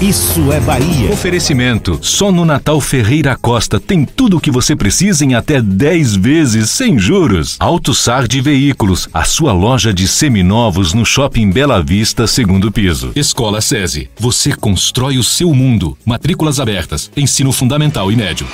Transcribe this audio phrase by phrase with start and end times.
[0.00, 1.12] Isso é Bahia.
[1.12, 1.98] Oferecimento.
[2.00, 6.70] Só no Natal Ferreira Costa tem tudo o que você precisa em até 10 vezes
[6.70, 7.56] sem juros.
[7.60, 13.12] Auto Sard Veículos, a sua loja de seminovos no Shopping Bela Vista, segundo piso.
[13.14, 14.08] Escola SESI.
[14.18, 15.98] Você constrói o seu mundo.
[16.02, 17.10] Matrículas abertas.
[17.14, 18.46] Ensino fundamental e médio.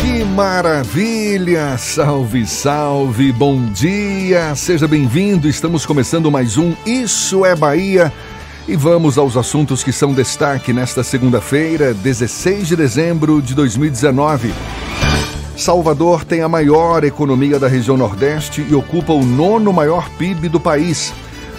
[0.00, 1.78] Que maravilha!
[1.78, 4.56] Salve, salve, bom dia!
[4.56, 8.12] Seja bem-vindo, estamos começando mais um Isso é Bahia.
[8.68, 14.52] E vamos aos assuntos que são destaque nesta segunda-feira, 16 de dezembro de 2019.
[15.56, 20.60] Salvador tem a maior economia da região Nordeste e ocupa o nono maior PIB do
[20.60, 21.14] país.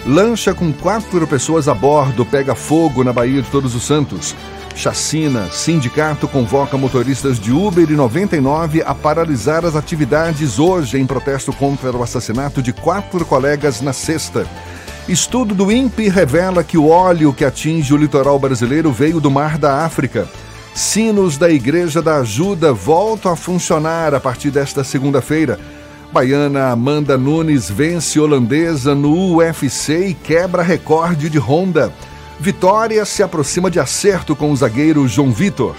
[0.06, 4.36] Lancha com quatro pessoas a bordo pega fogo na Baía de Todos os Santos.
[4.76, 11.52] Chacina, sindicato convoca motoristas de Uber e 99 a paralisar as atividades hoje em protesto
[11.52, 14.46] contra o assassinato de quatro colegas na sexta.
[15.10, 19.58] Estudo do INPE revela que o óleo que atinge o litoral brasileiro veio do Mar
[19.58, 20.28] da África.
[20.72, 25.58] Sinos da Igreja da Ajuda voltam a funcionar a partir desta segunda-feira.
[26.12, 31.92] Baiana Amanda Nunes vence holandesa no UFC e quebra recorde de Honda.
[32.38, 35.74] Vitória se aproxima de acerto com o zagueiro João Vitor.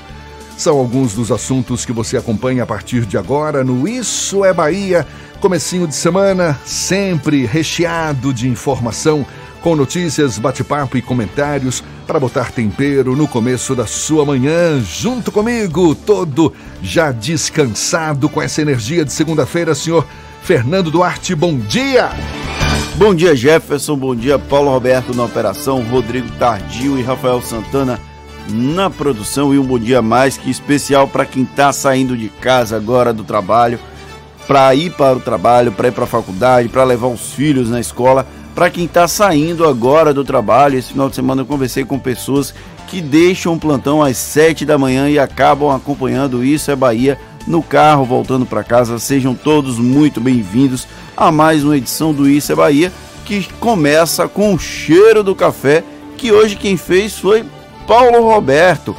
[0.58, 5.08] São alguns dos assuntos que você acompanha a partir de agora no Isso é Bahia.
[5.40, 9.26] Comecinho de semana, sempre recheado de informação,
[9.62, 15.96] com notícias, bate-papo e comentários para botar tempero no começo da sua manhã, junto comigo,
[15.96, 20.06] todo já descansado com essa energia de segunda-feira, senhor
[20.42, 22.10] Fernando Duarte, bom dia!
[22.96, 28.00] Bom dia, Jefferson, bom dia, Paulo Roberto na operação, Rodrigo Tardio e Rafael Santana
[28.50, 32.76] na produção e um bom dia mais que especial para quem está saindo de casa
[32.76, 33.80] agora do trabalho
[34.48, 37.80] para ir para o trabalho, para ir para a faculdade, para levar os filhos na
[37.80, 38.28] escola.
[38.54, 42.54] Para quem está saindo agora do trabalho, esse final de semana eu conversei com pessoas
[42.88, 47.64] que deixam o plantão às 7 da manhã e acabam acompanhando Isso é Bahia no
[47.64, 49.00] carro, voltando para casa.
[49.00, 50.86] Sejam todos muito bem-vindos
[51.16, 52.92] a mais uma edição do Isso é Bahia,
[53.24, 55.82] que começa com o cheiro do café,
[56.18, 57.46] que hoje quem fez foi
[57.88, 58.96] Paulo Roberto.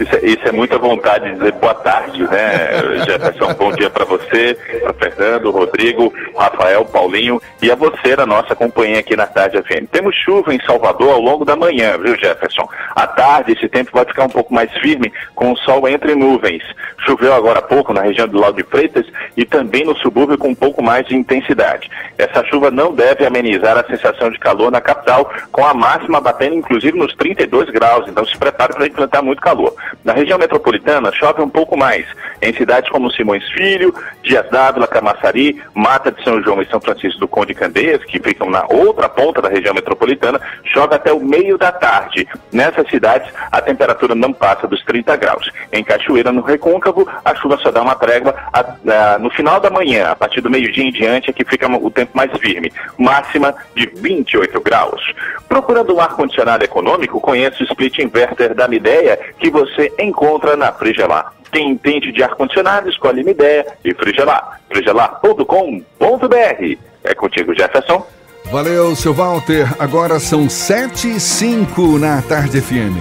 [0.01, 2.71] Isso é, isso é, muita vontade de dizer boa tarde, né,
[3.05, 3.53] Jefferson?
[3.53, 9.01] bom dia para você, para Fernando, Rodrigo, Rafael, Paulinho e a você na nossa companhia
[9.01, 9.91] aqui na Tarde FM.
[9.93, 12.67] Temos chuva em Salvador ao longo da manhã, viu, Jefferson?
[12.97, 16.63] À tarde, esse tempo vai ficar um pouco mais firme, com o sol entre nuvens.
[17.05, 19.07] Choveu agora há pouco na região do Lago de Freitas
[19.37, 21.91] e também no subúrbio com um pouco mais de intensidade.
[22.17, 26.55] Essa chuva não deve amenizar a sensação de calor na capital, com a máxima batendo
[26.55, 29.75] inclusive nos 32 graus, então se prepare para enfrentar muito calor.
[30.05, 32.07] Na região metropolitana, chove um pouco mais.
[32.43, 37.21] Em cidades como Simões Filho, Dias d'Ávila, Camaçari, Mata de São João e São Francisco
[37.21, 41.59] do Conde Candeias, que ficam na outra ponta da região metropolitana, chove até o meio
[41.59, 42.27] da tarde.
[42.53, 45.51] Nessas cidades, a temperatura não passa dos 30 graus.
[45.73, 49.71] Em Cachoeira, no Recôncavo, a chuva só dá uma trégua a, a, no final da
[49.71, 52.73] manhã, a partir do meio-dia em diante, é que fica o tempo mais firme.
[52.99, 55.15] Máxima de 28 graus.
[55.49, 61.33] Procurando um ar-condicionado econômico, conheça o split inverter da Mideia, que você encontra na Frigelar.
[61.53, 64.61] Quem entende de ar-condicionado, escolhe Mideia e Frigelar.
[64.69, 66.79] frigelar.com.br.
[67.03, 68.07] É contigo, Jefferson.
[68.51, 69.69] Valeu, seu Walter.
[69.79, 72.97] Agora são sete e cinco na Tarde FM.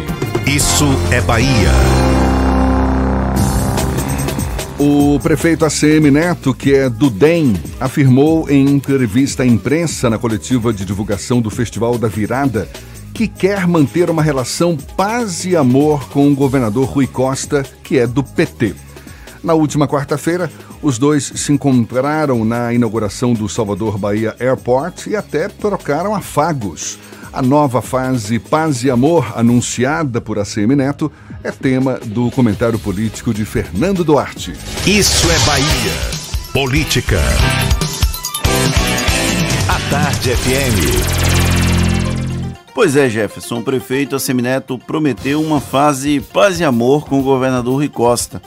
[0.48, 1.70] Isso é Bahia.
[4.80, 10.72] O prefeito ACM Neto, que é do DEM, afirmou em entrevista à imprensa na coletiva
[10.72, 12.68] de divulgação do Festival da Virada
[13.20, 18.08] que quer manter uma relação paz e amor com o governador Rui Costa, que é
[18.08, 18.74] do PT.
[19.44, 20.50] Na última quarta-feira,
[20.82, 26.98] os dois se encontraram na inauguração do Salvador Bahia Airport e até trocaram afagos.
[27.34, 31.12] A nova fase Paz e Amor, anunciada por ACM Neto,
[31.44, 34.54] é tema do comentário político de Fernando Duarte.
[34.88, 36.54] Isso é Bahia.
[36.54, 37.20] Política.
[39.68, 41.29] A Tarde FM.
[42.82, 47.74] Pois é, Jefferson, o prefeito Assemineto prometeu uma fase paz e amor com o governador
[47.74, 48.42] Rui Costa.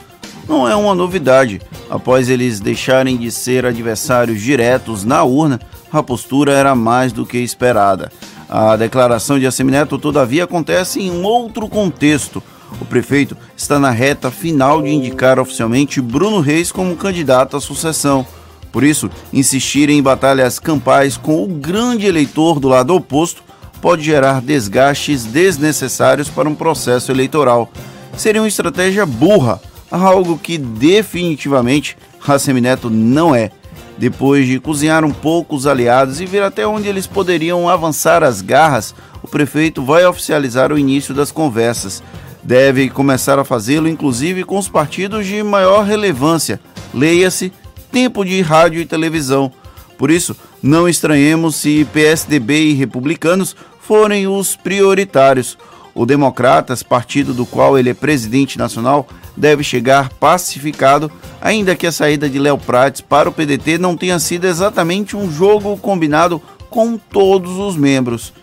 [0.49, 1.61] Não é uma novidade.
[1.87, 5.59] Após eles deixarem de ser adversários diretos na urna,
[5.91, 8.11] a postura era mais do que esperada.
[8.49, 12.41] A declaração de Assemineto, todavia, acontece em um outro contexto.
[12.81, 18.25] O prefeito está na reta final de indicar oficialmente Bruno Reis como candidato à sucessão.
[18.71, 23.42] Por isso, insistir em batalhas campais com o grande eleitor do lado oposto
[23.83, 27.69] pode gerar desgastes desnecessários para um processo eleitoral.
[28.15, 29.59] Seria uma estratégia burra,
[29.91, 33.51] algo que definitivamente Racemineto não é.
[33.97, 38.39] Depois de cozinhar um pouco os aliados e ver até onde eles poderiam avançar as
[38.39, 42.01] garras, o prefeito vai oficializar o início das conversas.
[42.41, 46.57] Deve começar a fazê-lo, inclusive, com os partidos de maior relevância.
[46.93, 47.51] Leia-se
[47.91, 49.51] tempo de rádio e televisão.
[49.97, 53.53] Por isso, não estranhemos se PSDB e republicanos
[53.85, 55.57] forem os prioritários.
[55.93, 59.07] O Democratas, partido do qual ele é presidente nacional,
[59.37, 64.17] deve chegar pacificado, ainda que a saída de Léo Prates para o PDT não tenha
[64.17, 68.33] sido exatamente um jogo combinado com todos os membros.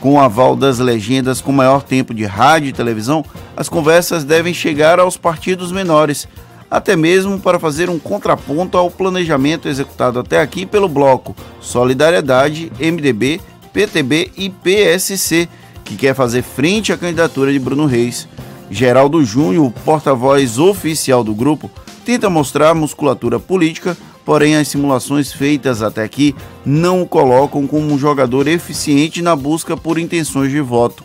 [0.00, 3.24] Com o aval das legendas com maior tempo de rádio e televisão,
[3.56, 6.26] as conversas devem chegar aos partidos menores,
[6.70, 13.40] até mesmo para fazer um contraponto ao planejamento executado até aqui pelo bloco Solidariedade, MDB,
[13.76, 15.46] PTB e PSC,
[15.84, 18.26] que quer fazer frente à candidatura de Bruno Reis.
[18.70, 21.70] Geraldo Júnior, porta-voz oficial do grupo,
[22.02, 27.98] tenta mostrar musculatura política, porém as simulações feitas até aqui não o colocam como um
[27.98, 31.04] jogador eficiente na busca por intenções de voto.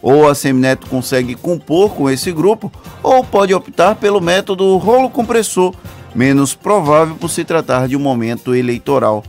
[0.00, 2.70] Ou a Semineto consegue compor com esse grupo,
[3.02, 5.74] ou pode optar pelo método rolo compressor,
[6.14, 9.24] menos provável por se tratar de um momento eleitoral.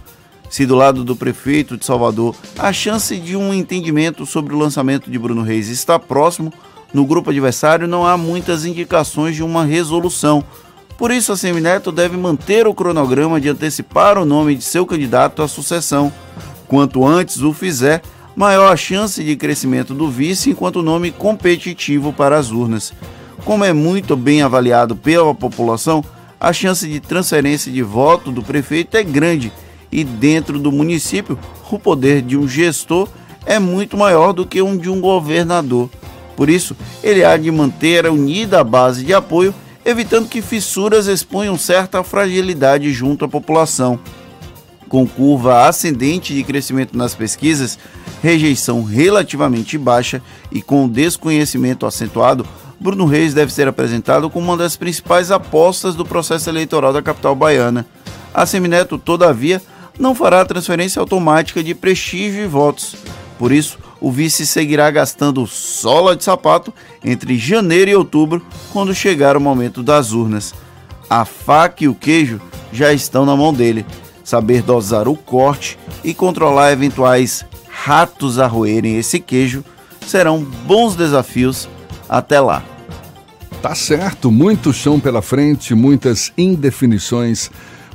[0.54, 5.10] Se do lado do prefeito de Salvador a chance de um entendimento sobre o lançamento
[5.10, 6.54] de Bruno Reis está próximo,
[6.94, 10.44] no grupo adversário não há muitas indicações de uma resolução.
[10.96, 15.42] Por isso, a Semineto deve manter o cronograma de antecipar o nome de seu candidato
[15.42, 16.14] à sucessão.
[16.68, 18.04] Quanto antes o fizer,
[18.36, 22.94] maior a chance de crescimento do vice enquanto nome competitivo para as urnas.
[23.44, 26.06] Como é muito bem avaliado pela população,
[26.40, 29.52] a chance de transferência de voto do prefeito é grande
[29.94, 31.38] e dentro do município
[31.70, 33.08] o poder de um gestor
[33.46, 35.90] é muito maior do que um de um governador.
[36.36, 41.58] Por isso, ele há de manter unida a base de apoio, evitando que fissuras exponham
[41.58, 44.00] certa fragilidade junto à população.
[44.88, 47.80] Com curva ascendente de crescimento nas pesquisas,
[48.22, 50.22] rejeição relativamente baixa
[50.52, 52.46] e com desconhecimento acentuado,
[52.80, 57.36] Bruno Reis deve ser apresentado como uma das principais apostas do processo eleitoral da capital
[57.36, 57.86] baiana.
[58.34, 59.62] A Semineto, todavia,
[59.98, 62.96] não fará transferência automática de prestígio e votos.
[63.38, 66.74] Por isso, o vice seguirá gastando sola de sapato
[67.04, 70.54] entre janeiro e outubro, quando chegar o momento das urnas.
[71.10, 73.86] A faca e o queijo já estão na mão dele.
[74.24, 79.64] Saber dosar o corte e controlar eventuais ratos a roerem esse queijo
[80.06, 81.68] serão bons desafios
[82.08, 82.64] até lá.
[83.62, 87.50] Tá certo, muito chão pela frente, muitas indefinições,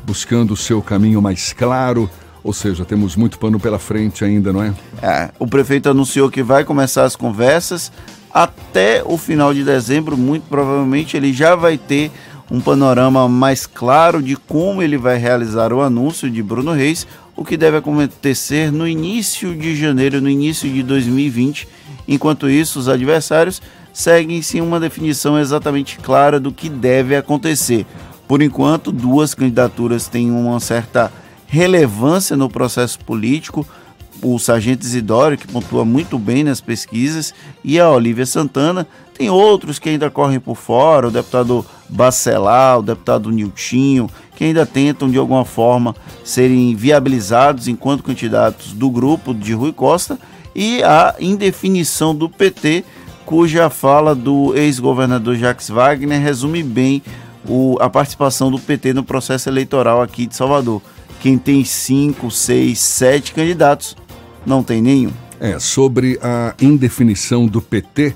[0.09, 2.09] buscando o seu caminho mais claro.
[2.43, 4.73] Ou seja, temos muito pano pela frente ainda, não é?
[5.03, 5.31] é?
[5.39, 7.93] O prefeito anunciou que vai começar as conversas
[8.33, 10.17] até o final de dezembro.
[10.17, 12.11] Muito provavelmente ele já vai ter
[12.51, 17.45] um panorama mais claro de como ele vai realizar o anúncio de Bruno Reis, o
[17.45, 21.69] que deve acontecer no início de janeiro, no início de 2020.
[22.09, 23.61] Enquanto isso, os adversários
[23.93, 27.85] seguem sem uma definição exatamente clara do que deve acontecer.
[28.29, 31.11] Por enquanto, duas candidaturas têm uma certa
[31.47, 33.67] relevância no processo político.
[34.21, 37.33] O Sargento Isidório, que pontua muito bem nas pesquisas,
[37.65, 38.87] e a Olívia Santana.
[39.17, 44.67] Tem outros que ainda correm por fora, o deputado Bacelar, o deputado Niltinho, que ainda
[44.67, 50.19] tentam de alguma forma serem viabilizados enquanto candidatos do grupo de Rui Costa,
[50.55, 52.85] e a indefinição do PT,
[53.25, 57.03] cuja fala do ex-governador Jacques Wagner resume bem
[57.47, 60.83] o, a participação do PT no processo eleitoral aqui de Salvador.
[61.21, 63.97] Quem tem cinco, seis, sete candidatos
[64.47, 65.13] não tem nenhum.
[65.41, 68.15] É, sobre a indefinição do PT,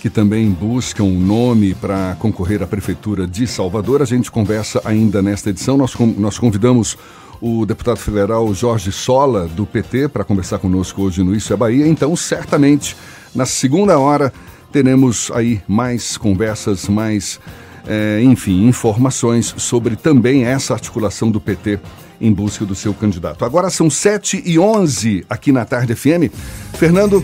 [0.00, 5.22] que também busca um nome para concorrer à Prefeitura de Salvador, a gente conversa ainda
[5.22, 5.76] nesta edição.
[5.76, 6.96] Nós, nós convidamos
[7.40, 11.86] o deputado federal Jorge Sola, do PT, para conversar conosco hoje no Isso é Bahia.
[11.86, 12.96] Então, certamente,
[13.34, 14.32] na segunda hora,
[14.72, 17.38] teremos aí mais conversas, mais,
[17.86, 21.78] é, enfim, informações sobre também essa articulação do PT
[22.20, 23.44] em busca do seu candidato.
[23.44, 26.32] Agora são 7 e 11 aqui na Tarde FM.
[26.74, 27.22] Fernando,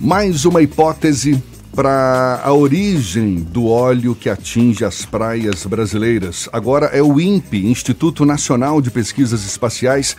[0.00, 1.42] mais uma hipótese
[1.74, 6.48] para a origem do óleo que atinge as praias brasileiras.
[6.52, 10.16] Agora é o INPE, Instituto Nacional de Pesquisas Espaciais,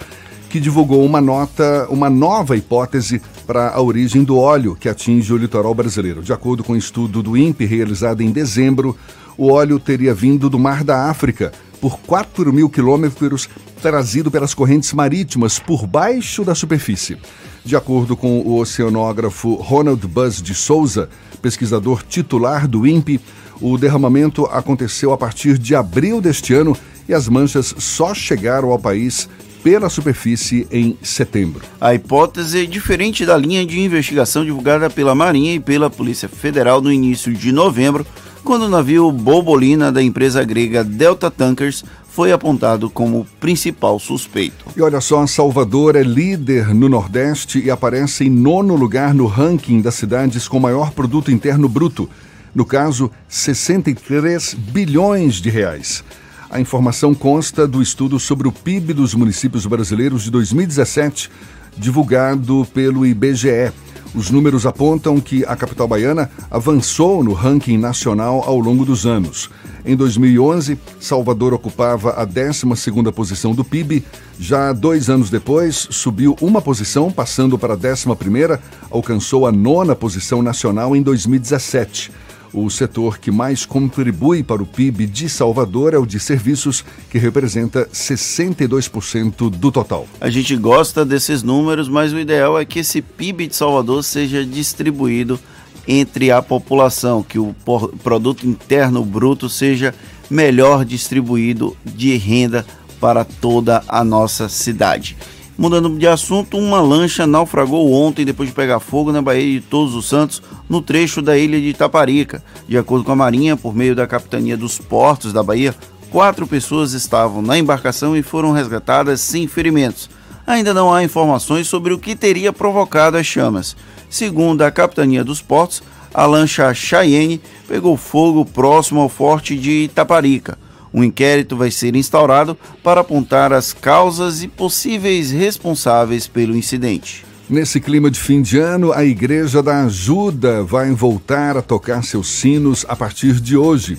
[0.49, 5.37] que divulgou uma nota, uma nova hipótese para a origem do óleo que atinge o
[5.37, 6.21] litoral brasileiro.
[6.21, 8.97] De acordo com o um estudo do INPE realizado em dezembro,
[9.39, 13.47] o óleo teria vindo do Mar da África por 4 mil quilômetros
[13.81, 17.17] trazido pelas correntes marítimas por baixo da superfície.
[17.63, 21.09] De acordo com o oceanógrafo Ronald Buzz de Souza,
[21.41, 23.21] pesquisador titular do INPE,
[23.61, 26.75] o derramamento aconteceu a partir de abril deste ano
[27.07, 29.29] e as manchas só chegaram ao país
[29.63, 31.63] pela superfície em setembro.
[31.79, 36.81] A hipótese é diferente da linha de investigação divulgada pela Marinha e pela Polícia Federal
[36.81, 38.05] no início de novembro,
[38.43, 44.65] quando o navio Bobolina da empresa grega Delta Tankers foi apontado como principal suspeito.
[44.75, 49.81] E olha só, Salvador é líder no Nordeste e aparece em nono lugar no ranking
[49.81, 52.09] das cidades com maior produto interno bruto.
[52.53, 56.03] No caso, 63 bilhões de reais.
[56.49, 61.29] A informação consta do estudo sobre o PIB dos municípios brasileiros de 2017,
[61.77, 63.71] divulgado pelo IBGE.
[64.15, 69.49] Os números apontam que a capital baiana avançou no ranking nacional ao longo dos anos.
[69.85, 74.03] Em 2011, Salvador ocupava a 12ª posição do PIB.
[74.39, 80.41] Já dois anos depois, subiu uma posição, passando para a 11ª, alcançou a nona posição
[80.41, 82.11] nacional em 2017.
[82.53, 87.17] O setor que mais contribui para o PIB de Salvador é o de serviços, que
[87.17, 90.07] representa 62% do total.
[90.19, 94.43] A gente gosta desses números, mas o ideal é que esse PIB de Salvador seja
[94.45, 95.39] distribuído
[95.87, 97.55] entre a população, que o
[98.03, 99.93] produto interno bruto seja
[100.29, 102.65] melhor distribuído de renda
[102.99, 105.17] para toda a nossa cidade.
[105.59, 109.93] Mudando de assunto, uma lancha naufragou ontem depois de pegar fogo na Baía de Todos
[109.93, 112.41] os Santos, no trecho da ilha de Itaparica.
[112.65, 115.75] De acordo com a Marinha, por meio da Capitania dos Portos da Bahia,
[116.09, 120.09] quatro pessoas estavam na embarcação e foram resgatadas sem ferimentos.
[120.47, 123.75] Ainda não há informações sobre o que teria provocado as chamas.
[124.09, 130.57] Segundo a Capitania dos Portos, a lancha Cheyenne pegou fogo próximo ao forte de Itaparica.
[130.93, 137.25] Um inquérito vai ser instaurado para apontar as causas e possíveis responsáveis pelo incidente.
[137.49, 142.29] Nesse clima de fim de ano, a Igreja da Ajuda vai voltar a tocar seus
[142.29, 143.97] sinos a partir de hoje.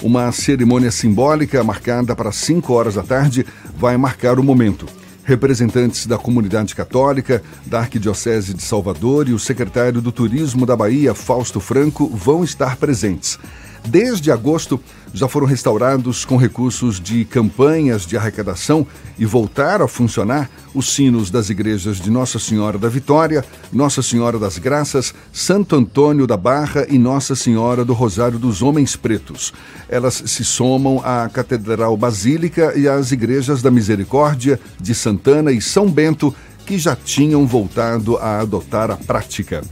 [0.00, 3.44] Uma cerimônia simbólica marcada para 5 horas da tarde
[3.76, 4.86] vai marcar o momento.
[5.24, 11.12] Representantes da comunidade católica, da Arquidiocese de Salvador e o secretário do Turismo da Bahia,
[11.12, 13.38] Fausto Franco, vão estar presentes.
[13.84, 14.80] Desde agosto,
[15.12, 18.86] já foram restaurados com recursos de campanhas de arrecadação
[19.18, 24.38] e voltaram a funcionar os sinos das igrejas de Nossa Senhora da Vitória, Nossa Senhora
[24.38, 29.52] das Graças, Santo Antônio da Barra e Nossa Senhora do Rosário dos Homens Pretos.
[29.88, 35.90] Elas se somam à Catedral Basílica e às igrejas da Misericórdia, de Santana e São
[35.90, 36.34] Bento,
[36.64, 39.62] que já tinham voltado a adotar a prática.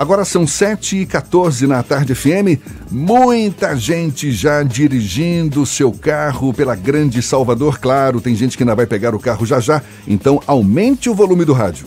[0.00, 2.56] Agora são 7 e 14 na tarde FM.
[2.90, 7.78] Muita gente já dirigindo seu carro pela Grande Salvador.
[7.78, 9.82] Claro, tem gente que ainda vai pegar o carro já já.
[10.08, 11.86] Então aumente o volume do rádio.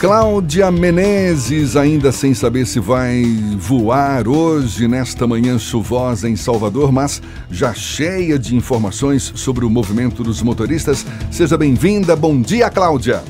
[0.00, 3.24] Cláudia Menezes, ainda sem saber se vai
[3.56, 10.22] voar hoje, nesta manhã chuvosa em Salvador, mas já cheia de informações sobre o movimento
[10.22, 11.04] dos motoristas.
[11.32, 12.14] Seja bem-vinda.
[12.14, 13.24] Bom dia, Cláudia.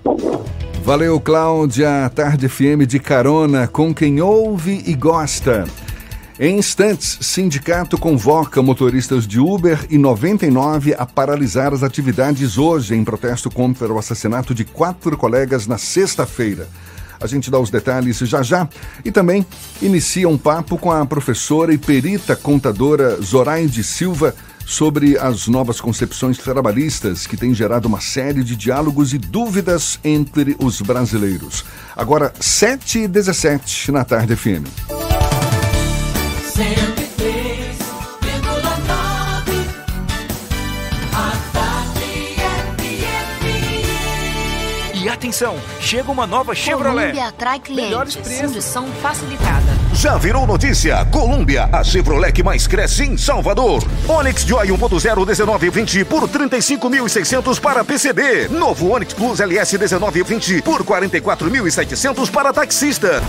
[0.82, 2.10] Valeu, Cláudia.
[2.14, 5.64] Tarde FM de carona com quem ouve e gosta.
[6.38, 13.04] Em instantes, sindicato convoca motoristas de Uber e 99 a paralisar as atividades hoje em
[13.04, 16.68] protesto contra o assassinato de quatro colegas na sexta-feira.
[17.20, 18.68] A gente dá os detalhes já já
[19.04, 19.46] e também
[19.80, 24.34] inicia um papo com a professora e perita contadora Zoraide Silva
[24.66, 30.56] sobre as novas concepções trabalhistas que têm gerado uma série de diálogos e dúvidas entre
[30.58, 31.64] os brasileiros.
[31.96, 35.13] Agora, 7 e 17 na tarde FM.
[44.94, 47.10] E atenção, chega uma nova Chevrolet.
[47.10, 48.38] Colômbia atrai Melhores clientes.
[48.38, 48.54] preços.
[48.54, 49.66] Condução facilitada.
[49.92, 51.04] Já virou notícia?
[51.06, 53.82] Colômbia, a Chevrolet que mais cresce em Salvador.
[54.08, 58.48] Onix Joy 1.0 1920 por 35.600 para PCD.
[58.48, 63.20] Novo Onix Plus LS 1920 por 44.700 para taxista.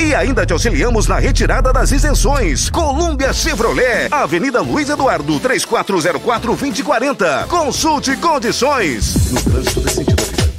[0.00, 2.70] E ainda te auxiliamos na retirada das isenções.
[2.70, 7.46] Colômbia Chevrolet, Avenida Luiz Eduardo, 3404-2040.
[7.46, 9.30] Consulte condições.
[9.30, 10.50] No trânsito desse sentido, vida.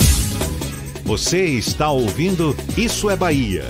[1.04, 3.66] Você está ouvindo Isso é Bahia.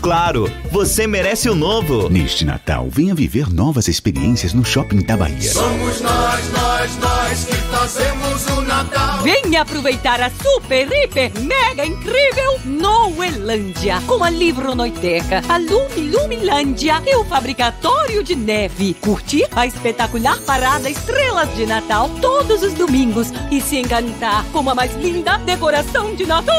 [0.00, 2.08] Claro, você merece o novo.
[2.08, 5.50] Neste Natal, venha viver novas experiências no Shopping da Bahia.
[5.50, 8.23] Somos nós, nós, nós que fazemos.
[9.24, 14.02] Venha aproveitar a super, hiper, mega incrível Noelândia.
[14.06, 18.92] Com a Livronoiteca, a Lumi Lumilândia e o Fabricatório de Neve.
[19.00, 24.74] Curtir a espetacular parada Estrelas de Natal todos os domingos e se encantar com a
[24.74, 26.54] mais linda decoração de Natal.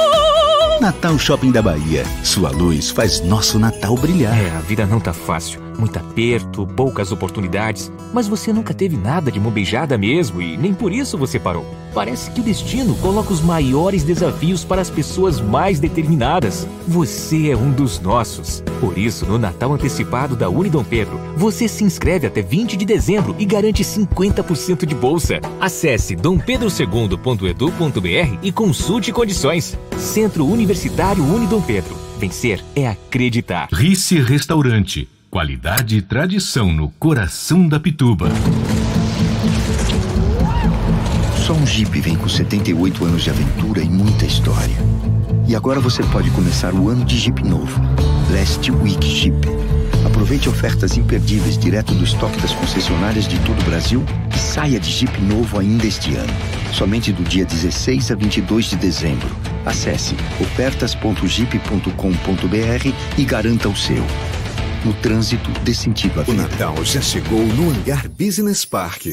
[0.81, 2.03] Natal Shopping da Bahia.
[2.23, 4.35] Sua luz faz nosso Natal brilhar.
[4.35, 5.64] É, a vida não tá fácil.
[5.77, 7.91] Muito aperto, poucas oportunidades.
[8.13, 11.65] Mas você nunca teve nada de mão beijada mesmo e nem por isso você parou.
[11.93, 16.67] Parece que o destino coloca os maiores desafios para as pessoas mais determinadas.
[16.85, 18.61] Você é um dos nossos.
[18.81, 23.33] Por isso, no Natal antecipado da Unidom Pedro, você se inscreve até 20 de dezembro
[23.39, 25.39] e garante 50% de bolsa.
[25.59, 29.77] Acesse dompedrosegundo.edu.br e consulte condições.
[29.97, 31.95] Centro Universitário Unidom Pedro.
[32.19, 33.69] Vencer é acreditar.
[33.71, 35.14] Rice Restaurante.
[35.35, 38.29] Qualidade e tradição no coração da Pituba.
[41.45, 44.77] Só um Jeep vem com 78 anos de aventura e muita história.
[45.45, 47.81] E agora você pode começar o ano de Jeep novo.
[48.31, 49.35] Last Week Jeep.
[50.05, 54.89] Aproveite ofertas imperdíveis direto do estoque das concessionárias de todo o Brasil e saia de
[54.89, 56.33] Jeep novo ainda este ano.
[56.71, 59.35] Somente do dia 16 a 22 de dezembro.
[59.65, 64.05] Acesse ofertas.jeep.com.br e garanta o seu.
[64.85, 66.43] No trânsito, dê sentido à O vida.
[66.43, 69.07] Natal já chegou no Hangar Business Park.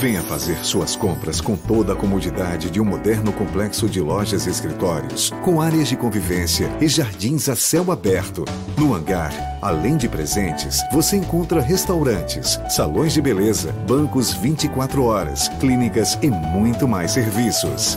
[0.00, 4.50] Venha fazer suas compras com toda a comodidade de um moderno complexo de lojas e
[4.50, 8.44] escritórios, com áreas de convivência e jardins a céu aberto.
[8.76, 16.18] No hangar, além de presentes, você encontra restaurantes, salões de beleza, bancos 24 horas, clínicas
[16.20, 17.96] e muito mais serviços.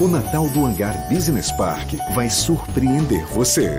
[0.00, 3.78] O Natal do Hangar Business Park vai surpreender você.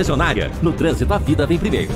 [0.01, 0.51] concessionária.
[0.61, 1.93] No trânsito, a vida vem primeiro.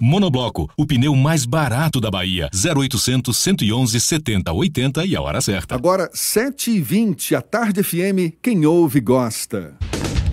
[0.00, 2.48] Monobloco, o pneu mais barato da Bahia.
[2.54, 5.74] 0800 111 70 80 e a hora certa.
[5.74, 9.74] Agora, 7h20, a Tarde FM, quem ouve gosta.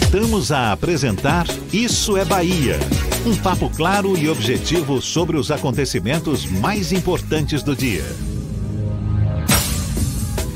[0.00, 2.78] Voltamos a apresentar Isso é Bahia.
[3.26, 8.04] Um papo claro e objetivo sobre os acontecimentos mais importantes do dia.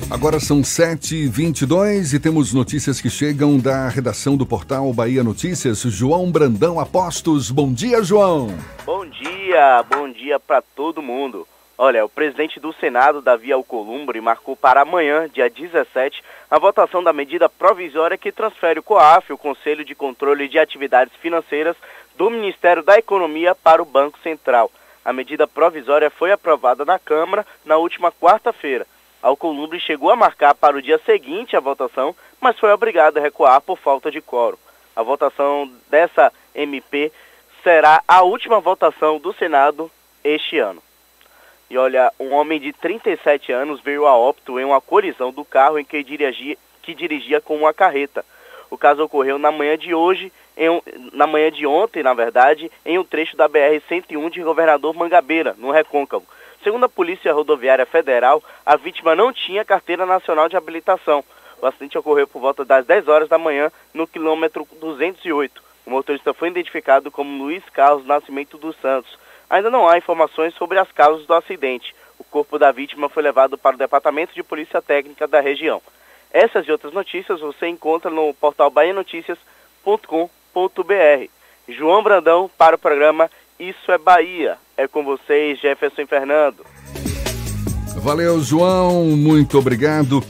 [0.09, 5.81] Agora são 7h22 e temos notícias que chegam da redação do portal Bahia Notícias.
[5.81, 7.51] João Brandão Apostos.
[7.51, 8.55] Bom dia, João.
[8.87, 11.47] Bom dia, bom dia para todo mundo.
[11.85, 17.13] Olha, o presidente do Senado, Davi Alcolumbre, marcou para amanhã, dia 17, a votação da
[17.13, 21.75] medida provisória que transfere o COAF, o Conselho de Controle de Atividades Financeiras,
[22.17, 24.71] do Ministério da Economia para o Banco Central.
[25.05, 28.87] A medida provisória foi aprovada na Câmara na última quarta-feira.
[29.21, 33.61] Alcolumbre chegou a marcar para o dia seguinte a votação, mas foi obrigado a recuar
[33.61, 34.57] por falta de quórum.
[34.95, 37.11] A votação dessa MP
[37.65, 39.91] será a última votação do Senado
[40.23, 40.81] este ano.
[41.73, 45.79] E olha, um homem de 37 anos veio a óbito em uma colisão do carro
[45.79, 48.27] em que dirigia, que dirigia com uma carreta.
[48.71, 50.31] O caso ocorreu na manhã de hoje,
[51.15, 55.71] na manhã de ontem, na verdade, em um trecho da BR-101 de Governador Mangabeira, no
[55.71, 56.27] Recôncavo.
[56.63, 61.25] Segundo a Polícia Rodoviária Federal, a vítima não tinha carteira nacional de habilitação.
[61.59, 65.63] O acidente ocorreu por volta das 10 horas da manhã, no quilômetro 208.
[65.87, 69.19] O motorista foi identificado como Luiz Carlos Nascimento dos Santos.
[69.53, 71.95] Ainda não há informações sobre as causas do acidente.
[72.19, 75.83] O corpo da vítima foi levado para o Departamento de Polícia Técnica da região.
[76.33, 81.29] Essas e outras notícias você encontra no portal bahianoticias.com.br.
[81.69, 84.57] João Brandão para o programa Isso é Bahia.
[84.75, 86.65] É com vocês, Jefferson Fernando.
[87.97, 89.05] Valeu, João.
[89.05, 90.25] Muito obrigado.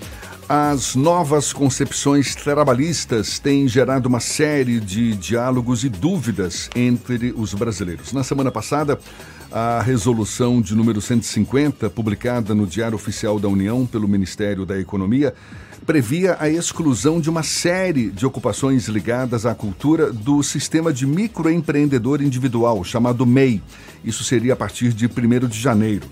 [0.55, 8.13] As novas concepções trabalhistas têm gerado uma série de diálogos e dúvidas entre os brasileiros.
[8.13, 8.99] Na semana passada,
[9.51, 15.33] a resolução de número 150, publicada no Diário Oficial da União pelo Ministério da Economia,
[15.87, 22.21] previa a exclusão de uma série de ocupações ligadas à cultura do sistema de microempreendedor
[22.21, 23.63] individual, chamado MEI.
[24.05, 26.07] Isso seria a partir de 1 de janeiro.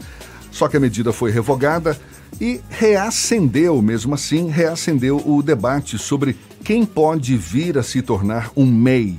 [0.50, 1.94] Só que a medida foi revogada
[2.38, 8.66] e reacendeu, mesmo assim, reacendeu o debate sobre quem pode vir a se tornar um
[8.66, 9.18] MEI,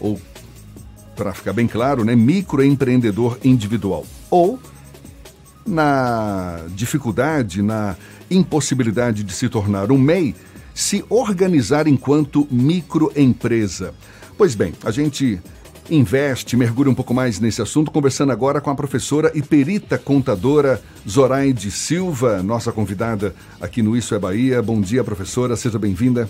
[0.00, 0.18] ou,
[1.14, 4.06] para ficar bem claro, né, microempreendedor individual.
[4.30, 4.58] Ou,
[5.66, 7.96] na dificuldade, na
[8.30, 10.34] impossibilidade de se tornar um MEI,
[10.74, 13.94] se organizar enquanto microempresa.
[14.36, 15.40] Pois bem, a gente
[15.90, 20.80] investe, mergulha um pouco mais nesse assunto, conversando agora com a professora e perita contadora
[21.08, 24.62] Zoraide Silva, nossa convidada aqui no Isso é Bahia.
[24.62, 26.28] Bom dia, professora, seja bem-vinda.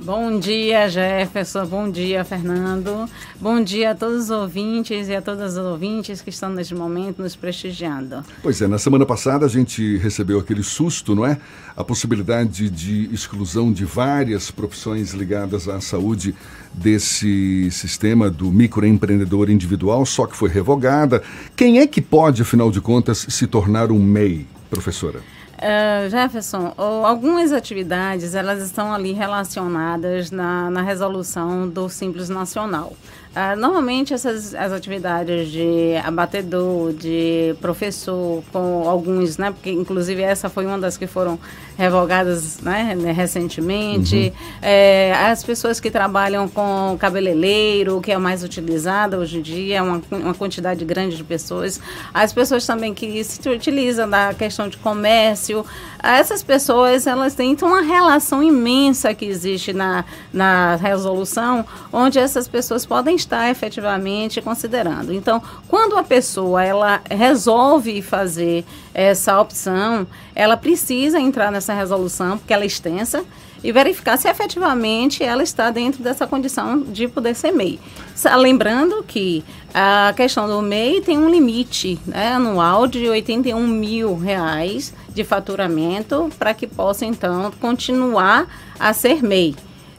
[0.00, 1.66] Bom dia, Jefferson.
[1.66, 3.08] Bom dia, Fernando.
[3.38, 7.22] Bom dia a todos os ouvintes e a todas as ouvintes que estão neste momento
[7.22, 8.24] nos prestigiando.
[8.42, 11.38] Pois é, na semana passada a gente recebeu aquele susto, não é?
[11.76, 16.34] A possibilidade de exclusão de várias profissões ligadas à saúde
[16.72, 21.22] desse sistema do microempreendedor individual, só que foi revogada.
[21.54, 25.20] Quem é que pode, afinal de contas, se tornar um MEI, professora?
[25.62, 32.92] Uh, Jefferson, algumas atividades elas estão ali relacionadas na, na resolução do Simples Nacional.
[33.30, 39.52] Uh, normalmente essas as atividades de abatedor, de professor, com alguns, né?
[39.52, 41.38] Porque inclusive essa foi uma das que foram
[41.76, 44.32] revogadas né, recentemente.
[44.34, 44.58] Uhum.
[44.60, 49.82] É, as pessoas que trabalham com cabeleireiro, que é mais utilizada hoje em dia, é
[49.82, 51.80] uma, uma quantidade grande de pessoas.
[52.12, 55.64] As pessoas também que se utilizam da questão de comércio.
[56.02, 62.48] Essas pessoas, elas têm então, uma relação imensa que existe na, na resolução, onde essas
[62.48, 65.12] pessoas podem está efetivamente considerando.
[65.12, 72.52] Então, quando a pessoa ela resolve fazer essa opção, ela precisa entrar nessa resolução, porque
[72.52, 73.24] ela é extensa,
[73.62, 77.78] e verificar se efetivamente ela está dentro dessa condição de poder ser MEI.
[78.36, 84.92] Lembrando que a questão do MEI tem um limite né, anual de 81 mil reais
[85.14, 89.54] de faturamento para que possa, então, continuar a ser MEI.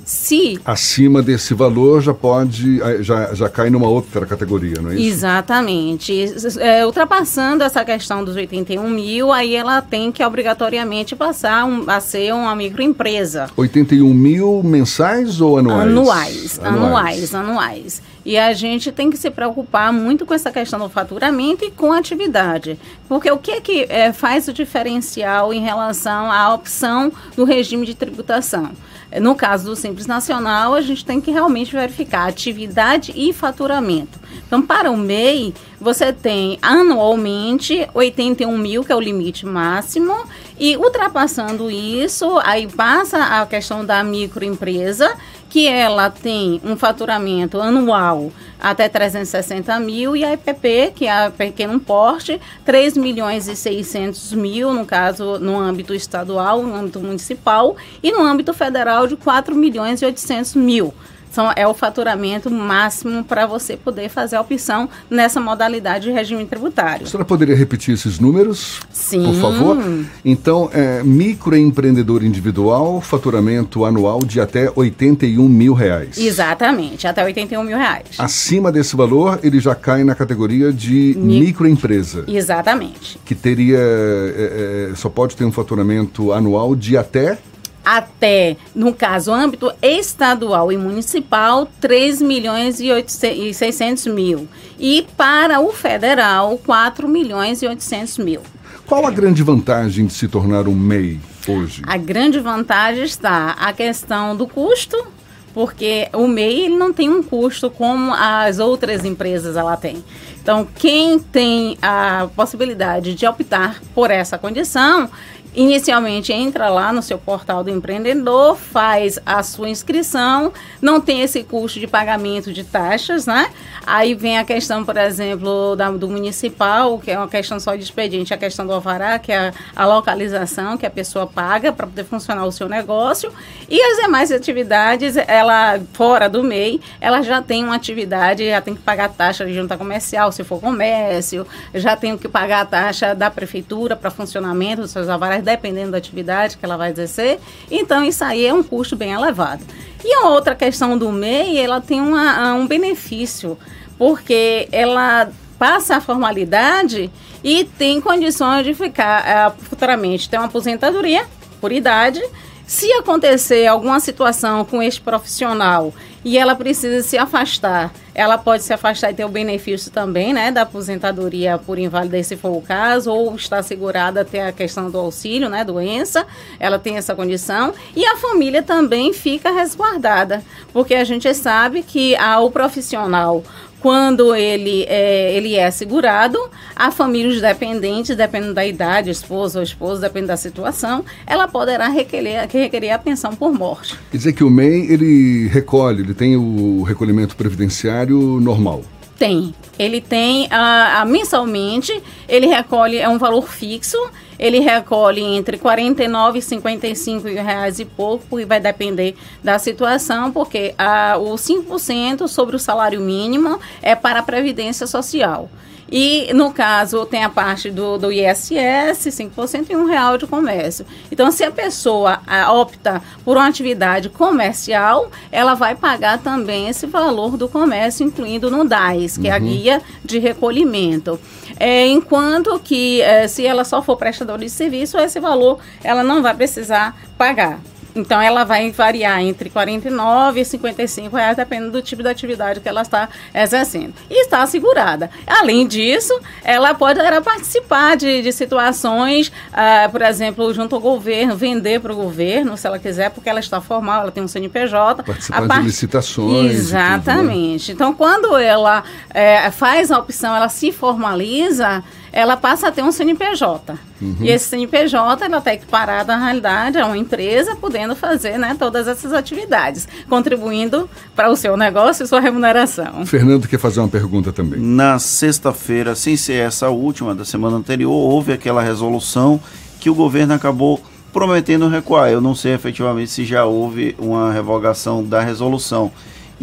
[0.06, 5.04] Se acima desse valor já pode já, já cai numa outra categoria, não é isso?
[5.04, 6.26] Exatamente.
[6.60, 12.00] É, ultrapassando essa questão dos 81 mil, aí ela tem que obrigatoriamente passar um, a
[12.00, 13.50] ser uma microempresa.
[13.56, 15.88] 81 mil mensais ou anuais?
[15.88, 17.34] Anuais, anuais, anuais.
[17.34, 18.02] anuais.
[18.26, 21.92] E a gente tem que se preocupar muito com essa questão do faturamento e com
[21.92, 22.80] a atividade.
[23.08, 27.86] Porque o que é que é, faz o diferencial em relação à opção do regime
[27.86, 28.72] de tributação?
[29.22, 34.20] No caso do Simples Nacional, a gente tem que realmente verificar atividade e faturamento.
[34.48, 40.16] Então, para o MEI, você tem anualmente 81 mil, que é o limite máximo,
[40.60, 45.16] e ultrapassando isso, aí passa a questão da microempresa,
[45.54, 51.30] que ela tem um faturamento anual até 360 mil e a EPP, que é a
[51.30, 57.78] pequeno porte, 3 milhões e 600 mil, no caso, no âmbito estadual, no âmbito municipal,
[58.02, 60.92] e no âmbito federal de 4 milhões e 800 mil
[61.34, 66.46] são, é o faturamento máximo para você poder fazer a opção nessa modalidade de regime
[66.46, 67.08] tributário.
[67.08, 68.80] A senhora poderia repetir esses números?
[68.92, 69.24] Sim.
[69.26, 69.78] Por favor?
[70.24, 76.18] Então, é, microempreendedor individual, faturamento anual de até 81 mil reais.
[76.20, 78.06] Exatamente, até 81 mil reais.
[78.20, 81.40] Acima desse valor, ele já cai na categoria de Mi...
[81.40, 82.26] microempresa.
[82.28, 83.20] Exatamente.
[83.26, 87.40] Que teria, é, é, só pode ter um faturamento anual de até
[87.84, 94.48] até, no caso, âmbito estadual e municipal, 3 milhões e 600 mil.
[94.80, 98.42] E para o federal, 4 milhões e 800 mil.
[98.86, 101.82] Qual a grande vantagem de se tornar um MEI hoje?
[101.86, 105.08] A grande vantagem está a questão do custo,
[105.54, 110.04] porque o MEI ele não tem um custo como as outras empresas ela tem.
[110.42, 115.10] Então, quem tem a possibilidade de optar por essa condição,
[115.56, 121.44] Inicialmente entra lá no seu portal do empreendedor, faz a sua inscrição, não tem esse
[121.44, 123.52] custo de pagamento de taxas, né?
[123.86, 127.84] Aí vem a questão, por exemplo, da, do municipal, que é uma questão só de
[127.84, 131.86] expediente, a questão do alvará, que é a, a localização que a pessoa paga para
[131.86, 133.32] poder funcionar o seu negócio.
[133.70, 138.74] E as demais atividades, ela fora do MEI, ela já tem uma atividade, já tem
[138.74, 143.14] que pagar taxa de junta comercial, se for comércio, já tem que pagar a taxa
[143.14, 147.40] da prefeitura para funcionamento dos seus alvarás dependendo da atividade que ela vai exercer.
[147.70, 149.64] Então, isso aí é um custo bem elevado.
[150.04, 153.58] E a outra questão do MEI, ela tem uma, um benefício,
[153.98, 157.10] porque ela passa a formalidade
[157.44, 161.26] e tem condições de ficar uh, futuramente ter uma aposentadoria
[161.62, 162.22] por idade.
[162.66, 165.94] Se acontecer alguma situação com este profissional
[166.24, 167.94] e ela precisa se afastar.
[168.16, 172.38] Ela pode se afastar e ter o benefício também, né, da aposentadoria por invalidez, se
[172.38, 176.26] for o caso, ou está segurada até a questão do auxílio, né, doença,
[176.60, 182.16] ela tem essa condição, e a família também fica resguardada, porque a gente sabe que
[182.16, 183.44] a, o profissional
[183.84, 186.40] quando ele é, ele é segurado,
[186.74, 191.90] a família, os dependentes, dependendo da idade, esposa ou esposo, dependendo da situação, ela poderá
[191.90, 194.00] requerer, requerer a pensão por morte.
[194.10, 198.84] Quer dizer que o MEI, ele recolhe, ele tem o recolhimento previdenciário normal?
[199.24, 199.56] Tem.
[199.80, 203.98] Ele tem, a, a mensalmente, ele recolhe, é um valor fixo,
[204.38, 210.76] ele recolhe entre 49 e 55 reais e pouco, porque vai depender da situação, porque
[210.78, 215.50] a, o 5% sobre o salário mínimo é para a Previdência Social.
[215.96, 220.88] E, no caso, tem a parte do, do ISS, 5% e um real de comércio.
[221.12, 227.38] Então, se a pessoa opta por uma atividade comercial, ela vai pagar também esse valor
[227.38, 229.34] do comércio, incluindo no DAIS, que uhum.
[229.34, 229.48] é a uhum.
[229.48, 231.20] guia de recolhimento.
[231.60, 236.24] É, enquanto que, é, se ela só for prestadora de serviço, esse valor ela não
[236.24, 237.60] vai precisar pagar.
[237.96, 242.68] Então ela vai variar entre 49 e 55 reais, dependendo do tipo de atividade que
[242.68, 243.94] ela está exercendo.
[244.10, 245.10] E está assegurada.
[245.28, 251.36] Além disso, ela pode ela participar de, de situações, uh, por exemplo, junto ao governo,
[251.36, 255.04] vender para o governo, se ela quiser, porque ela está formal, ela tem um CNPJ.
[255.04, 255.62] Participar part...
[255.62, 256.52] de licitações.
[256.52, 257.70] Exatamente.
[257.70, 257.76] Né?
[257.76, 262.92] Então, quando ela é, faz a opção, ela se formaliza ela passa a ter um
[262.92, 263.74] CNPJ.
[264.00, 264.18] Uhum.
[264.22, 268.88] E esse CNPJ, ela está equiparada, na realidade, a uma empresa, podendo fazer né, todas
[268.88, 273.04] essas atividades, contribuindo para o seu negócio e sua remuneração.
[273.08, 274.60] Fernando quer fazer uma pergunta também.
[274.60, 279.42] Na sexta-feira, sem ser essa última da semana anterior, houve aquela resolução
[279.80, 280.80] que o governo acabou
[281.12, 282.12] prometendo recuar.
[282.12, 285.92] Eu não sei efetivamente se já houve uma revogação da resolução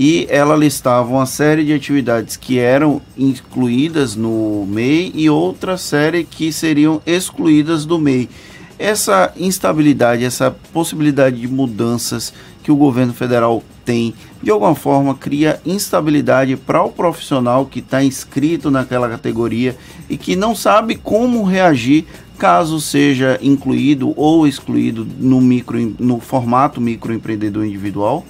[0.01, 6.25] e ela listava uma série de atividades que eram incluídas no MEI e outra série
[6.25, 8.27] que seriam excluídas do MEI.
[8.79, 12.33] Essa instabilidade, essa possibilidade de mudanças
[12.63, 18.03] que o governo federal tem, de alguma forma cria instabilidade para o profissional que está
[18.03, 19.77] inscrito naquela categoria
[20.09, 22.07] e que não sabe como reagir
[22.39, 28.25] caso seja incluído ou excluído no, micro, no formato microempreendedor individual?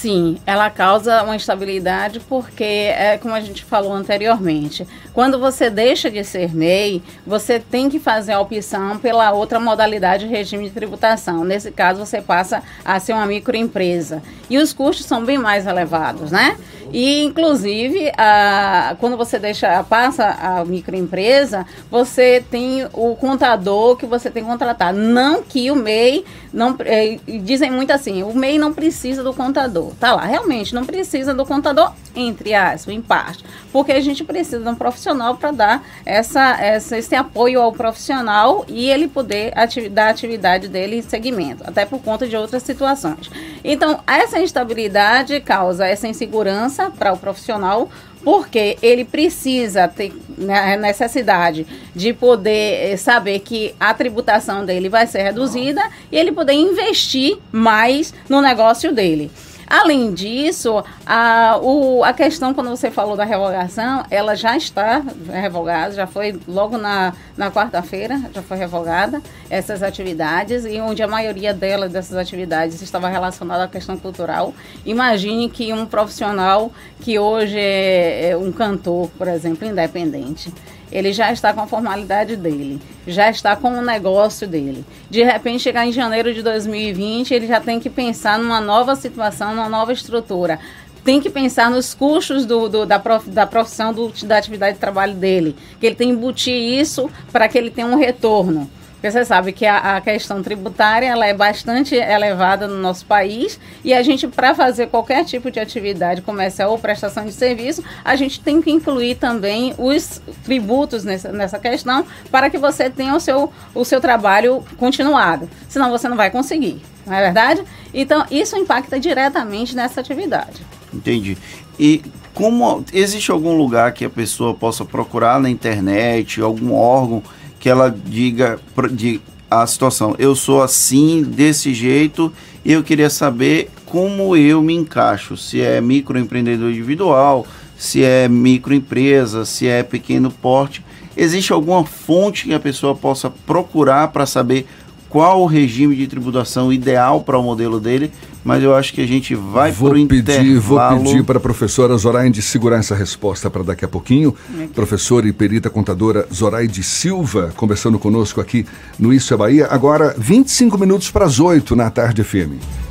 [0.00, 6.08] Sim, ela causa uma instabilidade porque, é, como a gente falou anteriormente, quando você deixa
[6.08, 10.70] de ser MEI, você tem que fazer a opção pela outra modalidade de regime de
[10.70, 11.44] tributação.
[11.44, 14.22] Nesse caso, você passa a ser uma microempresa.
[14.48, 16.56] E os custos são bem mais elevados, né?
[16.92, 24.30] E, inclusive, a, quando você deixa, passa a microempresa, você tem o contador que você
[24.30, 24.92] tem que contratar.
[24.92, 29.92] Não que o MEI, não, é, dizem muito assim, o MEI não precisa do contador.
[29.98, 33.44] Tá lá, realmente não precisa do contador, entre aspas, em parte.
[33.72, 38.64] Porque a gente precisa de um profissional para dar essa, essa, esse apoio ao profissional
[38.68, 39.52] e ele poder
[39.90, 43.30] dar a atividade dele em segmento, até por conta de outras situações.
[43.62, 47.88] Então, essa instabilidade causa essa insegurança para o profissional,
[48.24, 55.06] porque ele precisa ter né, necessidade de poder eh, saber que a tributação dele vai
[55.06, 59.30] ser reduzida e ele poder investir mais no negócio dele.
[59.68, 65.92] Além disso, a, o, a questão, quando você falou da revogação, ela já está revogada,
[65.92, 71.52] já foi logo na, na quarta-feira, já foi revogada essas atividades, e onde a maioria
[71.52, 74.54] delas, dessas atividades, estava relacionada à questão cultural.
[74.86, 80.52] Imagine que um profissional que hoje é, é um cantor, por exemplo, independente,
[80.90, 84.84] ele já está com a formalidade dele, já está com o negócio dele.
[85.10, 89.54] De repente, chegar em janeiro de 2020, ele já tem que pensar numa nova situação,
[89.54, 90.58] numa nova estrutura
[91.04, 94.80] tem que pensar nos custos do, do da, prof, da profissão, do, da atividade de
[94.80, 95.56] trabalho dele.
[95.80, 98.68] Que ele tem que embutir isso para que ele tenha um retorno.
[98.98, 103.58] Porque você sabe que a, a, questão tributária ela é bastante elevada no nosso país
[103.84, 108.16] e a gente, para fazer qualquer tipo de atividade comercial ou prestação de serviço, a
[108.16, 113.20] gente tem que incluir também os tributos nessa, nessa questão para que você tenha o
[113.20, 115.48] seu, o seu trabalho continuado.
[115.68, 117.62] Senão você não vai conseguir, não é verdade?
[117.94, 120.60] Então, isso impacta diretamente nessa atividade.
[120.92, 121.38] Entendi.
[121.78, 122.02] E
[122.34, 127.22] como existe algum lugar que a pessoa possa procurar na internet, algum órgão
[127.58, 128.58] que ela diga
[128.90, 130.14] de, a situação.
[130.18, 132.32] Eu sou assim, desse jeito,
[132.64, 135.36] e eu queria saber como eu me encaixo.
[135.36, 137.46] Se é microempreendedor individual,
[137.76, 140.84] se é microempresa, se é pequeno porte.
[141.16, 144.66] Existe alguma fonte que a pessoa possa procurar para saber
[145.08, 148.10] qual o regime de tributação ideal para o modelo dele,
[148.44, 150.96] mas eu acho que a gente vai vou pro pedir, intervalo.
[150.96, 154.34] Vou pedir para a professora Zoraide segurar essa resposta para daqui a pouquinho.
[154.54, 154.68] Okay.
[154.68, 158.66] Professora e perita contadora Zoraide Silva, conversando conosco aqui
[158.98, 159.66] no Isso é Bahia.
[159.70, 162.87] Agora, 25 minutos para as 8 na tarde FM.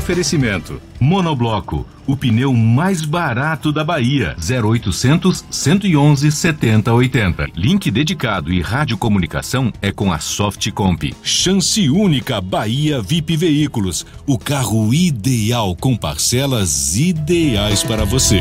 [0.00, 4.34] Oferecimento: Monobloco, o pneu mais barato da Bahia.
[4.40, 7.48] 0800 111 7080.
[7.54, 11.14] Link dedicado e radiocomunicação é com a Softcomp.
[11.22, 18.40] Chance única Bahia VIP Veículos, o carro ideal com parcelas ideais para você.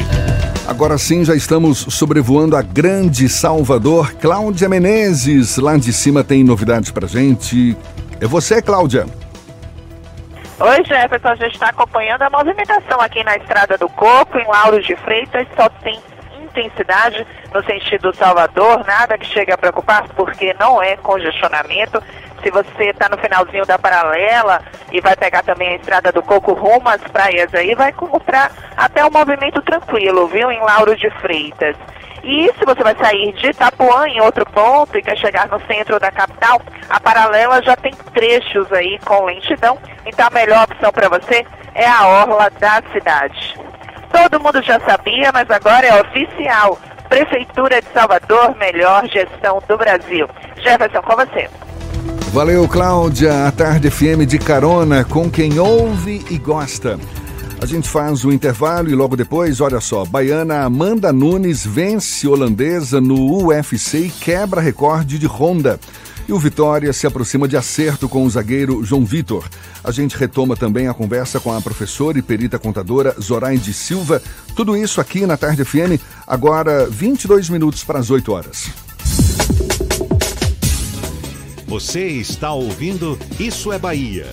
[0.65, 4.13] Agora sim, já estamos sobrevoando a grande Salvador.
[4.13, 7.75] Cláudia Menezes, lá de cima tem novidades pra gente.
[8.21, 9.05] É você, Cláudia.
[10.61, 14.81] Oi, Jefferson, a gente está acompanhando a movimentação aqui na Estrada do Coco, em Lauro
[14.81, 15.97] de Freitas, só tem
[16.43, 22.03] intensidade no sentido Salvador, nada que chegue a preocupar, porque não é congestionamento.
[22.43, 26.51] Se você está no finalzinho da paralela e vai pegar também a Estrada do Coco
[26.51, 31.77] rumo às praias aí, vai encontrar até um movimento tranquilo, viu, em Lauro de Freitas.
[32.23, 35.99] E se você vai sair de Itapuã em outro ponto e quer chegar no centro
[35.99, 41.09] da capital, a paralela já tem trechos aí com lentidão, então a melhor opção para
[41.09, 43.57] você é a orla da cidade.
[44.11, 46.79] Todo mundo já sabia, mas agora é oficial.
[47.07, 50.27] Prefeitura de Salvador, melhor gestão do Brasil.
[50.57, 51.49] Jefferson, com você.
[52.31, 53.47] Valeu, Cláudia.
[53.47, 56.99] A Tarde FM de carona com quem ouve e gosta.
[57.61, 63.01] A gente faz o intervalo e logo depois, olha só, baiana Amanda Nunes vence holandesa
[63.01, 65.77] no UFC e quebra recorde de Honda.
[66.25, 69.43] E o Vitória se aproxima de acerto com o zagueiro João Vitor.
[69.83, 74.21] A gente retoma também a conversa com a professora e perita contadora Zoraide Silva.
[74.55, 78.69] Tudo isso aqui na Tarde FM, agora 22 minutos para as 8 horas.
[81.67, 84.27] Você está ouvindo Isso é Bahia.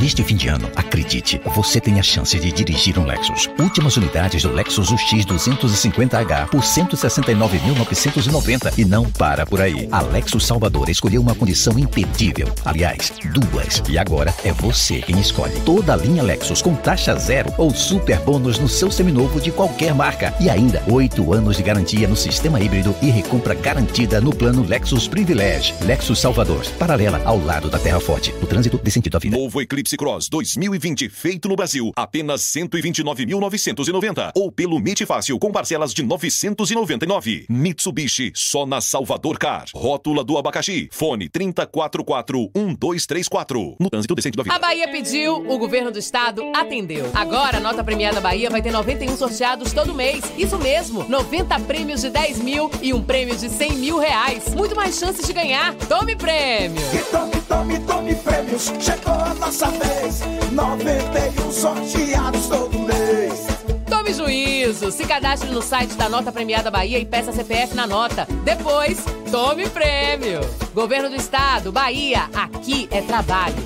[0.00, 3.50] Neste fim de ano, acredite, você tem a chance de dirigir um Lexus.
[3.58, 9.88] Últimas unidades do Lexus UX 250H por 169.990 e não para por aí.
[9.90, 12.48] A Lexus Salvador escolheu uma condição imperdível.
[12.64, 13.82] Aliás, duas.
[13.88, 15.58] E agora é você quem escolhe.
[15.62, 19.92] Toda a linha Lexus com taxa zero ou super bônus no seu seminovo de qualquer
[19.92, 20.32] marca.
[20.38, 25.08] E ainda, oito anos de garantia no sistema híbrido e recompra garantida no plano Lexus
[25.08, 25.74] Privilege.
[25.82, 28.32] Lexus Salvador, paralela ao lado da Terra Forte.
[28.40, 29.36] O trânsito de sentido à vida.
[29.36, 34.32] Novo Eclipse Cross 2020, feito no Brasil, apenas 129.990.
[34.34, 37.46] Ou pelo MIT Fácil, com parcelas de 999.
[37.48, 39.64] Mitsubishi, só na Salvador Car.
[39.74, 40.88] Rótula do abacaxi.
[40.92, 43.76] Fone 3044-1234.
[43.80, 44.54] No trânsito decente da vida.
[44.54, 47.10] A Bahia pediu, o governo do estado atendeu.
[47.14, 50.22] Agora, a nota premiada Bahia vai ter 91 sorteados todo mês.
[50.36, 54.54] Isso mesmo, 90 prêmios de 10 mil e um prêmio de 100 mil reais.
[54.54, 55.74] Muito mais chances de ganhar.
[55.74, 56.82] Tome prêmio!
[56.92, 58.72] E tome, tome, tome prêmios.
[58.80, 60.20] Chegou a nossa vez.
[60.52, 63.46] 91 sorteados todo mês.
[63.88, 64.90] Tome juízo!
[64.90, 68.26] Se cadastre no site da Nota Premiada Bahia e peça CPF na nota.
[68.44, 70.40] Depois, tome prêmio!
[70.74, 73.56] Governo do Estado, Bahia, aqui é trabalho.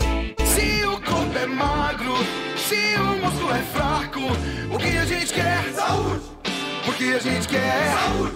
[0.45, 2.15] Se o corpo é magro,
[2.57, 4.21] se o músculo é fraco,
[4.75, 5.73] o que a gente quer?
[5.75, 6.23] Saúde!
[6.89, 7.95] O que a gente quer?
[7.95, 8.35] Saúde!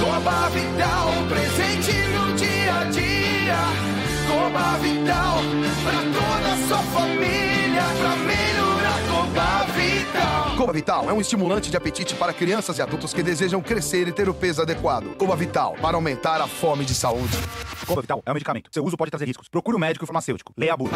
[0.00, 3.93] Coba Vital, presente no dia a dia.
[4.34, 5.38] Coba Vital,
[5.84, 9.73] pra toda a sua família, pra melhorar Coba.
[10.56, 14.12] Coba Vital é um estimulante de apetite para crianças e adultos que desejam crescer e
[14.12, 15.14] ter o peso adequado.
[15.16, 17.36] Coba Vital, para aumentar a fome de saúde.
[17.86, 18.70] Comba Vital é um medicamento.
[18.72, 19.46] Seu uso pode trazer riscos.
[19.48, 20.54] Procure o um médico farmacêutico.
[20.56, 20.90] Leia a bula.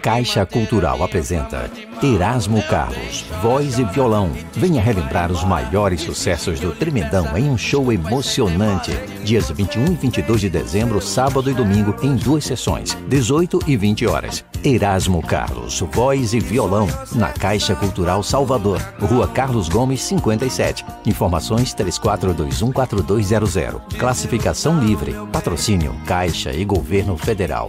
[0.00, 1.68] Caixa Cultural apresenta
[2.00, 4.30] Erasmo Carlos, voz e violão.
[4.52, 8.92] Venha relembrar os maiores sucessos do Tremendão em um show emocionante.
[9.24, 14.06] Dias 21 e 22 de dezembro, sábado e domingo, em duas sessões, 18 e 20
[14.06, 14.44] horas.
[14.62, 17.87] Erasmo Carlos, voz e violão, na Caixa Cultural
[18.22, 20.84] Salvador, Rua Carlos Gomes, 57.
[21.06, 23.80] Informações 34214200.
[23.98, 25.14] Classificação livre.
[25.32, 27.68] Patrocínio Caixa e Governo Federal.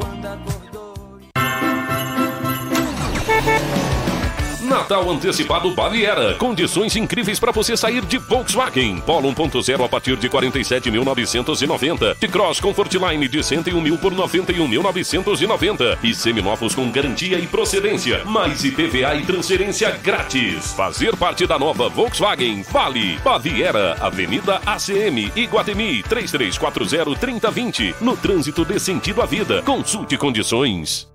[4.89, 6.33] Natal antecipado Baviera.
[6.33, 8.99] Condições incríveis para você sair de Volkswagen.
[9.01, 12.17] Polo 1.0 a partir de 47.990.
[12.17, 15.99] De Cross Comfortline de 101 mil por 91.990.
[16.01, 18.25] E seminovos com garantia e procedência.
[18.25, 20.73] Mais IPVA e transferência grátis.
[20.73, 23.19] Fazer parte da nova Volkswagen Vale.
[23.23, 27.93] Baviera, Avenida ACM, Iguatemi, 3340-3020.
[28.01, 29.61] No trânsito dê sentido à vida.
[29.61, 31.07] Consulte condições.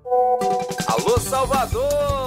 [0.86, 2.23] Alô, Salvador!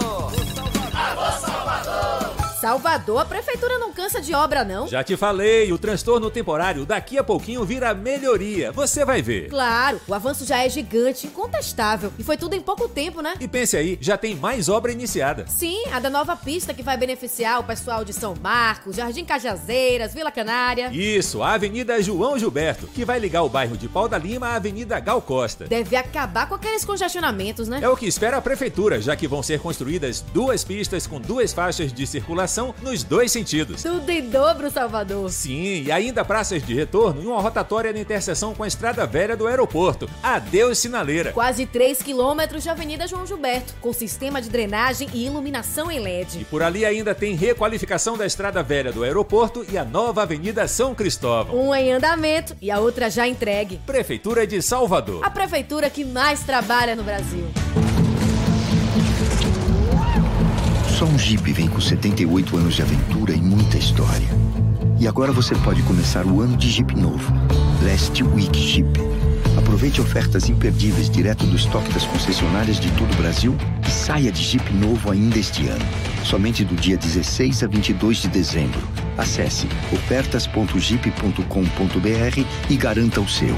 [2.59, 4.87] Salvador, a prefeitura não cansa de obra, não?
[4.87, 8.71] Já te falei, o transtorno temporário daqui a pouquinho vira melhoria.
[8.71, 9.47] Você vai ver.
[9.47, 12.11] Claro, o avanço já é gigante, incontestável.
[12.17, 13.35] E foi tudo em pouco tempo, né?
[13.39, 15.45] E pense aí, já tem mais obra iniciada.
[15.47, 20.15] Sim, a da nova pista que vai beneficiar o pessoal de São Marcos, Jardim Cajazeiras,
[20.15, 20.89] Vila Canária.
[20.91, 24.55] Isso, a Avenida João Gilberto, que vai ligar o bairro de Pau da Lima à
[24.55, 25.65] Avenida Gal Costa.
[25.67, 27.81] Deve acabar com aqueles congestionamentos, né?
[27.83, 31.53] É o que espera a prefeitura, já que vão ser construídas duas pistas com duas
[31.53, 32.46] faixas de circulação
[32.81, 33.83] nos dois sentidos.
[33.83, 35.29] Tudo em dobro, Salvador.
[35.29, 39.35] Sim, e ainda praças de retorno e uma rotatória na interseção com a Estrada Velha
[39.35, 40.09] do aeroporto.
[40.23, 41.31] Adeus, sinaleira.
[41.33, 46.41] Quase 3 quilômetros de Avenida João Gilberto, com sistema de drenagem e iluminação em LED.
[46.41, 50.67] E por ali ainda tem requalificação da Estrada Velha do aeroporto e a nova Avenida
[50.67, 51.55] São Cristóvão.
[51.55, 53.79] Uma em andamento e a outra já entregue.
[53.85, 55.23] Prefeitura de Salvador.
[55.25, 57.45] A prefeitura que mais trabalha no Brasil.
[61.18, 64.28] Um Jeep vem com 78 anos de aventura e muita história.
[64.99, 67.34] E agora você pode começar o ano de Jeep novo.
[67.82, 68.88] Last Week Jeep.
[69.57, 73.55] Aproveite ofertas imperdíveis direto do estoque das concessionárias de todo o Brasil
[73.88, 75.84] e saia de Jeep novo ainda este ano.
[76.24, 78.88] Somente do dia 16 a 22 de dezembro.
[79.18, 83.57] Acesse ofertas.jeep.com.br e garanta o seu.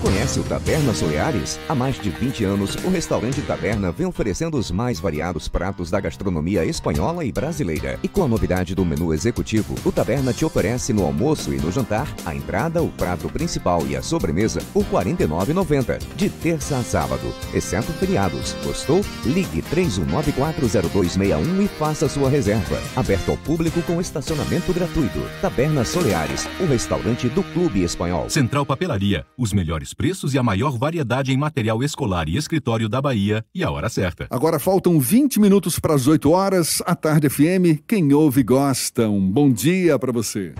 [0.01, 1.59] conhece o Taberna Soleares?
[1.69, 5.99] Há mais de 20 anos, o restaurante Taberna vem oferecendo os mais variados pratos da
[5.99, 7.99] gastronomia espanhola e brasileira.
[8.01, 11.71] E com a novidade do menu executivo, o Taberna te oferece no almoço e no
[11.71, 16.83] jantar a entrada, o prato principal e a sobremesa por R$ 49,90, de terça a
[16.83, 18.55] sábado, exceto feriados.
[18.63, 19.01] Gostou?
[19.25, 22.79] Ligue 31940261 e faça sua reserva.
[22.95, 25.19] Aberto ao público com estacionamento gratuito.
[25.41, 28.29] Taberna Soleares, o restaurante do Clube Espanhol.
[28.29, 33.01] Central Papelaria, os melhores preços e a maior variedade em material escolar e escritório da
[33.01, 34.27] Bahia e a hora certa.
[34.29, 36.81] Agora faltam 20 minutos para as 8 horas.
[36.85, 39.09] A Tarde FM, quem ouve gosta.
[39.09, 40.53] Um bom dia para você.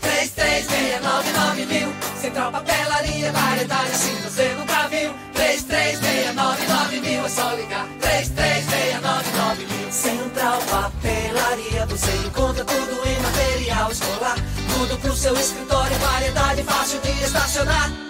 [0.00, 9.66] 3369 mil Central Papelaria, variedade assim você nunca viu 3369 mil, é só ligar 3369
[9.66, 14.36] mil Central Papelaria, você encontra tudo em material escolar
[14.78, 18.09] Tudo pro seu escritório, variedade fácil de estacionar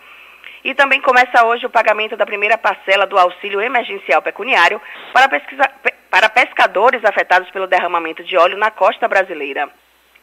[0.66, 4.82] E também começa hoje o pagamento da primeira parcela do auxílio emergencial pecuniário
[5.14, 5.64] para, pesquisa,
[6.12, 9.70] para pescadores afetados pelo derramamento de óleo na costa brasileira.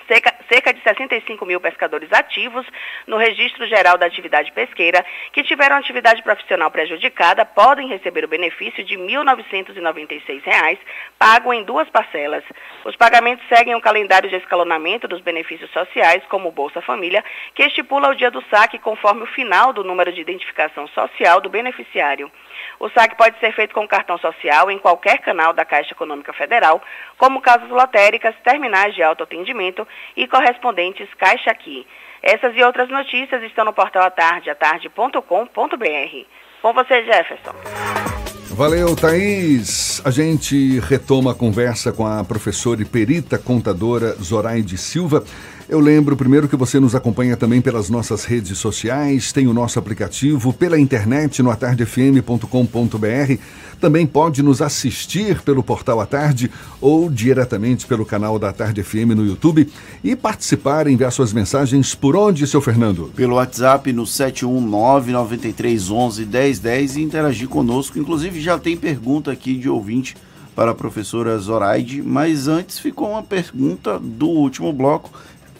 [0.06, 2.66] Cerca, cerca, de 65 mil pescadores ativos
[3.06, 8.84] no Registro Geral da Atividade Pesqueira que tiveram atividade profissional prejudicada podem receber o benefício
[8.84, 10.78] de R$ 1.996,
[11.18, 12.44] pago em duas parcelas.
[12.84, 17.24] Os pagamentos seguem o calendário de escalonamento dos benefícios sociais, como o Bolsa Família,
[17.54, 21.48] que estipula o dia do saque conforme o final do número de identificação social do
[21.48, 22.30] beneficiário.
[22.78, 26.82] O saque pode ser feito com cartão social em qualquer canal da Caixa Econômica Federal,
[27.16, 31.86] como casas lotéricas, terminais de autoatendimento e correspondentes Caixa Aqui.
[32.22, 35.20] Essas e outras notícias estão no portal atarde, atarde.com.br.
[36.60, 38.03] Com você, Jefferson.
[38.54, 40.00] Valeu, Thaís.
[40.04, 45.24] A gente retoma a conversa com a professora e perita contadora Zoraide Silva.
[45.66, 49.78] Eu lembro primeiro que você nos acompanha também pelas nossas redes sociais, tem o nosso
[49.78, 53.38] aplicativo, pela internet no atardefm.com.br.
[53.80, 56.50] Também pode nos assistir pelo portal à tarde
[56.82, 59.66] ou diretamente pelo canal da Tarde FM no YouTube
[60.02, 63.10] e participar, enviar suas mensagens por onde, seu Fernando?
[63.16, 67.98] Pelo WhatsApp no 71993111010 e interagir conosco.
[67.98, 70.14] Inclusive já tem pergunta aqui de ouvinte
[70.54, 75.10] para a professora Zoraide, mas antes ficou uma pergunta do último bloco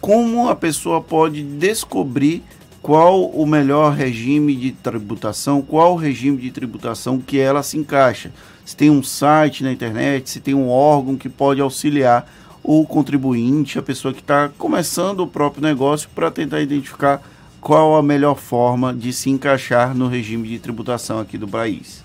[0.04, 2.42] como a pessoa pode descobrir
[2.82, 8.30] qual o melhor regime de tributação, qual o regime de tributação que ela se encaixa.
[8.66, 12.30] Se tem um site na internet, se tem um órgão que pode auxiliar
[12.62, 17.22] o contribuinte, a pessoa que está começando o próprio negócio, para tentar identificar
[17.58, 22.03] qual a melhor forma de se encaixar no regime de tributação aqui do país.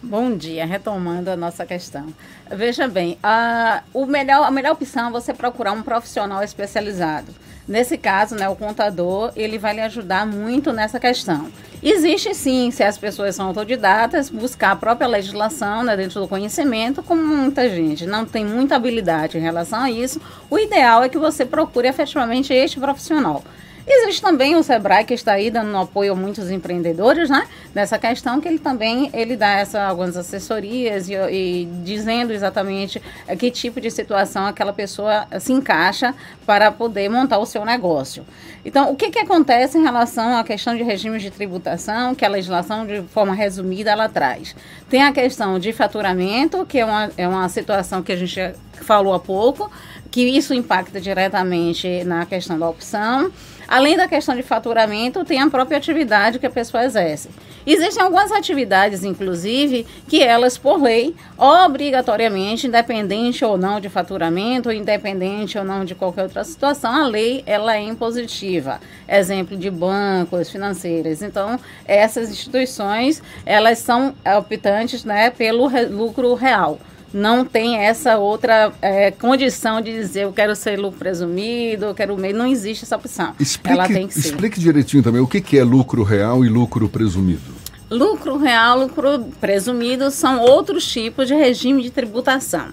[0.00, 2.14] Bom dia, retomando a nossa questão.
[2.48, 7.34] Veja bem, a, o melhor, a melhor opção é você procurar um profissional especializado.
[7.66, 11.50] Nesse caso, né, o contador, ele vai lhe ajudar muito nessa questão.
[11.82, 17.02] Existe sim, se as pessoas são autodidatas, buscar a própria legislação né, dentro do conhecimento,
[17.02, 21.18] como muita gente não tem muita habilidade em relação a isso, o ideal é que
[21.18, 23.42] você procure efetivamente este profissional.
[23.90, 27.48] Existe também o Sebrae que está aí dando apoio a muitos empreendedores, né?
[27.74, 33.34] Nessa questão que ele também ele dá essa, algumas assessorias e, e dizendo exatamente eh,
[33.34, 36.14] que tipo de situação aquela pessoa se encaixa
[36.44, 38.26] para poder montar o seu negócio.
[38.64, 42.28] Então, o que, que acontece em relação à questão de regimes de tributação, que a
[42.28, 44.54] legislação, de forma resumida, ela traz?
[44.90, 49.14] Tem a questão de faturamento, que é uma, é uma situação que a gente falou
[49.14, 49.70] há pouco,
[50.10, 53.32] que isso impacta diretamente na questão da opção.
[53.68, 57.28] Além da questão de faturamento, tem a própria atividade que a pessoa exerce.
[57.66, 65.58] Existem algumas atividades, inclusive, que elas, por lei, obrigatoriamente, independente ou não de faturamento, independente
[65.58, 68.80] ou não de qualquer outra situação, a lei ela é impositiva.
[69.06, 71.20] Exemplo de bancos, financeiras.
[71.20, 76.78] Então, essas instituições, elas são optantes né, pelo lucro real
[77.12, 82.16] não tem essa outra é, condição de dizer eu quero ser lucro presumido, eu quero
[82.16, 82.36] meio.
[82.36, 83.34] Não existe essa opção.
[83.38, 84.28] Explique, Ela tem que ser.
[84.28, 87.58] Explique direitinho também o que, que é lucro real e lucro presumido.
[87.90, 92.68] Lucro real, lucro presumido são outros tipos de regime de tributação.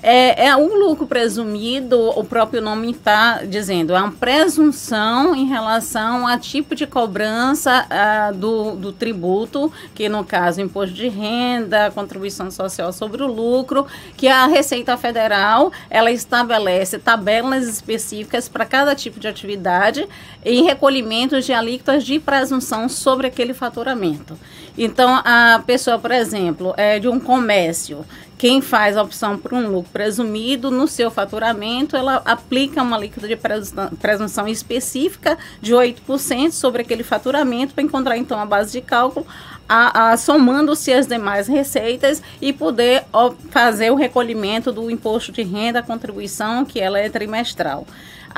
[0.00, 6.24] É, é um lucro presumido, o próprio nome está dizendo, é uma presunção em relação
[6.24, 12.48] a tipo de cobrança uh, do, do tributo, que no caso imposto de renda, contribuição
[12.48, 19.18] social sobre o lucro, que a Receita Federal ela estabelece tabelas específicas para cada tipo
[19.18, 20.06] de atividade
[20.44, 24.38] em recolhimentos de alíquotas de presunção sobre aquele faturamento.
[24.78, 28.06] Então, a pessoa, por exemplo, é de um comércio
[28.38, 33.26] quem faz a opção por um lucro presumido no seu faturamento, ela aplica uma alíquota
[33.26, 33.36] de
[34.00, 39.26] presunção específica de 8% sobre aquele faturamento para encontrar então a base de cálculo,
[40.18, 45.82] somando-se as demais receitas e poder ó, fazer o recolhimento do imposto de renda, a
[45.82, 47.84] contribuição, que ela é trimestral.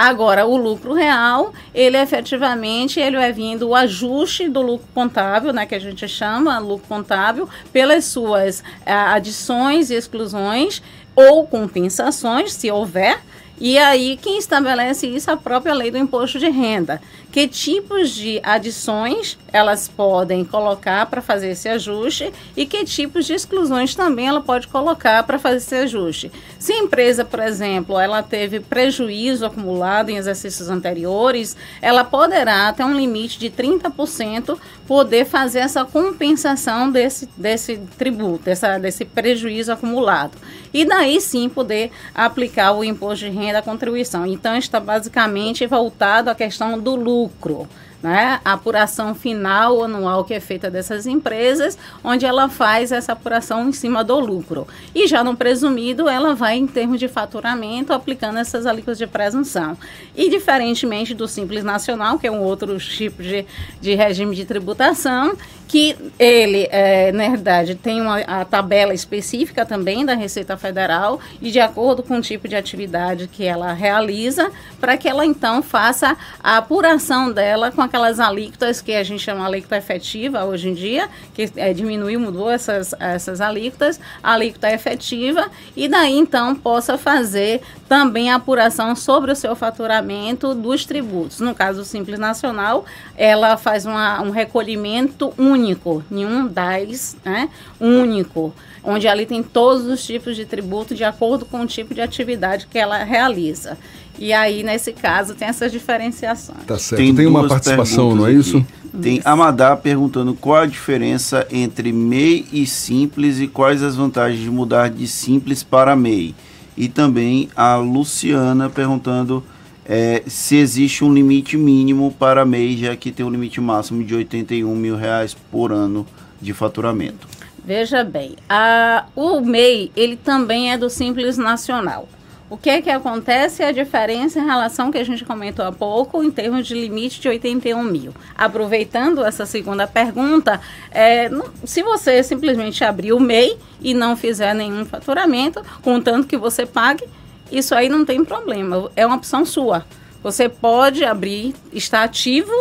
[0.02, 5.66] Agora, o lucro real, ele efetivamente ele vai vindo o ajuste do lucro contábil, né,
[5.66, 10.80] que a gente chama lucro contábil, pelas suas adições e exclusões
[11.14, 13.20] ou compensações, se houver,
[13.60, 16.98] E aí, quem estabelece isso é a própria lei do imposto de renda.
[17.30, 23.34] Que tipos de adições elas podem colocar para fazer esse ajuste e que tipos de
[23.34, 26.32] exclusões também ela pode colocar para fazer esse ajuste.
[26.58, 32.84] Se a empresa, por exemplo, ela teve prejuízo acumulado em exercícios anteriores, ela poderá, até
[32.84, 40.36] um limite de 30%, poder fazer essa compensação desse, desse tributo, dessa, desse prejuízo acumulado.
[40.72, 44.26] E daí sim poder aplicar o imposto de renda, a contribuição.
[44.26, 47.66] Então está basicamente voltado à questão do lucro lucro
[48.02, 53.68] né, a apuração final anual que é feita dessas empresas, onde ela faz essa apuração
[53.68, 54.66] em cima do lucro.
[54.94, 59.76] E já no presumido, ela vai em termos de faturamento, aplicando essas alíquotas de presunção.
[60.16, 63.44] E diferentemente do Simples Nacional, que é um outro tipo de,
[63.80, 65.36] de regime de tributação,
[65.70, 71.52] que ele, é, na verdade, tem uma a tabela específica também da Receita Federal e
[71.52, 76.16] de acordo com o tipo de atividade que ela realiza, para que ela então faça
[76.42, 81.08] a apuração dela com aquelas alíquotas que a gente chama alíquota efetiva hoje em dia,
[81.34, 88.30] que é, diminuiu, mudou essas, essas alíquotas, alíquota efetiva, e daí então possa fazer também
[88.30, 91.40] a apuração sobre o seu faturamento dos tributos.
[91.40, 92.84] No caso do Simples Nacional,
[93.16, 97.48] ela faz uma, um recolhimento único nenhum DAIS né,
[97.80, 102.00] único, onde ali tem todos os tipos de tributo de acordo com o tipo de
[102.00, 103.76] atividade que ela realiza.
[104.20, 106.62] E aí, nesse caso, tem essas diferenciações.
[106.66, 107.00] Tá certo.
[107.00, 108.58] Tem, tem uma participação, não é isso?
[108.58, 109.00] Aqui.
[109.00, 114.50] Tem Amadá perguntando qual a diferença entre MEI e Simples e quais as vantagens de
[114.50, 116.34] mudar de Simples para MEI.
[116.76, 119.42] E também a Luciana perguntando
[119.86, 124.14] é, se existe um limite mínimo para MEI, já que tem um limite máximo de
[124.14, 126.06] 81 mil reais por ano
[126.40, 127.26] de faturamento.
[127.64, 132.08] Veja bem, a, o MEI ele também é do Simples Nacional.
[132.50, 133.62] O que é que acontece?
[133.62, 137.28] A diferença em relação que a gente comentou há pouco, em termos de limite de
[137.28, 138.12] 81 mil.
[138.36, 141.30] Aproveitando essa segunda pergunta, é,
[141.64, 147.04] se você simplesmente abrir o MEI e não fizer nenhum faturamento, contanto que você pague,
[147.52, 149.86] isso aí não tem problema, é uma opção sua.
[150.20, 152.52] Você pode abrir, estar ativo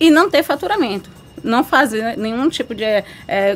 [0.00, 1.08] e não ter faturamento.
[1.44, 3.04] Não fazer nenhum tipo de é,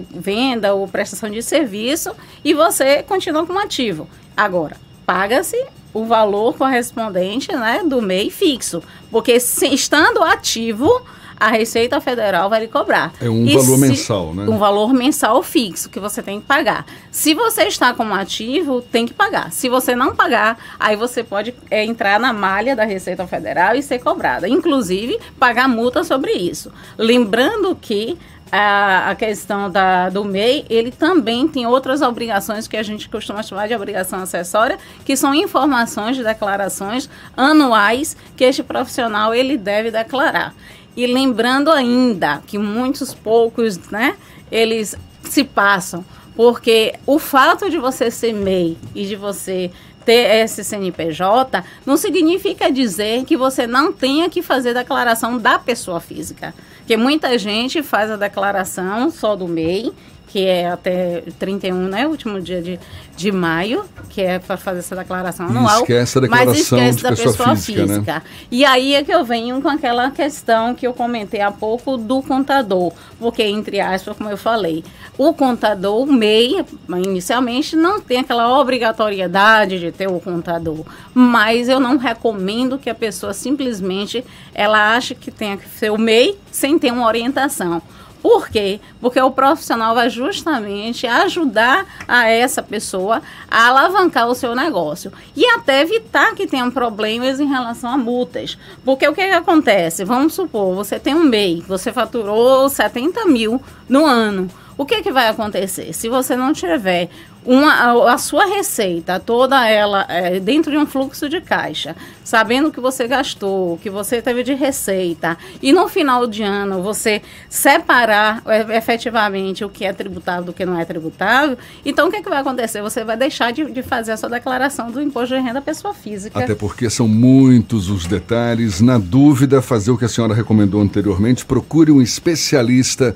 [0.09, 2.14] venda ou prestação de serviço
[2.45, 4.09] e você continua como ativo.
[4.36, 5.61] Agora, paga-se
[5.93, 8.82] o valor correspondente né, do MEI fixo.
[9.11, 11.05] Porque se, estando ativo,
[11.41, 13.14] a Receita Federal vai lhe cobrar.
[13.18, 14.45] É um e valor se, mensal, né?
[14.45, 16.84] Um valor mensal fixo que você tem que pagar.
[17.11, 19.51] Se você está como ativo, tem que pagar.
[19.51, 23.82] Se você não pagar, aí você pode é, entrar na malha da Receita Federal e
[23.82, 24.47] ser cobrada.
[24.47, 26.70] Inclusive, pagar multa sobre isso.
[26.99, 28.18] Lembrando que
[28.53, 33.68] a, questão da, do MEI, ele também tem outras obrigações que a gente costuma chamar
[33.68, 40.55] de obrigação acessória, que são informações de declarações anuais que este profissional ele deve declarar.
[41.01, 44.17] E lembrando ainda que muitos poucos, né,
[44.53, 46.05] eles se passam,
[46.37, 49.71] porque o fato de você ser MEI e de você
[50.05, 56.01] ter esse CNPJ não significa dizer que você não tenha que fazer declaração da pessoa
[56.01, 56.53] física.
[56.81, 59.95] Porque muita gente faz a declaração só do MEI
[60.31, 62.07] que é até 31, né?
[62.07, 62.78] Último dia de,
[63.16, 65.81] de maio, que é para fazer essa declaração anual.
[65.81, 67.87] esquece a declaração mas esquece de da pessoa, pessoa física.
[67.87, 67.95] Né?
[67.95, 68.14] física.
[68.14, 68.22] Né?
[68.49, 72.22] E aí é que eu venho com aquela questão que eu comentei há pouco do
[72.22, 72.93] contador.
[73.18, 74.85] Porque, entre aspas, como eu falei,
[75.18, 76.64] o contador, o MEI,
[77.05, 80.85] inicialmente, não tem aquela obrigatoriedade de ter o contador.
[81.12, 84.24] Mas eu não recomendo que a pessoa simplesmente
[84.55, 87.83] ela ache que tenha que ser o MEI sem ter uma orientação.
[88.23, 88.81] Por quê?
[89.01, 95.45] Porque o profissional vai justamente ajudar a essa pessoa a alavancar o seu negócio e
[95.47, 98.59] até evitar que tenham problemas em relação a multas.
[98.85, 100.05] Porque o que, que acontece?
[100.05, 104.49] Vamos supor, você tem um MEI, você faturou 70 mil no ano.
[104.81, 105.93] O que, que vai acontecer?
[105.93, 107.11] Se você não tiver
[107.45, 112.72] uma, a, sua receita, toda ela é, dentro de um fluxo de caixa, sabendo o
[112.72, 117.22] que você gastou, o que você teve de receita, e no final de ano você
[117.49, 122.18] separar é, efetivamente o que é tributável do que não é tributável, então o que,
[122.18, 122.82] é que vai acontecer?
[122.82, 126.38] Você vai deixar de, de fazer a sua declaração do imposto de renda pessoa física.
[126.38, 128.80] Até porque são muitos os detalhes.
[128.80, 133.14] Na dúvida, fazer o que a senhora recomendou anteriormente, procure um especialista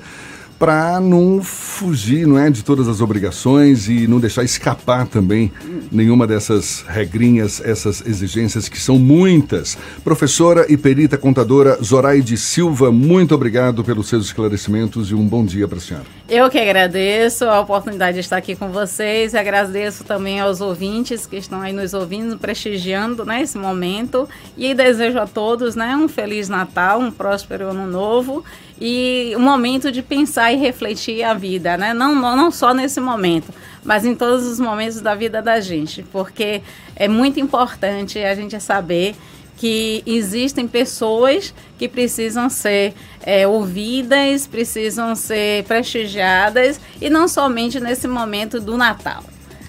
[0.57, 5.51] para não fugir, não é, de todas as obrigações e não deixar escapar também
[5.91, 9.77] nenhuma dessas regrinhas, essas exigências que são muitas.
[10.03, 15.67] Professora e perita contadora Zoraide Silva, muito obrigado pelos seus esclarecimentos e um bom dia
[15.67, 16.05] para a senhora.
[16.27, 21.35] Eu que agradeço a oportunidade de estar aqui com vocês, agradeço também aos ouvintes que
[21.35, 26.49] estão aí nos ouvindo, prestigiando né, esse momento e desejo a todos né, um feliz
[26.49, 28.43] Natal, um próspero ano novo
[28.81, 31.93] e um momento de pensar e refletir a vida, né?
[31.93, 33.53] Não, não só nesse momento,
[33.83, 36.63] mas em todos os momentos da vida da gente, porque
[36.95, 39.15] é muito importante a gente saber
[39.57, 42.93] que existem pessoas que precisam ser
[43.23, 49.23] é, ouvidas, precisam ser prestigiadas e não somente nesse momento do Natal.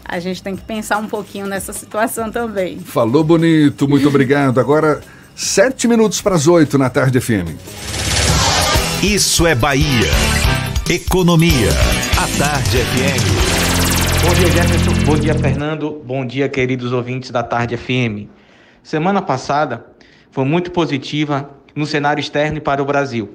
[0.04, 2.78] A gente tem que pensar um pouquinho nessa situação também.
[2.78, 4.60] Falou bonito, muito obrigado.
[4.60, 5.00] Agora,
[5.34, 7.56] sete minutos para as oito na tarde FM.
[9.02, 10.10] Isso é Bahia.
[10.88, 11.70] Economia.
[12.16, 14.26] A Tarde FM.
[14.26, 15.04] Bom dia, Jefferson.
[15.04, 16.02] Bom dia, Fernando.
[16.04, 18.35] Bom dia, queridos ouvintes da Tarde FM.
[18.86, 19.84] Semana passada
[20.30, 23.34] foi muito positiva no cenário externo e para o Brasil.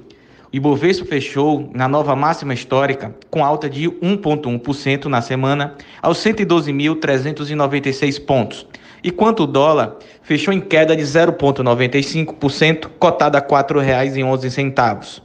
[0.50, 8.24] O Ibovespa fechou na nova máxima histórica, com alta de 1,1% na semana, aos 112.396
[8.24, 8.66] pontos.
[9.04, 15.20] Enquanto o dólar fechou em queda de 0,95%, cotada a R$ 4,11.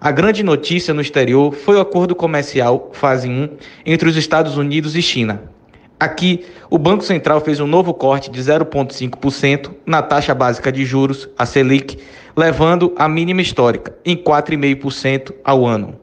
[0.00, 3.48] A grande notícia no exterior foi o acordo comercial fase 1
[3.86, 5.59] entre os Estados Unidos e China.
[6.00, 11.28] Aqui, o Banco Central fez um novo corte de 0,5% na taxa básica de juros,
[11.38, 11.98] a Selic,
[12.34, 16.00] levando a mínima histórica, em 4,5% ao ano.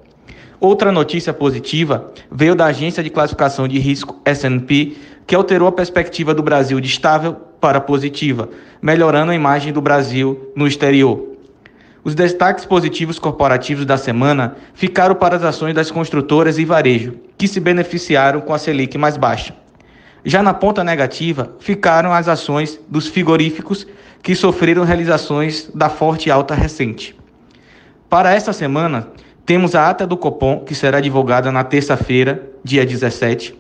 [0.60, 4.95] Outra notícia positiva veio da agência de classificação de risco S&P,
[5.26, 10.52] que alterou a perspectiva do Brasil de estável para positiva, melhorando a imagem do Brasil
[10.56, 11.28] no exterior.
[12.04, 17.48] Os destaques positivos corporativos da semana ficaram para as ações das construtoras e varejo, que
[17.48, 19.56] se beneficiaram com a Selic mais baixa.
[20.28, 23.88] Já na ponta negativa, ficaram as ações dos frigoríficos,
[24.21, 27.15] que sofreram realizações da forte alta recente.
[28.09, 29.07] Para esta semana,
[29.45, 33.55] temos a ata do Copom, que será divulgada na terça-feira, dia 17,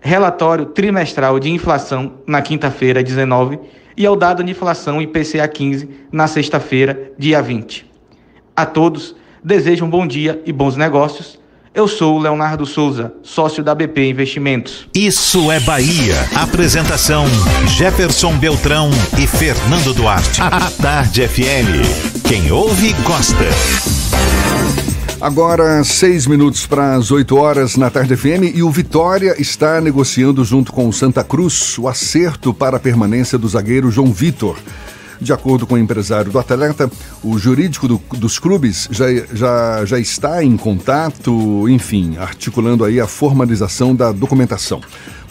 [0.00, 3.60] relatório trimestral de inflação na quinta-feira, 19,
[3.94, 7.92] e ao dado de inflação IPCA 15 na sexta-feira, dia 20.
[8.56, 9.14] A todos,
[9.44, 11.38] desejo um bom dia e bons negócios.
[11.76, 14.88] Eu sou o Leonardo Souza, sócio da BP Investimentos.
[14.94, 16.14] Isso é Bahia.
[16.34, 17.26] Apresentação:
[17.76, 20.40] Jefferson Beltrão e Fernando Duarte.
[20.40, 22.24] A Tarde FM.
[22.26, 23.44] Quem ouve, gosta.
[25.20, 30.42] Agora, seis minutos para as 8 horas na Tarde FM e o Vitória está negociando
[30.46, 34.56] junto com o Santa Cruz o acerto para a permanência do zagueiro João Vitor.
[35.20, 36.90] De acordo com o empresário do atleta,
[37.22, 43.06] o jurídico do, dos clubes já, já, já está em contato, enfim, articulando aí a
[43.06, 44.80] formalização da documentação.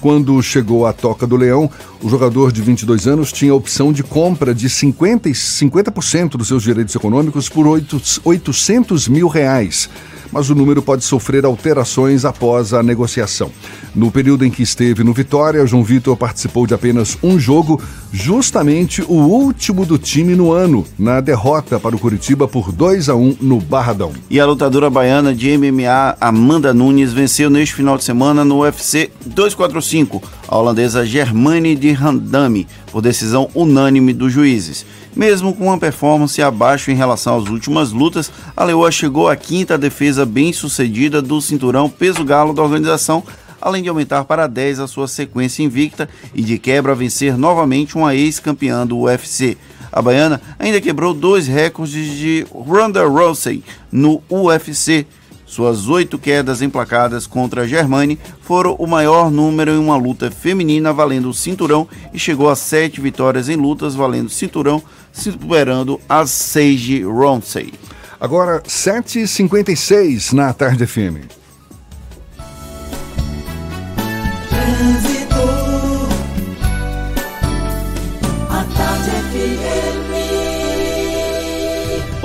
[0.01, 1.69] Quando chegou à Toca do Leão,
[2.01, 6.63] o jogador de 22 anos tinha a opção de compra de 50%, 50 dos seus
[6.63, 9.89] direitos econômicos por 8, 800 mil reais
[10.31, 13.51] mas o número pode sofrer alterações após a negociação.
[13.95, 19.01] No período em que esteve no Vitória, João Vitor participou de apenas um jogo, justamente
[19.03, 23.37] o último do time no ano, na derrota para o Curitiba por 2 a 1
[23.41, 24.11] no Barradão.
[24.29, 29.09] E a lutadora baiana de MMA Amanda Nunes venceu neste final de semana no UFC
[29.25, 34.85] 245 a holandesa Germane de Randame por decisão unânime dos juízes.
[35.15, 39.77] Mesmo com uma performance abaixo em relação às últimas lutas, a Leoa chegou à quinta
[39.77, 43.23] defesa bem sucedida do cinturão peso galo da organização,
[43.61, 48.13] além de aumentar para 10 a sua sequência invicta e de quebra vencer novamente uma
[48.13, 49.57] ex-campeã do UFC.
[49.91, 55.07] A baiana ainda quebrou dois recordes de Ronda Rousey no UFC.
[55.55, 61.29] Suas oito quedas emplacadas contra Germani foram o maior número em uma luta feminina valendo
[61.29, 64.83] o cinturão e chegou a sete vitórias em lutas valendo cinturão,
[65.13, 67.73] superando a Sage Ronsey.
[68.19, 71.23] Agora, 7h56 na Tarde FM.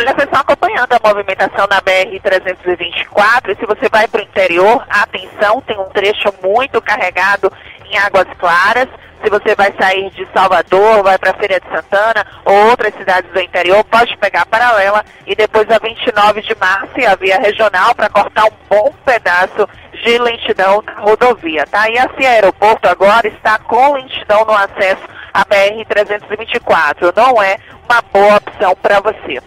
[0.00, 3.50] Jefferson acompanhando a movimentação na BR-324.
[3.50, 7.52] E se você vai para o interior, atenção, tem um trecho muito carregado
[7.90, 8.88] em Águas Claras.
[9.22, 13.40] Se você vai sair de Salvador, vai para Feira de Santana ou outras cidades do
[13.40, 17.94] interior, pode pegar a paralela e depois a 29 de março e a via regional
[17.94, 21.90] para cortar um bom pedaço de lentidão na rodovia, tá?
[21.90, 25.02] E assim, a aeroporto agora está com lentidão no acesso
[25.34, 27.14] à BR-324.
[27.14, 29.42] Não é uma boa opção para você.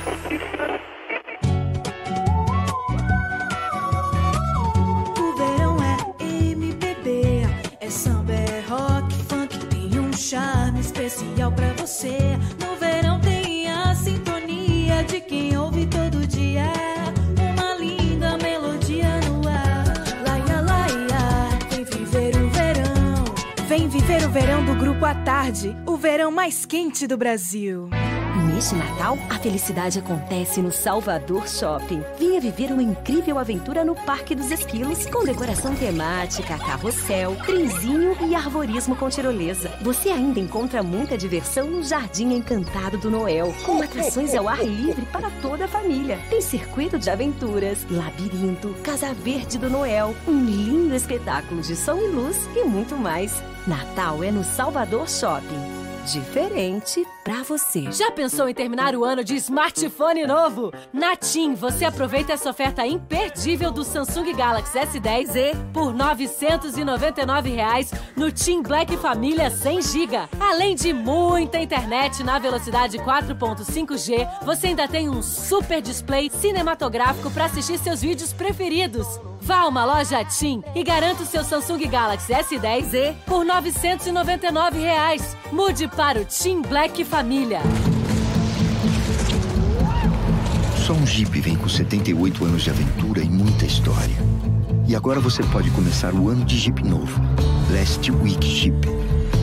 [24.96, 27.90] 5 à tarde, o verão mais quente do Brasil.
[28.56, 32.02] Neste Natal, a felicidade acontece no Salvador Shopping.
[32.18, 38.34] Venha viver uma incrível aventura no Parque dos Esquilos, com decoração temática, carrossel, trenzinho e
[38.34, 39.70] arvorismo com tirolesa.
[39.82, 45.04] Você ainda encontra muita diversão no Jardim Encantado do Noel, com atrações ao ar livre
[45.12, 46.18] para toda a família.
[46.30, 52.08] Tem circuito de aventuras, labirinto, Casa Verde do Noel, um lindo espetáculo de som e
[52.08, 53.34] luz e muito mais.
[53.66, 55.75] Natal é no Salvador Shopping.
[56.06, 57.90] Diferente pra você.
[57.90, 60.72] Já pensou em terminar o ano de smartphone novo?
[60.92, 68.30] Na TIM, você aproveita essa oferta imperdível do Samsung Galaxy S10e por 999 reais no
[68.30, 70.16] TIM Black Família 100 GB.
[70.38, 77.46] Além de muita internet na velocidade 4.5G, você ainda tem um super display cinematográfico para
[77.46, 79.08] assistir seus vídeos preferidos.
[79.46, 85.36] Vá a uma loja TIM e garanta o seu Samsung Galaxy S10e por 999 reais.
[85.52, 87.60] Mude para o TIM Black Família.
[90.84, 94.16] Só um Jeep vem com 78 anos de aventura e muita história.
[94.88, 97.22] E agora você pode começar o ano de Jeep novo.
[97.70, 98.88] Last Week Jeep.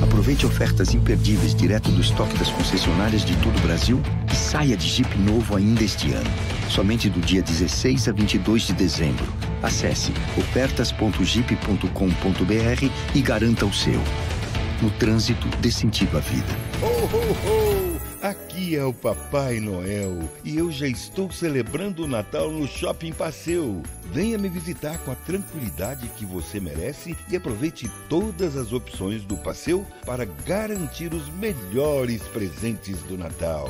[0.03, 4.85] Aproveite ofertas imperdíveis direto do estoque das concessionárias de todo o Brasil e saia de
[4.85, 6.29] Jeep novo ainda este ano.
[6.69, 9.52] Somente do dia 16 a 22 de dezembro.
[9.63, 13.99] Acesse ofertas.jeep.com.br e garanta o seu.
[14.81, 16.53] No trânsito, dê sentido à vida.
[16.81, 17.93] Ho, ho, ho!
[18.21, 23.83] Aqui é o Papai Noel e eu já estou celebrando o Natal no Shopping Passeu.
[24.13, 29.35] Venha me visitar com a tranquilidade que você merece e aproveite todas as opções do
[29.35, 33.69] Passeu para garantir os melhores presentes do Natal.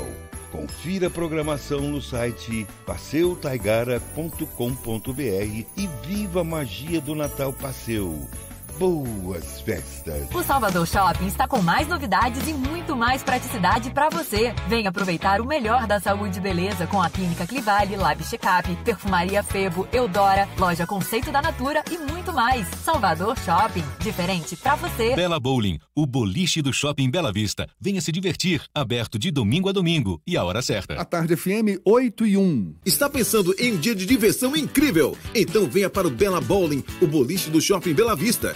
[0.53, 8.29] Confira a programação no site passeutaigara.com.br e viva a magia do Natal Passeu.
[8.77, 10.27] Boas festas!
[10.33, 14.53] O Salvador Shopping está com mais novidades e muito mais praticidade para você.
[14.67, 19.43] Venha aproveitar o melhor da saúde e beleza com a Clínica Clivale, Lab Checkup, Perfumaria
[19.43, 22.67] Febo, Eudora, Loja Conceito da Natura e muito mais.
[22.83, 25.15] Salvador Shopping, diferente para você.
[25.15, 27.69] Bela Bowling, o boliche do Shopping Bela Vista.
[27.79, 30.95] Venha se divertir, aberto de domingo a domingo e a hora certa.
[30.95, 32.75] A Tarde FM 8 e 1.
[32.85, 35.15] Está pensando em um dia de diversão incrível?
[35.35, 38.55] Então venha para o Bela Bowling, o boliche do Shopping Bela Vista.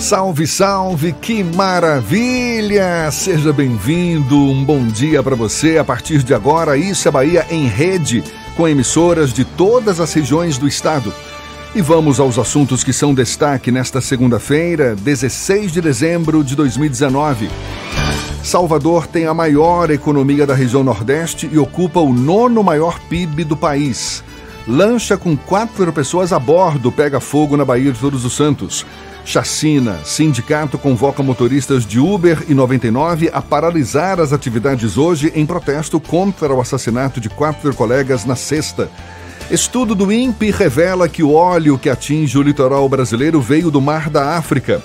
[0.00, 3.10] Salve, salve, que maravilha!
[3.10, 5.76] Seja bem-vindo, um bom dia para você.
[5.76, 8.24] A partir de agora, Isso é Bahia em rede,
[8.56, 11.12] com emissoras de todas as regiões do estado.
[11.74, 17.50] E vamos aos assuntos que são destaque nesta segunda-feira, 16 de dezembro de 2019.
[18.42, 23.56] Salvador tem a maior economia da região Nordeste e ocupa o nono maior PIB do
[23.56, 24.24] país.
[24.66, 28.86] Lancha com quatro pessoas a bordo pega fogo na Bahia de Todos os Santos.
[29.24, 29.98] Chacina.
[30.04, 36.52] Sindicato convoca motoristas de Uber e 99 a paralisar as atividades hoje em protesto contra
[36.52, 38.90] o assassinato de quatro colegas na sexta.
[39.50, 44.08] Estudo do INPE revela que o óleo que atinge o litoral brasileiro veio do Mar
[44.08, 44.82] da África.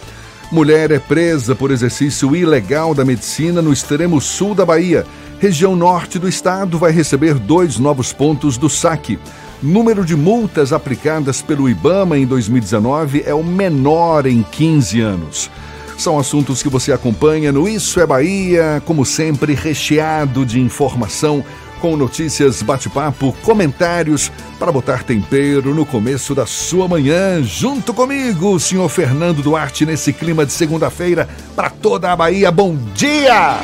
[0.51, 5.05] Mulher é presa por exercício ilegal da medicina no extremo sul da Bahia.
[5.39, 9.19] Região norte do estado vai receber dois novos pontos do saque.
[9.61, 15.49] Número de multas aplicadas pelo IBAMA em 2019 é o menor em 15 anos.
[15.97, 21.43] São assuntos que você acompanha no Isso é Bahia, como sempre, recheado de informação,
[21.79, 27.41] com notícias, bate-papo, comentários para botar tempero no começo da sua manhã.
[27.43, 32.51] Junto comigo, o senhor Fernando Duarte, nesse clima de segunda-feira para toda a Bahia.
[32.51, 33.59] Bom dia!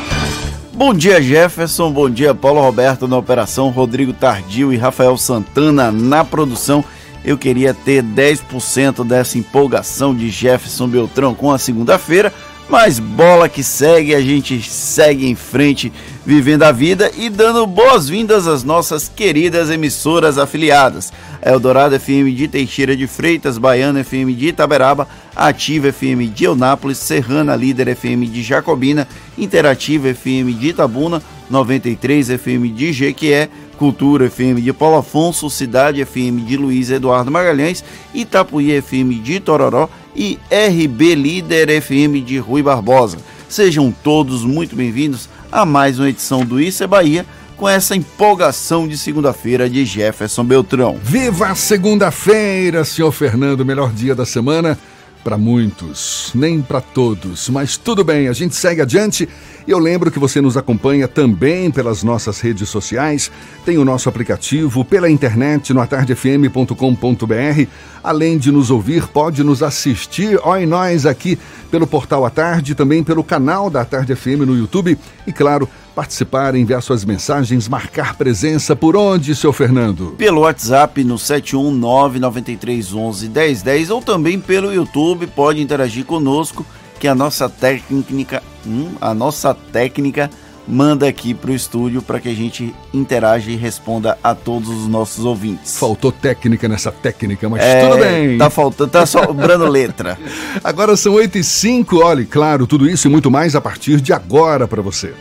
[0.84, 1.92] Bom dia, Jefferson.
[1.92, 6.84] Bom dia, Paulo Roberto na operação, Rodrigo Tardio e Rafael Santana na produção.
[7.24, 12.34] Eu queria ter 10% dessa empolgação de Jefferson Beltrão com a segunda-feira,
[12.68, 15.94] mas bola que segue, a gente segue em frente,
[16.26, 21.12] vivendo a vida e dando boas-vindas às nossas queridas emissoras afiliadas.
[21.42, 27.56] Eldorado FM de Teixeira de Freitas, Baiana FM de Itaberaba, Ativa FM de Eunápolis, Serrana
[27.56, 29.08] Líder FM de Jacobina,
[29.38, 36.44] Interativa FM de Itabuna, 93 FM de Jequié, Cultura FM de Paulo Afonso, Cidade FM
[36.44, 43.18] de Luiz Eduardo Magalhães, Itapuí FM de Tororó e RB Líder FM de Rui Barbosa.
[43.50, 47.26] Sejam todos muito bem-vindos a mais uma edição do Isso é Bahia
[47.58, 50.98] com essa empolgação de segunda-feira de Jefferson Beltrão.
[51.04, 54.80] Viva a segunda-feira, senhor Fernando, melhor dia da semana
[55.24, 59.28] para muitos, nem para todos, mas tudo bem, a gente segue adiante.
[59.68, 63.32] Eu lembro que você nos acompanha também pelas nossas redes sociais,
[63.64, 67.68] tem o nosso aplicativo pela internet no atardefm.com.br.
[68.04, 71.38] Além de nos ouvir, pode nos assistir, ó e nós aqui
[71.70, 74.98] pelo portal A Tarde, também pelo canal da Tarde FM no YouTube
[75.28, 80.16] e claro, participar, enviar suas mensagens, marcar presença por onde, seu Fernando?
[80.18, 86.66] Pelo WhatsApp no 71993111010 ou também pelo YouTube, pode interagir conosco
[87.00, 90.30] que a nossa técnica, hum, a nossa técnica
[90.68, 94.88] manda aqui para o estúdio para que a gente interaja e responda a todos os
[94.88, 95.78] nossos ouvintes.
[95.78, 98.38] Faltou técnica nessa técnica, mas é, tudo bem.
[98.38, 100.18] Tá faltando, tá sobrando letra.
[100.64, 104.14] Agora são 8 e 5, olhe, claro, tudo isso e muito mais a partir de
[104.14, 105.14] agora para você.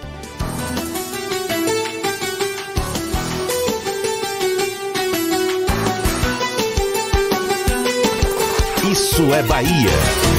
[9.33, 9.91] É Bahia.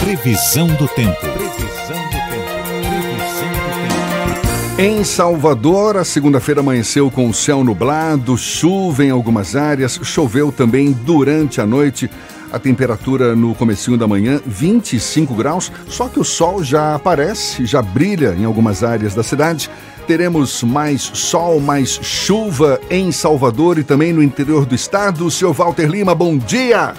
[0.04, 1.18] Previsão do tempo.
[1.22, 2.52] Previsão do tempo.
[2.90, 4.82] Previsão do tempo.
[4.82, 10.92] Em Salvador, a segunda-feira amanheceu com o céu nublado, chuva em algumas áreas, choveu também
[10.92, 12.10] durante a noite.
[12.52, 17.82] A temperatura no comecinho da manhã, 25 graus, só que o sol já aparece, já
[17.82, 19.70] brilha em algumas áreas da cidade.
[20.06, 25.32] Teremos mais sol, mais chuva em Salvador e também no interior do estado.
[25.32, 26.94] Senhor Walter Lima, bom dia!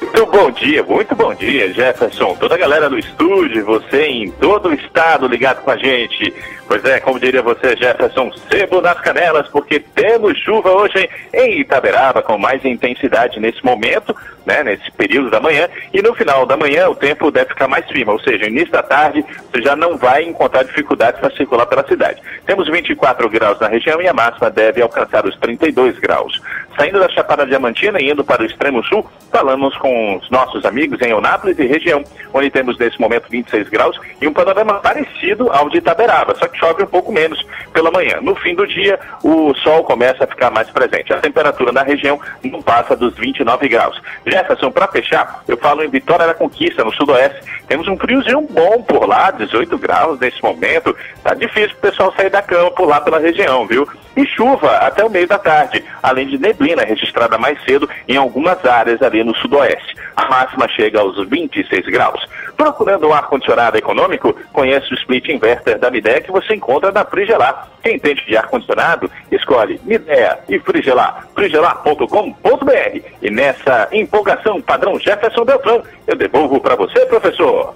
[0.00, 2.36] Muito bom dia, muito bom dia, Jefferson.
[2.36, 6.32] Toda a galera do estúdio, você em todo o estado ligado com a gente.
[6.68, 12.22] Pois é, como diria você, Jefferson, sebo nas canelas, porque temos chuva hoje em Itaberaba
[12.22, 14.14] com mais intensidade nesse momento,
[14.46, 17.86] né, nesse período da manhã, e no final da manhã o tempo deve ficar mais
[17.86, 21.86] firme, ou seja, início da tarde você já não vai encontrar dificuldades para circular pela
[21.86, 22.22] cidade.
[22.46, 26.40] Temos 24 graus na região e a máxima deve alcançar os 32 graus.
[26.78, 31.02] Saindo da Chapada Diamantina e indo para o extremo sul, falamos com os nossos amigos
[31.02, 35.68] em Eunápolis e região, onde temos nesse momento 26 graus e um panorama parecido ao
[35.68, 38.20] de Itaberaba, só que chove um pouco menos pela manhã.
[38.22, 41.12] No fim do dia, o sol começa a ficar mais presente.
[41.12, 44.00] A temperatura na região não passa dos 29 graus.
[44.24, 47.40] Jefferson, para fechar, eu falo em Vitória da Conquista, no sudoeste.
[47.66, 50.96] Temos um friozinho bom por lá, 18 graus nesse momento.
[51.24, 53.88] Tá difícil o pessoal sair da cama por lá pela região, viu?
[54.18, 58.64] E chuva até o meio da tarde, além de neblina registrada mais cedo em algumas
[58.66, 59.94] áreas ali no sudoeste.
[60.16, 62.26] A máxima chega aos 26 graus.
[62.56, 67.68] Procurando um ar-condicionado econômico, conhece o split inverter da Midea que você encontra na Frigelar.
[67.80, 71.28] Quem entende de ar-condicionado, escolhe Midea e Frigelar.
[71.36, 73.00] frigelar.com.br.
[73.22, 77.72] E nessa empolgação padrão Jefferson Beltrão, eu devolvo para você, professor.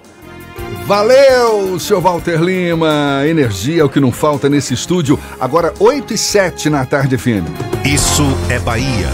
[0.87, 3.23] Valeu, seu Walter Lima.
[3.27, 5.19] Energia é o que não falta nesse estúdio.
[5.41, 7.47] Agora 8 e 7 na tarde FM.
[7.85, 9.09] Isso é Bahia.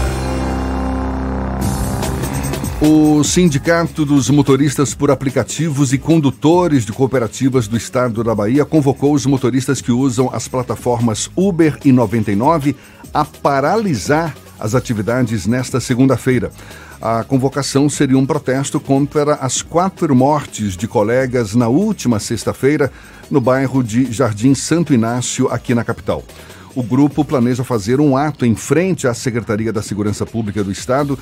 [2.81, 9.13] O Sindicato dos Motoristas por Aplicativos e Condutores de Cooperativas do Estado da Bahia convocou
[9.13, 12.75] os motoristas que usam as plataformas Uber e 99
[13.13, 16.51] a paralisar as atividades nesta segunda-feira.
[17.01, 22.91] A convocação seria um protesto contra as quatro mortes de colegas na última sexta-feira
[23.31, 26.25] no bairro de Jardim Santo Inácio, aqui na capital.
[26.75, 31.17] O grupo planeja fazer um ato em frente à Secretaria da Segurança Pública do Estado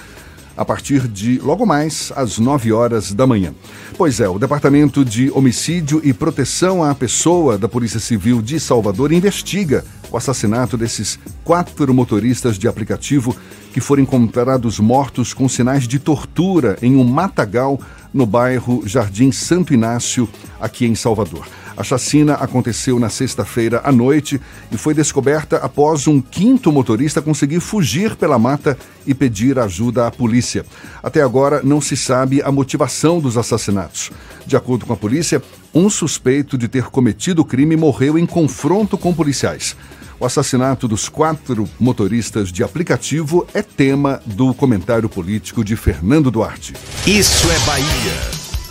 [0.57, 3.53] a partir de logo mais às 9 horas da manhã.
[3.95, 9.11] Pois é, o Departamento de Homicídio e Proteção à Pessoa da Polícia Civil de Salvador
[9.11, 13.35] investiga o assassinato desses quatro motoristas de aplicativo
[13.77, 17.79] que foram encontrados mortos com sinais de tortura em um matagal
[18.11, 20.27] no bairro Jardim Santo Inácio,
[20.59, 21.47] aqui em Salvador.
[21.77, 24.41] A chacina aconteceu na sexta-feira à noite
[24.71, 28.75] e foi descoberta após um quinto motorista conseguir fugir pela mata
[29.05, 30.65] e pedir ajuda à polícia.
[31.03, 34.09] Até agora não se sabe a motivação dos assassinatos.
[34.47, 35.39] De acordo com a polícia,
[35.71, 39.75] um suspeito de ter cometido o crime morreu em confronto com policiais.
[40.19, 46.73] O assassinato dos quatro motoristas de aplicativo é tema do comentário político de Fernando Duarte.
[47.05, 47.85] Isso é Bahia.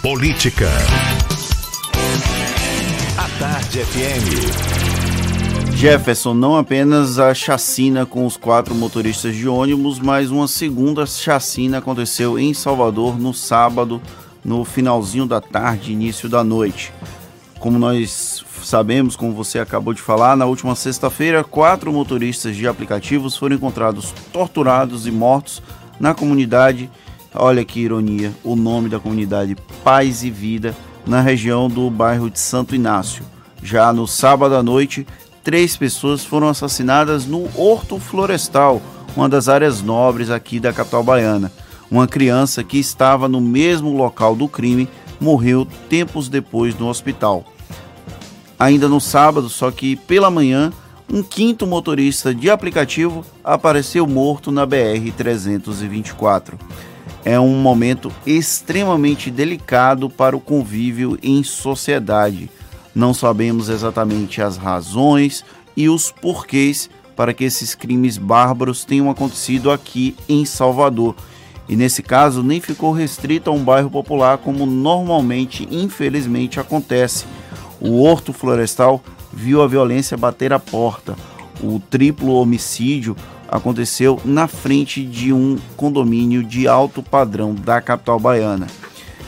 [0.02, 0.68] Política.
[3.16, 5.77] A Tarde FM.
[5.77, 11.78] Jefferson, não apenas a chacina com os quatro motoristas de ônibus, mas uma segunda chacina
[11.78, 14.02] aconteceu em Salvador no sábado,
[14.44, 16.93] no finalzinho da tarde, início da noite.
[17.60, 23.36] Como nós sabemos, como você acabou de falar, na última sexta-feira, quatro motoristas de aplicativos
[23.36, 25.62] foram encontrados torturados e mortos
[26.01, 26.90] na comunidade.
[27.32, 30.74] Olha que ironia, o nome da comunidade Paz e Vida,
[31.06, 33.24] na região do bairro de Santo Inácio.
[33.62, 35.06] Já no sábado à noite,
[35.44, 38.82] três pessoas foram assassinadas no Horto Florestal,
[39.16, 41.52] uma das áreas nobres aqui da capital baiana.
[41.88, 44.88] Uma criança que estava no mesmo local do crime
[45.20, 47.44] morreu tempos depois no hospital.
[48.58, 50.72] Ainda no sábado, só que pela manhã,
[51.12, 56.54] um quinto motorista de aplicativo apareceu morto na BR-324.
[57.24, 62.50] É um momento extremamente delicado para o convívio em sociedade.
[62.94, 65.44] Não sabemos exatamente as razões
[65.76, 71.14] e os porquês para que esses crimes bárbaros tenham acontecido aqui em Salvador.
[71.68, 77.24] E nesse caso, nem ficou restrito a um bairro popular como normalmente, infelizmente, acontece.
[77.81, 81.16] O Horto Florestal viu a violência bater a porta.
[81.62, 83.16] O triplo homicídio
[83.48, 88.66] aconteceu na frente de um condomínio de alto padrão da capital baiana.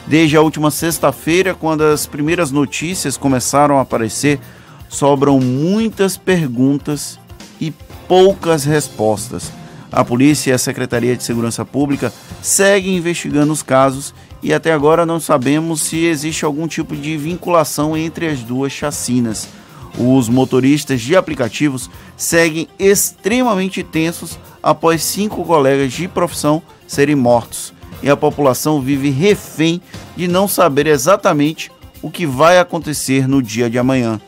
[0.07, 4.41] Desde a última sexta-feira, quando as primeiras notícias começaram a aparecer,
[4.89, 7.19] sobram muitas perguntas
[7.61, 7.73] e
[8.09, 9.53] poucas respostas.
[9.93, 12.13] A polícia e a Secretaria de Segurança Pública
[12.43, 17.97] seguem investigando os casos e até agora não sabemos se existe algum tipo de vinculação
[17.97, 19.49] entre as duas chacinas.
[19.99, 28.09] Os motoristas de aplicativos seguem extremamente tensos após cinco colegas de profissão serem mortos e
[28.09, 29.81] a população vive refém
[30.17, 31.71] de não saber exatamente
[32.01, 34.21] o que vai acontecer no dia de amanhã.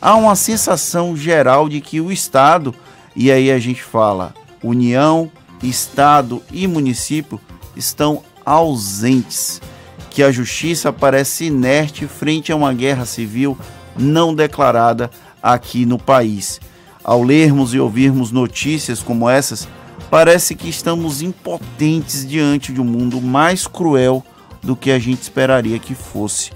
[0.00, 2.74] Há uma sensação geral de que o Estado,
[3.14, 5.30] e aí a gente fala União,
[5.62, 7.38] Estado e município,
[7.76, 9.62] estão ausentes,
[10.10, 13.56] que a justiça parece inerte frente a uma guerra civil
[13.96, 15.08] não declarada
[15.40, 16.60] aqui no país.
[17.04, 19.68] Ao lermos e ouvirmos notícias como essas,
[20.10, 24.24] parece que estamos impotentes diante de um mundo mais cruel
[24.60, 26.50] do que a gente esperaria que fosse.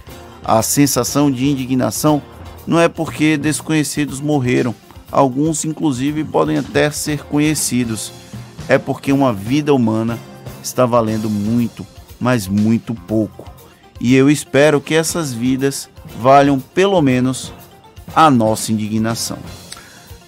[0.45, 2.21] A sensação de indignação
[2.67, 4.75] não é porque desconhecidos morreram,
[5.13, 8.13] alguns inclusive podem até ser conhecidos.
[8.69, 10.19] é porque uma vida humana
[10.65, 11.87] está valendo muito,
[12.19, 13.51] mas muito pouco.
[14.01, 15.89] E eu espero que essas vidas
[16.21, 17.53] valham pelo menos
[18.15, 19.39] a nossa indignação.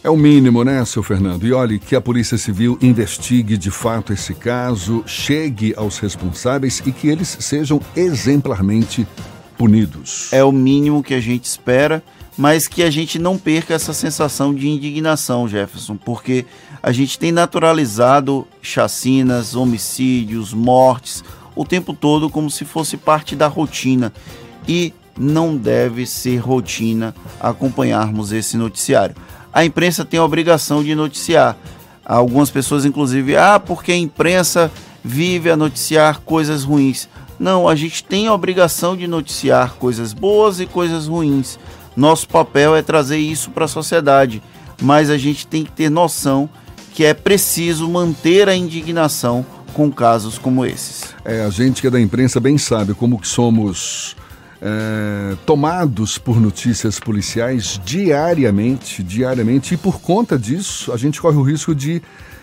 [0.04, 1.44] É o mínimo, né, seu Fernando?
[1.44, 6.92] E olhe, que a Polícia Civil investigue de fato esse caso, chegue aos responsáveis e
[6.92, 9.06] que eles sejam exemplarmente
[9.58, 10.32] punidos.
[10.32, 12.04] É o mínimo que a gente espera,
[12.38, 16.46] mas que a gente não perca essa sensação de indignação, Jefferson, porque
[16.86, 21.22] a gente tem naturalizado chacinas, homicídios, mortes
[21.54, 24.12] o tempo todo como se fosse parte da rotina.
[24.68, 29.14] E não deve ser rotina acompanharmos esse noticiário
[29.56, 31.56] a imprensa tem a obrigação de noticiar.
[32.04, 34.70] Algumas pessoas, inclusive, ah, porque a imprensa
[35.02, 37.08] vive a noticiar coisas ruins.
[37.38, 41.58] Não, a gente tem a obrigação de noticiar coisas boas e coisas ruins.
[41.96, 44.42] Nosso papel é trazer isso para a sociedade,
[44.82, 46.50] mas a gente tem que ter noção
[46.96, 49.44] que é preciso manter a indignação
[49.74, 51.14] com casos como esses.
[51.26, 54.16] É, a gente que é da imprensa bem sabe como que somos
[54.62, 61.42] é, tomados por notícias policiais diariamente, diariamente, e por conta disso a gente corre o
[61.42, 62.00] risco de,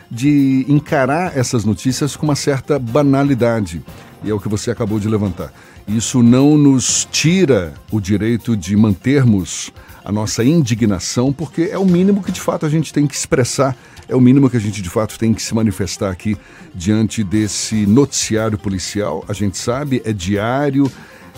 [0.07, 3.81] de encarar essas notícias com uma certa banalidade.
[4.23, 5.51] E é o que você acabou de levantar.
[5.87, 9.73] Isso não nos tira o direito de mantermos
[10.05, 13.75] a nossa indignação, porque é o mínimo que de fato a gente tem que expressar,
[14.07, 16.37] é o mínimo que a gente de fato tem que se manifestar aqui
[16.73, 19.23] diante desse noticiário policial.
[19.27, 20.91] A gente sabe, é diário,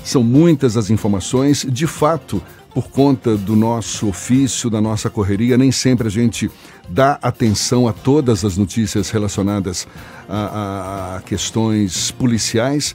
[0.03, 2.41] são muitas as informações, de fato,
[2.73, 6.51] por conta do nosso ofício, da nossa correria, nem sempre a gente
[6.89, 9.87] dá atenção a todas as notícias relacionadas
[10.27, 12.93] a, a, a questões policiais.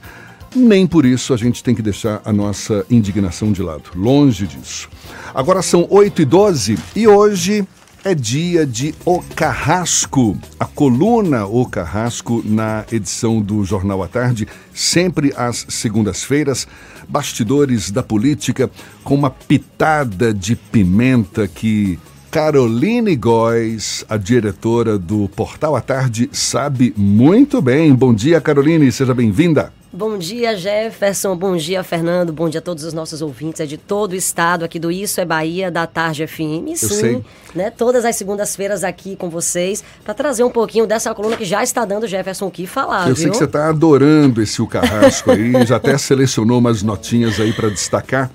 [0.55, 3.83] Nem por isso a gente tem que deixar a nossa indignação de lado.
[3.95, 4.89] Longe disso.
[5.33, 7.65] Agora são 8 e 12 e hoje
[8.03, 14.47] é dia de O Carrasco, a coluna O Carrasco na edição do Jornal à Tarde,
[14.73, 16.67] sempre às segundas-feiras,
[17.07, 18.69] bastidores da política
[19.03, 21.99] com uma pitada de pimenta que
[22.31, 27.93] Caroline Góes, a diretora do Portal à Tarde, sabe muito bem.
[27.93, 29.80] Bom dia, Caroline, seja bem-vinda.
[29.93, 31.35] Bom dia, Jefferson.
[31.35, 32.31] Bom dia, Fernando.
[32.31, 33.59] Bom dia a todos os nossos ouvintes.
[33.59, 36.37] É de todo o estado aqui do Isso é Bahia, da Tarde FM.
[36.37, 37.25] Sim, Eu sei.
[37.53, 41.61] Né, todas as segundas-feiras aqui com vocês para trazer um pouquinho dessa coluna que já
[41.61, 43.01] está dando Jefferson o que falar.
[43.01, 43.15] Eu viu?
[43.17, 47.51] sei que você está adorando esse O Carrasco aí, já até selecionou umas notinhas aí
[47.51, 48.31] para destacar.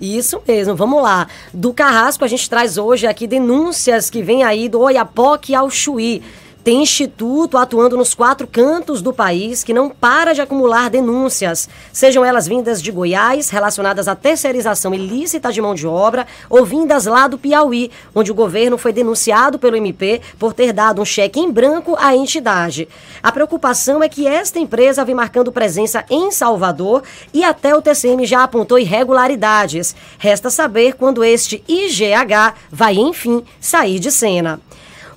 [0.00, 1.28] Isso mesmo, vamos lá.
[1.52, 6.20] Do Carrasco, a gente traz hoje aqui denúncias que vêm aí do Oiapoque ao Chuí.
[6.62, 12.22] Tem instituto atuando nos quatro cantos do país que não para de acumular denúncias, sejam
[12.22, 17.26] elas vindas de Goiás, relacionadas à terceirização ilícita de mão de obra, ou vindas lá
[17.26, 21.50] do Piauí, onde o governo foi denunciado pelo MP por ter dado um cheque em
[21.50, 22.86] branco à entidade.
[23.22, 28.26] A preocupação é que esta empresa vem marcando presença em Salvador e até o TCM
[28.26, 29.96] já apontou irregularidades.
[30.18, 34.60] Resta saber quando este IGH vai, enfim, sair de cena.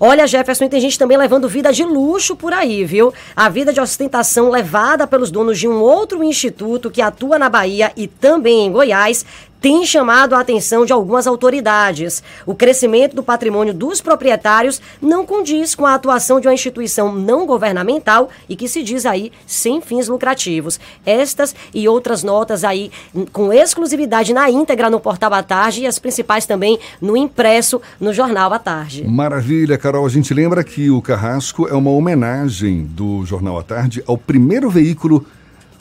[0.05, 3.13] Olha, Jefferson, tem gente também levando vida de luxo por aí, viu?
[3.33, 7.89] A vida de ostentação levada pelos donos de um outro instituto que atua na Bahia
[7.95, 9.25] e também em Goiás
[9.63, 12.21] tem chamado a atenção de algumas autoridades.
[12.45, 17.45] O crescimento do patrimônio dos proprietários não condiz com a atuação de uma instituição não
[17.45, 20.81] governamental e que se diz aí sem fins lucrativos.
[21.05, 22.91] Estas e outras notas aí
[23.31, 28.13] com exclusividade na íntegra no Portal à Tarde e as principais também no impresso no
[28.13, 29.07] Jornal à Tarde.
[29.07, 30.05] Maravilha, Carol.
[30.05, 34.69] A gente lembra que o Carrasco é uma homenagem do Jornal à Tarde ao primeiro
[34.69, 35.25] veículo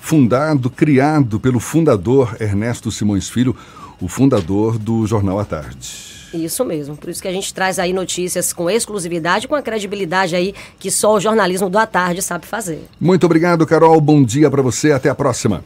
[0.03, 3.57] fundado, criado pelo fundador Ernesto Simões Filho,
[4.01, 6.12] o fundador do Jornal à Tarde.
[6.35, 10.35] Isso mesmo, por isso que a gente traz aí notícias com exclusividade, com a credibilidade
[10.35, 12.83] aí que só o jornalismo do à tarde sabe fazer.
[13.01, 14.01] Muito obrigado, Carol.
[14.01, 14.91] Bom dia para você.
[14.91, 15.62] Até a próxima.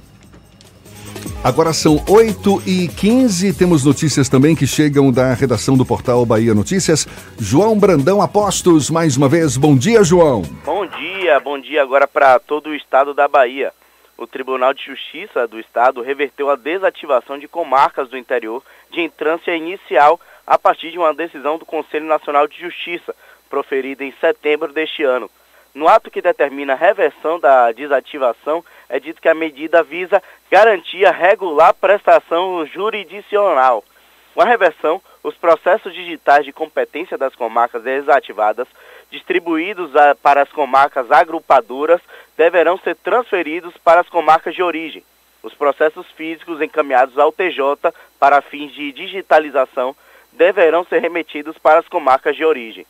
[1.42, 6.54] Agora são 8 e 15 temos notícias também que chegam da redação do portal Bahia
[6.54, 7.08] Notícias.
[7.38, 9.56] João Brandão Apostos, mais uma vez.
[9.56, 10.42] Bom dia, João.
[10.64, 13.72] Bom dia, bom dia agora para todo o estado da Bahia.
[14.18, 19.54] O Tribunal de Justiça do Estado reverteu a desativação de comarcas do interior de entrância
[19.54, 23.14] inicial a partir de uma decisão do Conselho Nacional de Justiça,
[23.50, 25.30] proferida em setembro deste ano.
[25.74, 31.04] No ato que determina a reversão da desativação, é dito que a medida visa garantir
[31.04, 33.84] a regular prestação jurisdicional.
[34.32, 38.68] Com a reversão, os processos digitais de competência das comarcas desativadas,
[39.10, 42.00] distribuídos a, para as comarcas agrupadoras,
[42.36, 45.02] deverão ser transferidos para as comarcas de origem.
[45.42, 49.94] Os processos físicos encaminhados ao TJ para fins de digitalização
[50.32, 52.86] deverão ser remetidos para as comarcas de origem.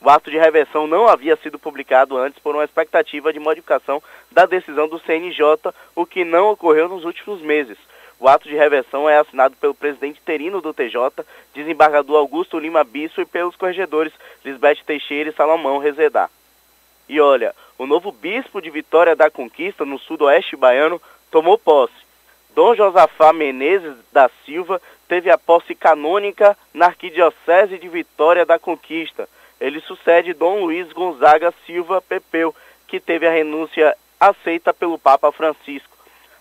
[0.00, 4.44] O ato de reversão não havia sido publicado antes por uma expectativa de modificação da
[4.44, 7.78] decisão do CNJ, o que não ocorreu nos últimos meses.
[8.18, 13.20] O ato de reversão é assinado pelo presidente interino do TJ, desembargador Augusto Lima Bispo,
[13.20, 14.12] e pelos corregedores
[14.44, 16.30] Lisbeth Teixeira e Salomão Rezedá.
[17.08, 21.00] E olha, o novo bispo de Vitória da Conquista, no sudoeste baiano,
[21.30, 21.92] tomou posse.
[22.54, 29.28] Dom Josafá Menezes da Silva teve a posse canônica na Arquidiocese de Vitória da Conquista.
[29.60, 32.54] Ele sucede Dom Luiz Gonzaga Silva Pepeu,
[32.86, 35.96] que teve a renúncia aceita pelo Papa Francisco.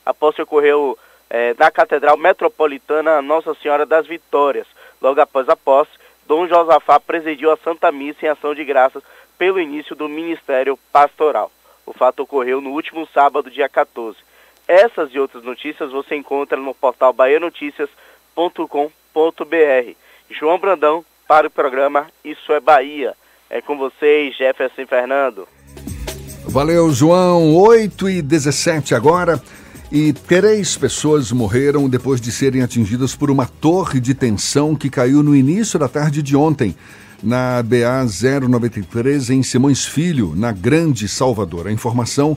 [0.05, 0.97] A posse ocorreu
[1.29, 4.67] eh, na Catedral Metropolitana Nossa Senhora das Vitórias.
[5.01, 5.91] Logo após a posse,
[6.27, 9.03] Dom Josafá presidiu a Santa Missa em ação de graças
[9.37, 11.51] pelo início do Ministério Pastoral.
[11.85, 14.17] O fato ocorreu no último sábado, dia 14.
[14.67, 19.95] Essas e outras notícias você encontra no portal baianotícias.com.br.
[20.29, 23.13] João Brandão para o programa Isso é Bahia.
[23.49, 25.47] É com vocês, Jefferson Fernando.
[26.45, 27.55] Valeu, João.
[27.55, 29.41] 8 e 17 agora.
[29.95, 35.21] E três pessoas morreram depois de serem atingidas por uma torre de tensão que caiu
[35.21, 36.75] no início da tarde de ontem,
[37.21, 41.67] na BA 093, em Simões Filho, na Grande Salvador.
[41.67, 42.35] A informação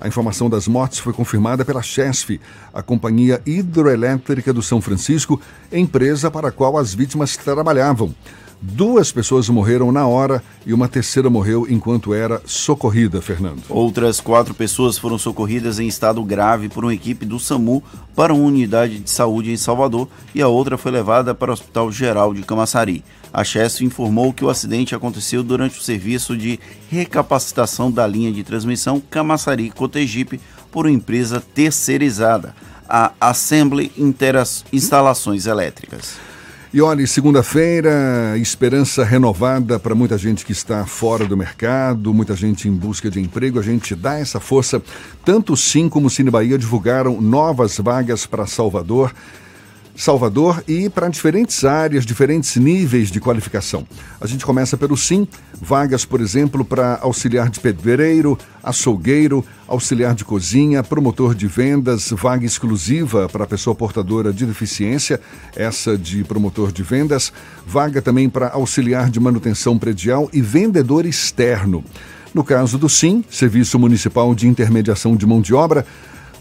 [0.00, 2.40] a informação das mortes foi confirmada pela CHESF,
[2.72, 5.40] a Companhia Hidroelétrica do São Francisco,
[5.70, 8.14] empresa para a qual as vítimas trabalhavam.
[8.66, 13.62] Duas pessoas morreram na hora e uma terceira morreu enquanto era socorrida, Fernando.
[13.68, 17.84] Outras quatro pessoas foram socorridas em estado grave por uma equipe do SAMU
[18.16, 21.92] para uma unidade de saúde em Salvador e a outra foi levada para o Hospital
[21.92, 23.04] Geral de Camaçari.
[23.30, 26.58] A Chess informou que o acidente aconteceu durante o serviço de
[26.88, 30.40] recapacitação da linha de transmissão Camaçari-Cotegipe
[30.72, 32.56] por uma empresa terceirizada,
[32.88, 36.33] a Assembly Interas Instalações Elétricas.
[36.74, 42.66] E olha, segunda-feira, esperança renovada para muita gente que está fora do mercado, muita gente
[42.66, 43.60] em busca de emprego.
[43.60, 44.82] A gente dá essa força.
[45.24, 49.14] Tanto Sim como o Cine Bahia divulgaram novas vagas para Salvador.
[49.96, 53.86] Salvador e para diferentes áreas, diferentes níveis de qualificação.
[54.20, 55.26] A gente começa pelo Sim,
[55.60, 62.44] vagas, por exemplo, para auxiliar de pedreiro, açougueiro, auxiliar de cozinha, promotor de vendas, vaga
[62.44, 65.20] exclusiva para pessoa portadora de deficiência,
[65.54, 67.32] essa de promotor de vendas,
[67.64, 71.84] vaga também para auxiliar de manutenção predial e vendedor externo.
[72.34, 75.86] No caso do SIM, Serviço Municipal de Intermediação de Mão de Obra,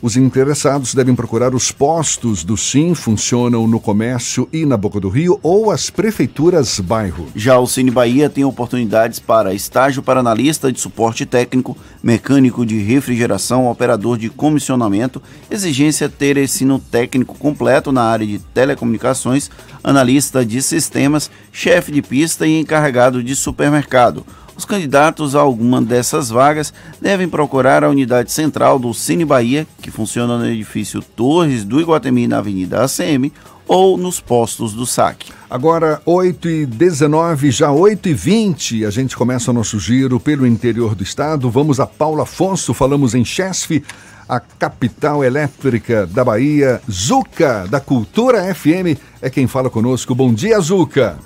[0.04, 5.08] os interessados devem procurar os postos do SIM, funcionam no comércio e na Boca do
[5.08, 7.30] Rio, ou as prefeituras bairro.
[7.34, 12.80] Já o Cine Bahia tem oportunidades para estágio para analista de suporte técnico, mecânico de
[12.80, 19.50] refrigeração, operador de comissionamento, exigência ter ensino técnico completo na área de telecomunicações,
[19.82, 24.26] analista de sistemas, chefe de pista e encarregado de supermercado.
[24.56, 29.90] Os candidatos a alguma dessas vagas devem procurar a unidade central do Cine Bahia, que
[29.90, 33.32] funciona no edifício Torres do Iguatemi na Avenida ACM,
[33.68, 35.32] ou nos postos do SAC.
[35.50, 40.46] Agora, 8 e 19, já 8 e 20, a gente começa o nosso giro pelo
[40.46, 41.50] interior do estado.
[41.50, 43.84] Vamos a Paulo Afonso, falamos em Chesf,
[44.28, 46.82] a capital elétrica da Bahia.
[46.92, 50.14] Zuca, da Cultura FM, é quem fala conosco.
[50.14, 51.18] Bom dia, Zuca.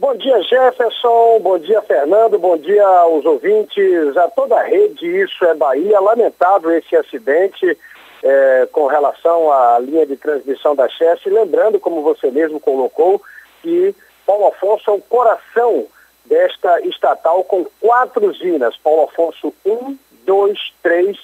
[0.00, 1.40] Bom dia, Jefferson.
[1.40, 2.38] Bom dia, Fernando.
[2.38, 5.06] Bom dia aos ouvintes, a toda a rede.
[5.06, 6.00] Isso é Bahia.
[6.00, 7.76] Lamentável esse acidente
[8.22, 11.20] é, com relação à linha de transmissão da Chess.
[11.26, 13.20] Lembrando, como você mesmo colocou,
[13.60, 13.94] que
[14.26, 15.84] Paulo Afonso é o coração
[16.24, 18.78] desta estatal com quatro usinas.
[18.78, 21.18] Paulo Afonso 1, 2, 3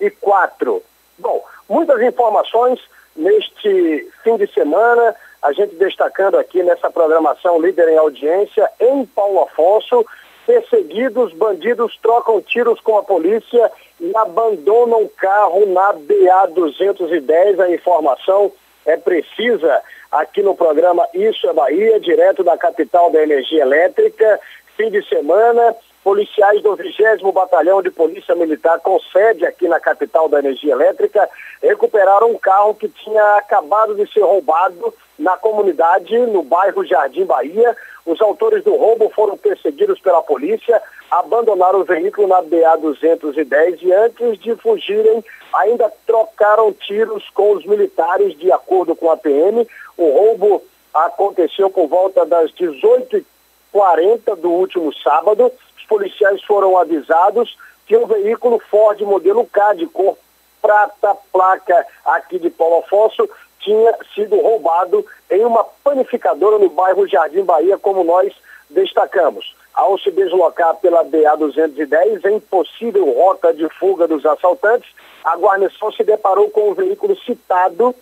[0.00, 0.80] e 4.
[1.18, 2.78] Bom, muitas informações
[3.16, 9.42] neste fim de semana a gente destacando aqui nessa programação líder em audiência em Paulo
[9.42, 10.04] Afonso,
[10.46, 17.60] perseguidos, bandidos trocam tiros com a polícia e abandonam carro na BA 210.
[17.60, 18.52] A informação
[18.84, 19.80] é precisa
[20.10, 24.40] aqui no programa Isso é Bahia, direto da capital da energia elétrica.
[24.76, 30.28] Fim de semana, policiais do 20 Batalhão de Polícia Militar, com sede aqui na capital
[30.28, 31.28] da energia elétrica,
[31.62, 37.76] recuperaram um carro que tinha acabado de ser roubado na comunidade, no bairro Jardim Bahia.
[38.06, 43.92] Os autores do roubo foram perseguidos pela polícia, abandonaram o veículo na BA 210 e
[43.92, 45.22] antes de fugirem,
[45.52, 49.68] ainda trocaram tiros com os militares, de acordo com a PM.
[49.98, 50.62] O roubo
[50.94, 55.52] aconteceu por volta das 18h40 do último sábado.
[55.76, 57.56] Os policiais foram avisados
[57.86, 60.16] que um veículo Ford modelo K de cor
[60.62, 63.28] prata, placa aqui de Paulo Afonso,
[63.60, 68.32] tinha sido roubado em uma panificadora no bairro Jardim Bahia, como nós
[68.68, 69.54] destacamos.
[69.72, 74.90] ao se deslocar pela BA-210 em possível rota de fuga dos assaltantes,
[75.24, 77.94] a guarnição se deparou com o veículo citado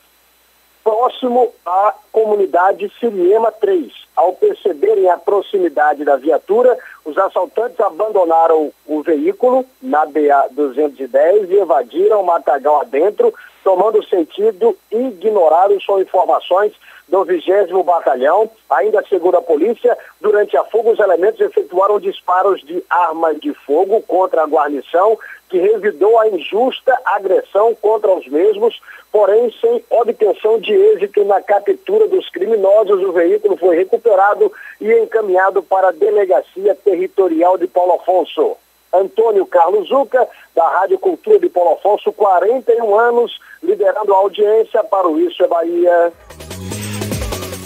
[0.89, 3.93] próximo à comunidade Siriema 3.
[4.17, 12.23] Ao perceberem a proximidade da viatura, os assaltantes abandonaram o veículo na BA-210 e evadiram
[12.23, 13.35] o matagal adentro,
[13.69, 16.73] tomando sentido ignoraram só informações
[17.07, 18.51] do 20 Batalhão.
[18.71, 24.01] Ainda segundo a polícia, durante a fuga, os elementos efetuaram disparos de armas de fogo
[24.09, 25.19] contra a guarnição,
[25.51, 28.81] que revidou a injusta agressão contra os mesmos,
[29.13, 33.05] porém sem obtenção de êxito na captura dos criminosos.
[33.05, 34.51] O veículo foi recuperado
[34.81, 38.57] e encaminhado para a Delegacia Territorial de Paulo Afonso.
[38.93, 40.27] Antônio Carlos Zuca,
[40.59, 45.47] da Rádio Cultura de Paulo Afonso, 41 anos, liderando a audiência para o Isso é
[45.47, 46.13] Bahia.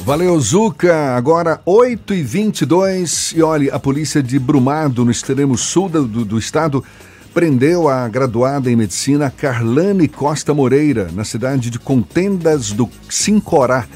[0.05, 1.17] Valeu, Zuca.
[1.17, 6.39] Agora 8 e 22 olha, a polícia de Brumado, no extremo sul do, do, do
[6.39, 6.85] estado,
[7.33, 13.87] prendeu a graduada em medicina Carlane Costa Moreira, na cidade de Contendas do Sincorá,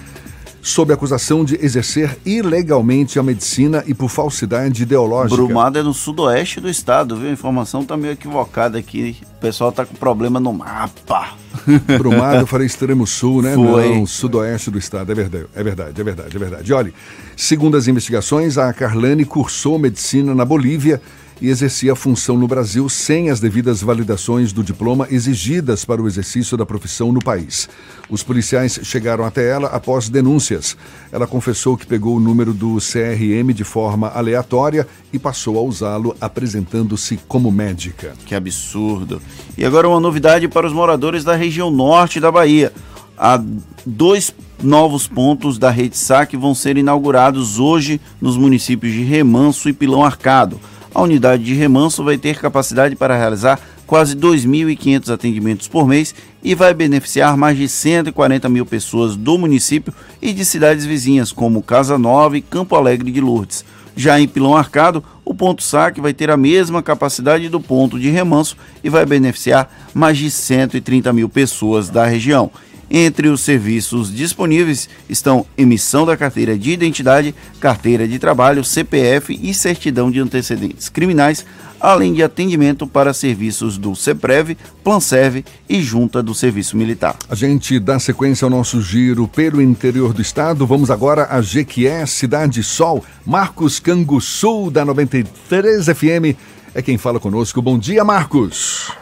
[0.66, 5.40] sob acusação de exercer ilegalmente a medicina e por falsidade ideológica.
[5.40, 7.28] Brumado é no sudoeste do estado, viu?
[7.28, 9.16] A informação tá meio equivocada aqui.
[9.36, 11.34] O pessoal tá com problema no mapa.
[11.96, 13.54] Brumado, eu falei extremo sul, né?
[13.54, 13.94] Foi.
[13.94, 15.12] Não, sudoeste do estado.
[15.12, 16.72] É verdade, é verdade, é verdade, é verdade.
[16.72, 16.92] Olha,
[17.36, 21.00] segundo as investigações, a Carlane cursou medicina na Bolívia
[21.40, 26.06] e exercia a função no Brasil sem as devidas validações do diploma exigidas para o
[26.06, 27.68] exercício da profissão no país.
[28.08, 30.76] Os policiais chegaram até ela após denúncias.
[31.12, 36.16] Ela confessou que pegou o número do CRM de forma aleatória e passou a usá-lo
[36.20, 38.14] apresentando-se como médica.
[38.24, 39.20] Que absurdo.
[39.58, 42.72] E agora uma novidade para os moradores da região norte da Bahia.
[43.18, 43.42] Há
[43.84, 49.72] dois novos pontos da rede SAC vão ser inaugurados hoje nos municípios de Remanso e
[49.72, 50.60] Pilão Arcado.
[50.96, 56.54] A unidade de Remanso vai ter capacidade para realizar quase 2.500 atendimentos por mês e
[56.54, 59.92] vai beneficiar mais de 140 mil pessoas do município
[60.22, 63.62] e de cidades vizinhas como Casa Nova e Campo Alegre de Lourdes.
[63.94, 68.08] Já em Pilão Arcado, o ponto saque vai ter a mesma capacidade do ponto de
[68.08, 72.50] remanso e vai beneficiar mais de 130 mil pessoas da região.
[72.90, 79.52] Entre os serviços disponíveis estão emissão da carteira de identidade, carteira de trabalho, CPF e
[79.52, 81.44] certidão de antecedentes criminais,
[81.80, 87.16] além de atendimento para serviços do CEPREV, Planserve e Junta do Serviço Militar.
[87.28, 90.66] A gente dá sequência ao nosso giro pelo interior do estado.
[90.66, 93.04] Vamos agora a Jequié, Cidade Sol.
[93.24, 96.36] Marcos Canguçu, da 93 FM,
[96.74, 97.60] é quem fala conosco.
[97.60, 98.92] Bom dia, Marcos.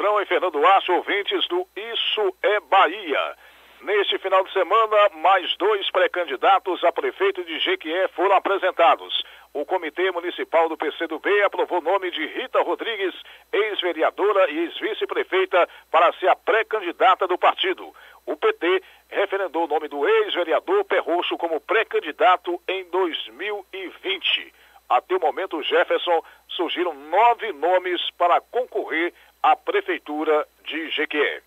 [0.00, 3.36] Beltrão e Fernando Aço, ouvintes do Isso é Bahia.
[3.82, 9.22] Neste final de semana, mais dois pré-candidatos a prefeito de Jequié foram apresentados.
[9.52, 13.14] O Comitê Municipal do PCdoB aprovou o nome de Rita Rodrigues,
[13.52, 17.94] ex-vereadora e ex-vice-prefeita, para ser a pré-candidata do partido.
[18.24, 24.50] O PT referendou o nome do ex-vereador Perroxo como pré-candidato em 2020.
[24.88, 31.42] Até o momento, Jefferson, surgiram nove nomes para concorrer à Prefeitura de Jequié.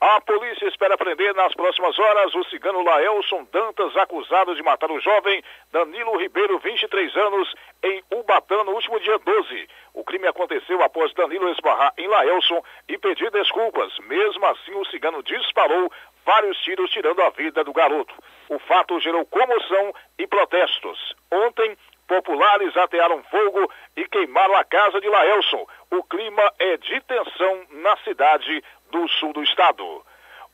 [0.00, 4.98] A polícia espera prender nas próximas horas o cigano Laelson Dantas, acusado de matar o
[4.98, 9.68] jovem Danilo Ribeiro, 23 anos, em Ubatã no último dia 12.
[9.92, 13.92] O crime aconteceu após Danilo esbarrar em Laelson e pedir desculpas.
[14.06, 15.92] Mesmo assim, o cigano disparou
[16.24, 18.14] vários tiros, tirando a vida do garoto.
[18.48, 21.14] O fato gerou comoção e protestos.
[21.30, 21.76] Ontem,
[22.10, 25.64] populares atearam fogo e queimaram a casa de Laelson.
[25.92, 29.84] O clima é de tensão na cidade do sul do estado.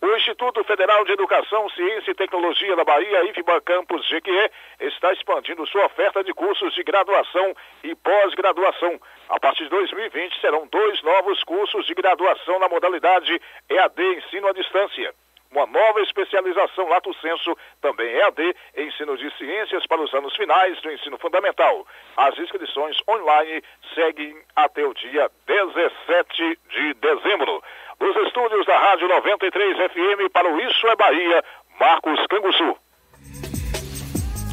[0.03, 4.51] O Instituto Federal de Educação, Ciência e Tecnologia da Bahia, IFBA Campus Jequié,
[4.81, 9.01] está expandindo sua oferta de cursos de graduação e pós-graduação.
[9.31, 14.53] A partir de 2020, serão dois novos cursos de graduação na modalidade EAD Ensino à
[14.53, 15.15] Distância.
[15.57, 20.93] Uma nova especialização Lato Senso, também EAD, Ensino de Ciências para os anos finais do
[20.93, 21.87] ensino fundamental.
[22.15, 23.63] As inscrições online
[23.95, 27.63] seguem até o dia 17 de dezembro.
[27.99, 31.43] Nos estúdios da Rádio 93 FM para o Isso é Bahia,
[31.81, 32.77] Marcos Canguçu.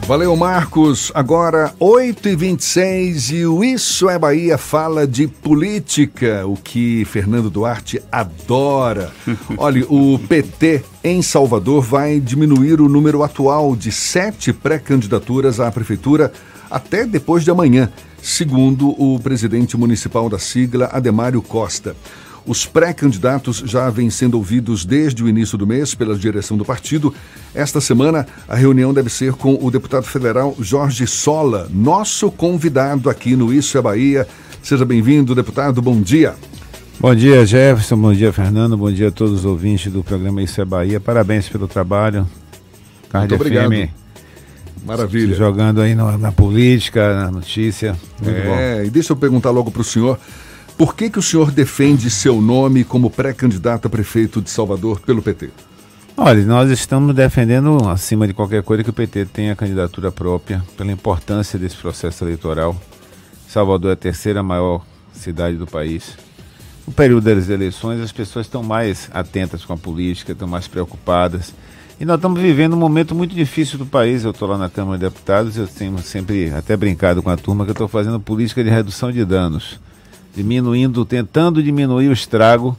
[0.06, 1.12] Valeu, Marcos.
[1.16, 9.12] Agora, 8h26 e o Isso é Bahia fala de política, o que Fernando Duarte adora.
[9.58, 16.34] Olha, o PT em Salvador vai diminuir o número atual de sete pré-candidaturas à prefeitura
[16.70, 17.90] até depois de amanhã,
[18.22, 21.96] segundo o presidente municipal da sigla, Ademário Costa.
[22.46, 27.14] Os pré-candidatos já vêm sendo ouvidos desde o início do mês pela direção do partido.
[27.56, 33.36] Esta semana, a reunião deve ser com o deputado federal Jorge Sola, nosso convidado aqui
[33.36, 34.28] no Isso é Bahia.
[34.62, 35.82] Seja bem-vindo, deputado.
[35.82, 36.36] Bom dia.
[37.00, 37.98] Bom dia, Jefferson.
[37.98, 38.78] Bom dia, Fernando.
[38.78, 41.00] Bom dia a todos os ouvintes do programa Isso é Bahia.
[41.00, 42.28] Parabéns pelo trabalho.
[43.14, 43.90] Muito obrigado.
[44.86, 45.34] Maravilha.
[45.34, 47.96] Se jogando aí na, na, política, na notícia.
[48.22, 48.44] Muito é,
[48.82, 48.88] bom.
[48.88, 50.20] e deixa eu perguntar logo para o senhor.
[50.78, 55.22] Por que, que o senhor defende seu nome como pré-candidato a prefeito de Salvador pelo
[55.22, 55.52] PT?
[56.18, 60.92] Olha, nós estamos defendendo, acima de qualquer coisa, que o PT tenha candidatura própria, pela
[60.92, 62.76] importância desse processo eleitoral.
[63.48, 64.84] Salvador é a terceira maior
[65.14, 66.18] cidade do país.
[66.88, 71.54] No período das eleições, as pessoas estão mais atentas com a política, estão mais preocupadas.
[72.00, 74.24] E nós estamos vivendo um momento muito difícil do país.
[74.24, 77.64] Eu estou lá na Câmara de Deputados, eu tenho sempre até brincado com a turma
[77.64, 79.80] que eu estou fazendo política de redução de danos,
[80.36, 82.78] diminuindo, tentando diminuir o estrago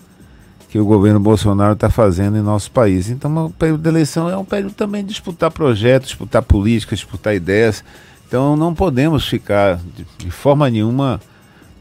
[0.68, 3.08] que o governo Bolsonaro está fazendo em nosso país.
[3.08, 7.32] Então, o período de eleição é um período também de disputar projetos, disputar política, disputar
[7.32, 7.84] ideias.
[8.26, 11.20] Então, não podemos ficar de, de forma nenhuma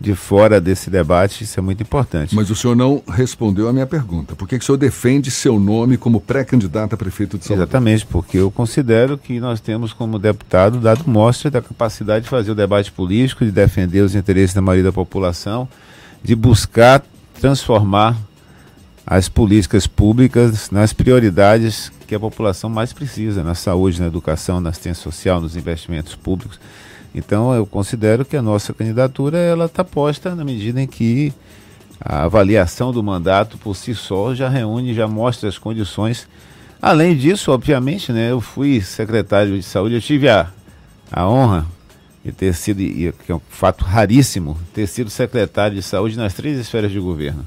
[0.04, 2.36] de fora desse debate, isso é muito importante.
[2.36, 4.36] Mas o senhor não respondeu a minha pergunta.
[4.36, 7.70] Por que, que o senhor defende seu nome como pré-candidato a prefeito de Salvador?
[7.70, 12.52] Exatamente, porque eu considero que nós temos como deputado dado mostra da capacidade de fazer
[12.52, 15.70] o debate político, de defender os interesses da maioria da população,
[16.22, 17.02] de buscar
[17.40, 18.18] transformar
[19.08, 24.70] as políticas públicas nas prioridades que a população mais precisa, na saúde, na educação, na
[24.70, 26.60] assistência social, nos investimentos públicos.
[27.14, 31.32] Então eu considero que a nossa candidatura ela está posta na medida em que
[32.00, 36.28] a avaliação do mandato por si só já reúne, já mostra as condições.
[36.82, 40.50] Além disso, obviamente, né, eu fui secretário de saúde, eu tive a,
[41.12, 41.66] a honra
[42.26, 46.58] de ter sido, que é um fato raríssimo, ter sido secretário de saúde nas três
[46.60, 47.46] esferas de governo.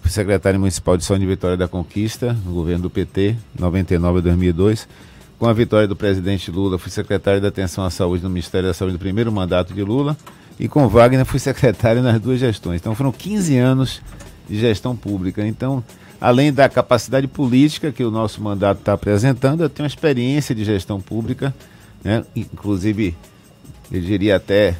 [0.00, 4.22] Fui secretário municipal de saúde de Vitória da Conquista, no governo do PT, 99 a
[4.22, 4.88] 2002
[5.42, 8.72] com a vitória do presidente Lula, fui secretário da Atenção à Saúde no Ministério da
[8.72, 10.16] Saúde no primeiro mandato de Lula.
[10.56, 12.80] E com Wagner fui secretário nas duas gestões.
[12.80, 14.00] Então foram 15 anos
[14.48, 15.44] de gestão pública.
[15.44, 15.82] Então,
[16.20, 20.64] além da capacidade política que o nosso mandato está apresentando, eu tenho uma experiência de
[20.64, 21.52] gestão pública,
[22.04, 22.24] né?
[22.36, 23.16] inclusive,
[23.90, 24.76] eu diria até,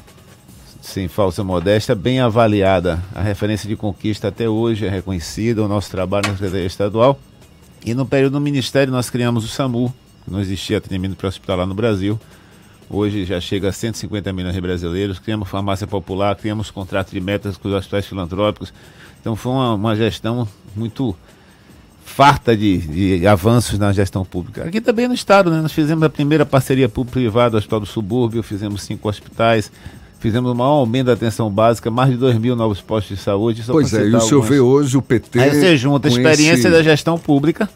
[0.81, 3.03] sem falsa modéstia, bem avaliada.
[3.13, 7.19] A referência de conquista até hoje é reconhecida, o nosso trabalho na Secretaria Estadual.
[7.85, 9.93] E no período do Ministério nós criamos o SAMU,
[10.27, 12.19] não existia atendimento pré-hospitalar no Brasil.
[12.89, 15.19] Hoje já chega a 150 milhões de brasileiros.
[15.19, 18.73] Criamos farmácia popular, criamos contrato de metas com os hospitais filantrópicos.
[19.19, 21.15] Então foi uma, uma gestão muito
[22.05, 22.77] farta de,
[23.19, 24.65] de, avanços na gestão pública.
[24.65, 25.61] Aqui também no Estado, né?
[25.61, 29.71] nós fizemos a primeira parceria público-privada do Hospital do Subúrbio, fizemos cinco hospitais,
[30.19, 33.63] fizemos o maior aumento da atenção básica, mais de 2 mil novos postos de saúde.
[33.65, 35.39] Pois é, e o senhor vê hoje o PT.
[35.39, 36.69] Aí você junta a experiência esse...
[36.69, 37.69] da gestão pública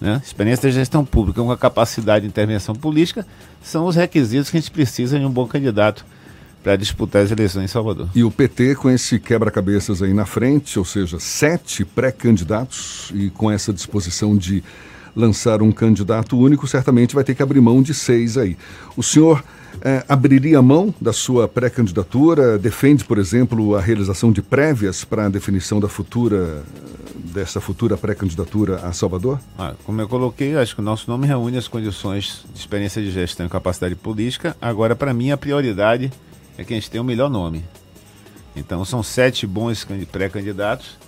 [0.00, 0.20] né?
[0.24, 3.26] Experiência de gestão pública com a capacidade de intervenção política
[3.62, 6.04] são os requisitos que a gente precisa de um bom candidato
[6.62, 8.08] para disputar as eleições em Salvador.
[8.14, 13.50] E o PT com esse quebra-cabeças aí na frente, ou seja, sete pré-candidatos e com
[13.50, 14.62] essa disposição de
[15.14, 18.56] lançar um candidato único, certamente vai ter que abrir mão de seis aí.
[18.96, 19.42] O senhor
[19.80, 22.58] é, abriria mão da sua pré-candidatura?
[22.58, 26.62] Defende, por exemplo, a realização de prévias para a definição da futura
[27.38, 29.40] dessa futura pré-candidatura a Salvador?
[29.56, 33.10] Ah, como eu coloquei, acho que o nosso nome reúne as condições de experiência de
[33.10, 34.56] gestão e capacidade política.
[34.60, 36.12] Agora, para mim, a prioridade
[36.56, 37.64] é que a gente tenha o melhor nome.
[38.56, 40.98] Então, são sete bons pré-candidatos.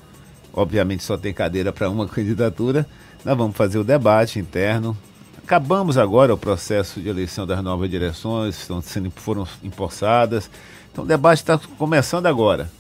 [0.53, 2.87] Obviamente, só tem cadeira para uma candidatura.
[3.25, 4.97] Nós vamos fazer o debate interno.
[5.37, 10.49] Acabamos agora o processo de eleição das novas direções, estão sendo, foram empossadas.
[10.93, 12.71] Então, o debate está começando agora.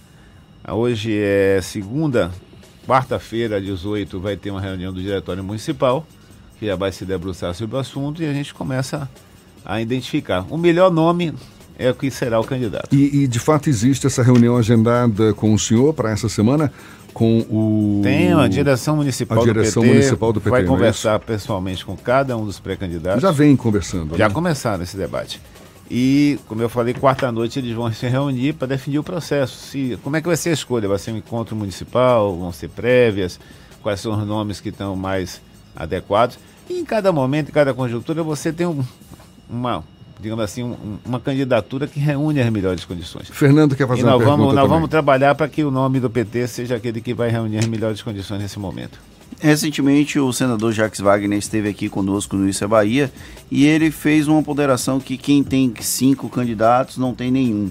[0.69, 2.31] Hoje é segunda,
[2.91, 6.05] Quarta-feira, 18, vai ter uma reunião do Diretório Municipal,
[6.59, 9.09] que já vai se debruçar sobre o assunto e a gente começa
[9.65, 10.45] a identificar.
[10.51, 11.33] O melhor nome
[11.79, 12.89] é o que será o candidato.
[12.93, 16.73] E, e de fato existe essa reunião agendada com o senhor para essa semana?
[17.15, 18.01] Com o.
[18.03, 20.51] Tem a direção municipal, a direção do, PT, municipal do PT.
[20.51, 23.23] Vai é conversar é pessoalmente com cada um dos pré-candidatos.
[23.23, 24.19] Já vem conversando.
[24.19, 24.35] Já né?
[24.35, 25.41] começaram esse debate.
[25.91, 29.57] E, como eu falei, quarta-noite eles vão se reunir para definir o processo.
[29.59, 30.89] Se, como é que vai ser a escolha?
[30.89, 32.37] Vai ser um encontro municipal?
[32.37, 33.41] Vão ser prévias?
[33.83, 35.43] Quais são os nomes que estão mais
[35.75, 36.39] adequados?
[36.69, 38.85] E em cada momento, em cada conjuntura, você tem um,
[39.49, 39.83] uma,
[40.21, 43.29] digamos assim, um, uma candidatura que reúne as melhores condições.
[43.29, 45.99] Fernando quer fazer e nós uma vamos, pergunta Nós vamos trabalhar para que o nome
[45.99, 49.01] do PT seja aquele que vai reunir as melhores condições nesse momento.
[49.39, 53.12] Recentemente, o senador Jacques Wagner esteve aqui conosco no Isso é Bahia
[53.51, 57.70] e ele fez uma ponderação que quem tem cinco candidatos não tem nenhum.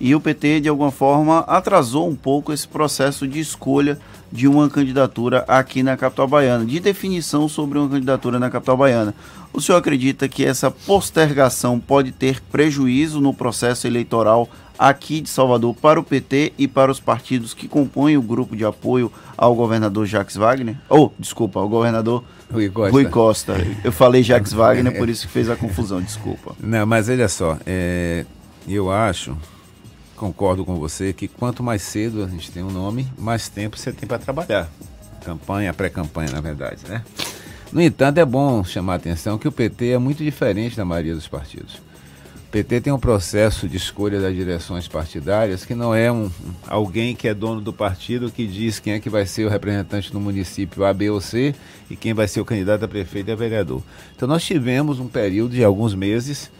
[0.00, 3.98] E o PT, de alguma forma, atrasou um pouco esse processo de escolha
[4.32, 9.14] de uma candidatura aqui na capital baiana, de definição sobre uma candidatura na capital baiana.
[9.52, 14.48] O senhor acredita que essa postergação pode ter prejuízo no processo eleitoral
[14.80, 18.64] aqui de Salvador para o PT e para os partidos que compõem o grupo de
[18.64, 20.74] apoio ao governador Jacques Wagner?
[20.88, 22.90] Ou, oh, desculpa, ao governador Rui Costa.
[22.90, 23.54] Rui Costa.
[23.84, 26.56] Eu falei Jacques Wagner, por isso que fez a confusão, desculpa.
[26.58, 28.24] Não, mas olha só, é,
[28.66, 29.36] eu acho,
[30.16, 33.92] concordo com você, que quanto mais cedo a gente tem um nome, mais tempo você
[33.92, 34.66] tem para trabalhar.
[35.22, 37.04] Campanha, pré-campanha, na verdade, né?
[37.70, 41.14] No entanto, é bom chamar a atenção que o PT é muito diferente da maioria
[41.14, 41.89] dos partidos.
[42.50, 46.28] PT tem um processo de escolha das direções partidárias que não é um,
[46.66, 50.12] alguém que é dono do partido que diz quem é que vai ser o representante
[50.12, 51.54] no município A, B ou C
[51.88, 53.82] e quem vai ser o candidato a prefeito e a vereador.
[54.16, 56.50] Então nós tivemos um período de alguns meses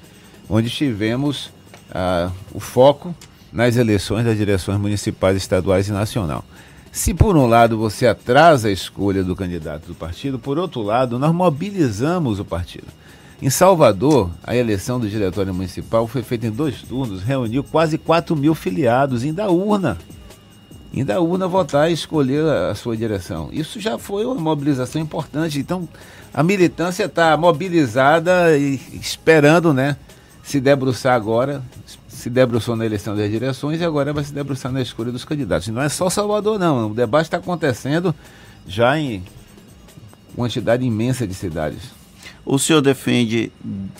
[0.48, 1.50] onde tivemos
[1.90, 3.12] ah, o foco
[3.52, 6.44] nas eleições das direções municipais, estaduais e nacional.
[6.92, 11.18] Se por um lado você atrasa a escolha do candidato do partido, por outro lado
[11.18, 12.99] nós mobilizamos o partido.
[13.42, 18.36] Em Salvador, a eleição do diretório municipal foi feita em dois turnos, reuniu quase 4
[18.36, 19.96] mil filiados, indo à urna.
[20.92, 23.48] Indo à urna votar e escolher a sua direção.
[23.50, 25.58] Isso já foi uma mobilização importante.
[25.58, 25.88] Então,
[26.34, 29.96] a militância está mobilizada e esperando, né?
[30.42, 31.62] Se debruçar agora,
[32.08, 35.66] se debruçou na eleição das direções e agora vai se debruçar na escolha dos candidatos.
[35.68, 36.90] E não é só Salvador, não.
[36.90, 38.14] O debate está acontecendo
[38.66, 39.24] já em
[40.36, 41.99] quantidade imensa de cidades.
[42.52, 43.52] O senhor defende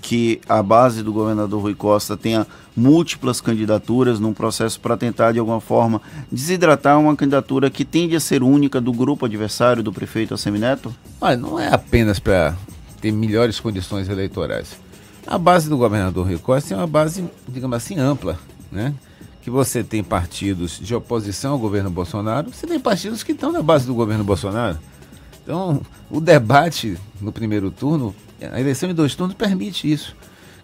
[0.02, 2.44] que a base do governador Rui Costa tenha
[2.76, 6.02] múltiplas candidaturas num processo para tentar, de alguma forma,
[6.32, 10.92] desidratar uma candidatura que tende a ser única do grupo adversário do prefeito Assemineto?
[11.20, 12.56] Olha, não é apenas para
[13.00, 14.76] ter melhores condições eleitorais.
[15.28, 18.36] A base do governador Rui Costa é uma base, digamos assim, ampla,
[18.72, 18.92] né?
[19.42, 23.62] Que você tem partidos de oposição ao governo Bolsonaro, você tem partidos que estão na
[23.62, 24.76] base do governo Bolsonaro.
[25.40, 28.12] Então, o debate no primeiro turno
[28.52, 30.16] a eleição em dois turnos permite isso.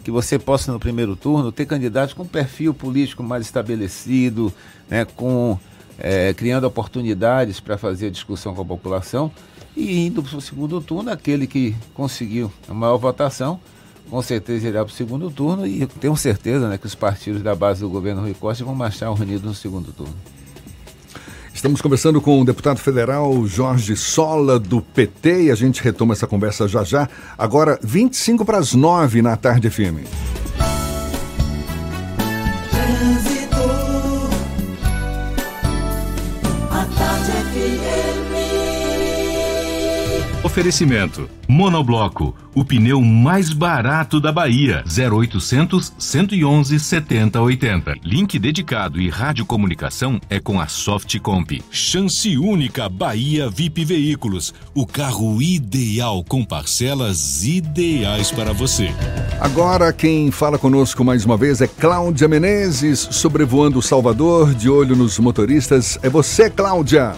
[0.03, 4.53] Que você possa, no primeiro turno, ter candidatos com perfil político mais estabelecido,
[4.89, 5.59] né, com,
[5.99, 9.33] é, criando oportunidades para fazer a discussão com a população.
[9.77, 13.61] E indo para o segundo turno, aquele que conseguiu a maior votação,
[14.09, 15.67] com certeza irá para o segundo turno.
[15.67, 19.11] E tenho certeza né, que os partidos da base do governo Rui Costa vão marchar
[19.11, 20.15] unidos no segundo turno.
[21.57, 26.27] Estamos conversando com o deputado federal Jorge Sola, do PT, e a gente retoma essa
[26.27, 27.09] conversa já já.
[27.39, 30.05] Agora, 25 para as 9 na tarde firme.
[40.57, 44.83] Oferecimento: Monobloco, o pneu mais barato da Bahia.
[44.87, 47.97] 0800 111 7080.
[48.03, 51.63] Link dedicado e radiocomunicação é com a Softcomp.
[51.71, 58.89] Chance única Bahia VIP Veículos, o carro ideal com parcelas ideais para você.
[59.39, 65.19] Agora quem fala conosco mais uma vez é Cláudia Menezes, sobrevoando Salvador, de olho nos
[65.19, 65.99] motoristas.
[66.03, 67.15] É você, Cláudia.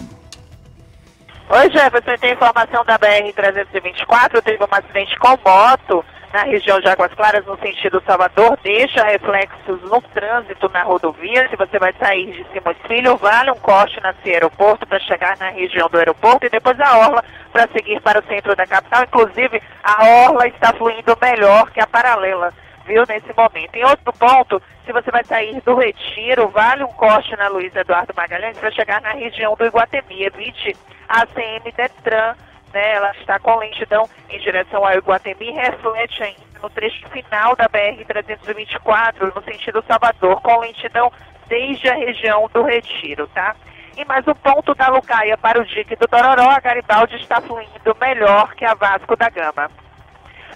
[1.51, 7.11] Oi, Jefferson, tem informação da BR-324, teve um acidente com moto na região de Águas
[7.15, 11.49] Claras, no sentido Salvador, deixa reflexos no trânsito na rodovia.
[11.49, 15.49] Se você vai sair de Simões Filho, vale um corte na aeroporto para chegar na
[15.49, 19.05] região do aeroporto e depois a Orla para seguir para o centro da capital.
[19.05, 22.53] Inclusive, a Orla está fluindo melhor que a paralela
[22.85, 23.75] viu, nesse momento.
[23.75, 28.13] Em outro ponto, se você vai sair do Retiro, vale um corte na Luiz Eduardo
[28.15, 30.25] Magalhães para chegar na região do Iguatemi.
[30.25, 30.77] Evite
[31.09, 32.35] a CM Detran,
[32.71, 37.67] né, ela está com lentidão em direção ao Iguatemi, reflete ainda no trecho final da
[37.67, 41.11] BR-324, no sentido Salvador, com lentidão
[41.47, 43.55] desde a região do Retiro, tá?
[43.97, 47.97] E mais um ponto da Lucaia para o dique do Tororó, a Garibaldi está fluindo
[47.99, 49.69] melhor que a Vasco da Gama.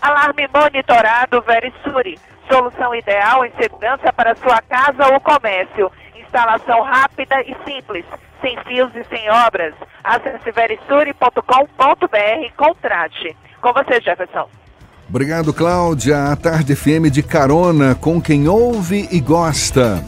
[0.02, 2.20] Alarme monitorado Verisuri,
[2.50, 5.92] solução ideal em segurança para sua casa ou comércio.
[6.16, 8.06] Instalação rápida e simples
[8.44, 9.74] sem fios e sem obras.
[10.04, 10.52] Acesse
[12.46, 13.36] e contrate.
[13.62, 14.50] Com você, Jefferson.
[15.08, 16.32] Obrigado, Cláudia.
[16.32, 20.04] A Tarde FM de carona com quem ouve e gosta.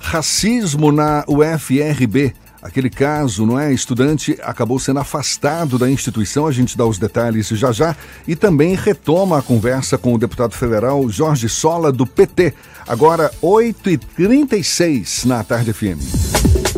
[0.00, 2.34] Racismo na UFRB.
[2.60, 3.72] Aquele caso, não é?
[3.72, 7.96] Estudante acabou sendo afastado da instituição, a gente dá os detalhes já já.
[8.26, 12.52] E também retoma a conversa com o deputado federal Jorge Sola, do PT.
[12.86, 16.77] Agora, 8h36 na Tarde FM.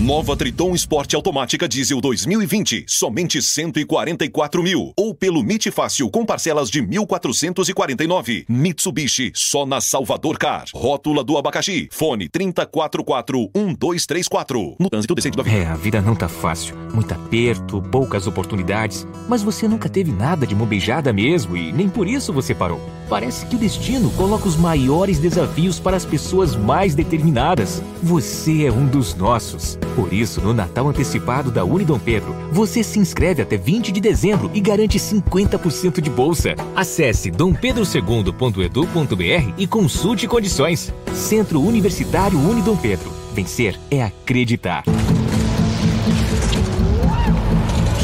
[0.00, 4.94] Nova Triton Sport Automática Diesel 2020, somente 144 mil.
[4.96, 8.46] Ou pelo MIT Fácil com parcelas de 1.449.
[8.48, 10.64] Mitsubishi, só na Salvador Car.
[10.74, 11.86] Rótula do abacaxi.
[11.92, 14.76] Fone 3044-1234.
[14.80, 15.58] No trânsito decente da vida.
[15.58, 16.74] É, a vida não tá fácil.
[16.94, 19.06] Muito aperto, poucas oportunidades.
[19.28, 22.80] Mas você nunca teve nada de mão beijada mesmo e nem por isso você parou.
[23.06, 27.82] Parece que o destino coloca os maiores desafios para as pessoas mais determinadas.
[28.02, 29.78] Você é um dos nossos.
[29.94, 34.50] Por isso, no Natal Antecipado da Unidom Pedro, você se inscreve até 20 de dezembro
[34.54, 36.54] e garante 50% de bolsa.
[36.74, 40.92] Acesse dompedrosegundo.edu.br e consulte condições.
[41.14, 43.10] Centro Universitário Unidom Pedro.
[43.34, 44.84] Vencer é acreditar.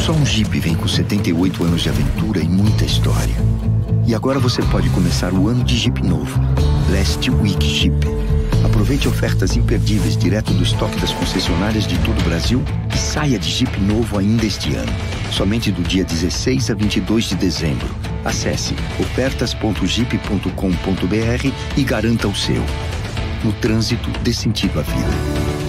[0.05, 3.35] Só um Jeep vem com 78 anos de aventura e muita história.
[4.07, 6.41] E agora você pode começar o ano de Jeep novo.
[6.89, 7.97] Last Week Jeep.
[8.67, 12.61] Aproveite ofertas imperdíveis direto do estoque das concessionárias de todo o Brasil
[12.93, 14.91] e saia de Jeep novo ainda este ano.
[15.31, 17.87] Somente do dia 16 a 22 de dezembro.
[18.25, 22.65] Acesse ofertas.jeep.com.br e garanta o seu.
[23.45, 25.13] No trânsito, dê sentido à vida.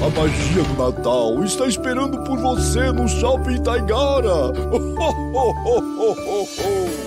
[0.03, 4.51] A magia do Natal está esperando por você no Shopping Taigara.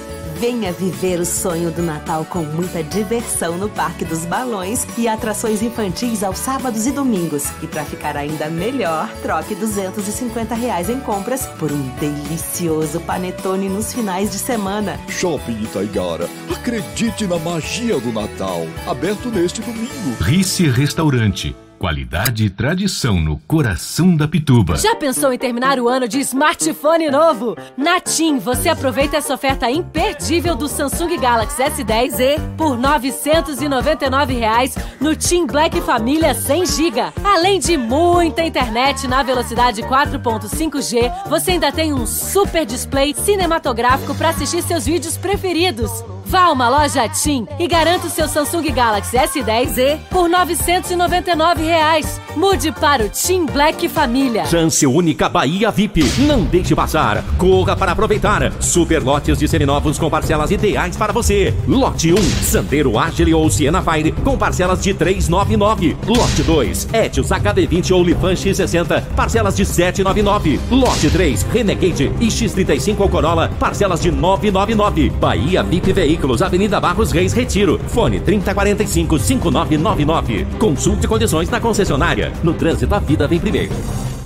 [0.41, 5.61] Venha viver o sonho do Natal com muita diversão no Parque dos Balões e atrações
[5.61, 7.45] infantis aos sábados e domingos.
[7.62, 13.93] E para ficar ainda melhor, troque 250 reais em compras por um delicioso panetone nos
[13.93, 14.99] finais de semana.
[15.11, 16.27] Shopping Taigara.
[16.51, 18.62] Acredite na magia do Natal.
[18.87, 20.17] Aberto neste domingo.
[20.23, 21.55] Rice Restaurante.
[21.81, 24.77] Qualidade e tradição no coração da Pituba.
[24.77, 27.57] Já pensou em terminar o ano de smartphone novo?
[27.74, 35.16] Na TIM, você aproveita essa oferta imperdível do Samsung Galaxy S10e por 999 reais no
[35.16, 37.01] TIM Black Família 100 GB.
[37.24, 44.28] Além de muita internet na velocidade 4.5G, você ainda tem um super display cinematográfico para
[44.28, 46.05] assistir seus vídeos preferidos.
[46.31, 52.20] Vá a uma loja TIM e garanta o seu Samsung Galaxy S10e por 999 reais.
[52.36, 54.47] Mude para o TIM Black Família.
[54.47, 56.05] Chance única Bahia VIP.
[56.20, 57.24] Não deixe passar.
[57.36, 58.52] Corra para aproveitar.
[58.61, 61.52] Super lotes de seminovos com parcelas ideais para você.
[61.66, 65.97] Lote 1, Sandero Agile ou Siena Fire com parcelas de 399.
[66.07, 70.61] Lote 2, Etios HD20 ou Lifan X60, parcelas de 799.
[70.70, 75.11] Lote 3, Renegade e X35 ou Corolla, parcelas de 999.
[75.11, 77.79] Bahia VIP Veículos, Avenida Barros Reis Retiro.
[77.89, 80.47] Fone 3045 5999.
[80.59, 82.33] Consulte condições na concessionária.
[82.43, 83.73] No trânsito, a vida vem primeiro.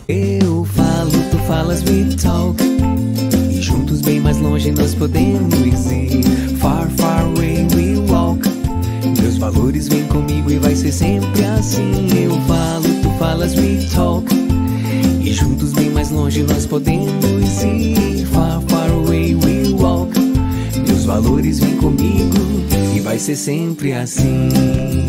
[0.09, 2.63] Eu falo, tu falas, we talk.
[3.51, 5.55] E juntos bem mais longe nós podemos
[5.91, 6.23] ir.
[6.59, 8.49] Far, far away we walk.
[9.21, 12.07] Meus valores vêm comigo e vai ser sempre assim.
[12.23, 14.34] Eu falo, tu falas, we talk.
[23.25, 24.51] Ser sempre assim.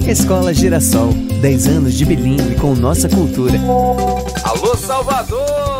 [0.07, 1.11] Escola Girassol,
[1.41, 3.59] 10 anos de bilíngue com nossa cultura.
[4.45, 5.74] Alô Salvador!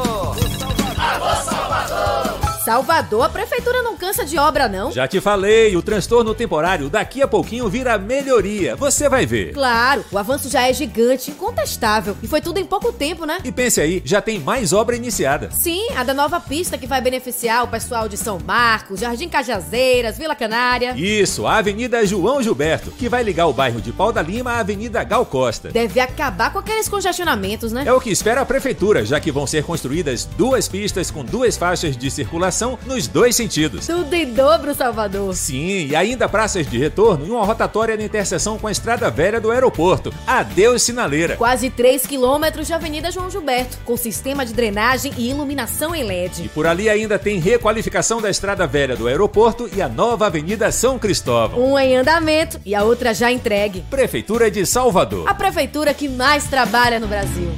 [2.66, 4.92] Salvador, a prefeitura não cansa de obra, não?
[4.92, 8.76] Já te falei, o transtorno temporário daqui a pouquinho vira melhoria.
[8.76, 9.54] Você vai ver.
[9.54, 12.18] Claro, o avanço já é gigante, incontestável.
[12.24, 13.38] E foi tudo em pouco tempo, né?
[13.44, 15.52] E pense aí, já tem mais obra iniciada.
[15.52, 20.18] Sim, a da nova pista que vai beneficiar o pessoal de São Marcos, Jardim Cajazeiras,
[20.18, 20.96] Vila Canária.
[20.98, 24.60] Isso, a Avenida João Gilberto, que vai ligar o bairro de Pau da Lima à
[24.62, 25.70] Avenida Gal Costa.
[25.70, 27.84] Deve acabar com aqueles congestionamentos, né?
[27.86, 31.56] É o que espera a prefeitura, já que vão ser construídas duas pistas com duas
[31.56, 32.55] faixas de circulação
[32.86, 33.88] nos dois sentidos.
[33.88, 35.36] Tudo em dobro, Salvador.
[35.36, 39.42] Sim, e ainda praças de retorno e uma rotatória na interseção com a estrada velha
[39.42, 40.14] do aeroporto.
[40.26, 41.36] Adeus, sinaleira.
[41.36, 46.46] Quase 3 quilômetros de Avenida João Gilberto, com sistema de drenagem e iluminação em LED.
[46.46, 50.72] E por ali ainda tem requalificação da estrada velha do aeroporto e a nova Avenida
[50.72, 51.60] São Cristóvão.
[51.60, 53.84] Uma em andamento e a outra já entregue.
[53.90, 55.28] Prefeitura de Salvador.
[55.28, 57.50] A prefeitura que mais trabalha no Brasil.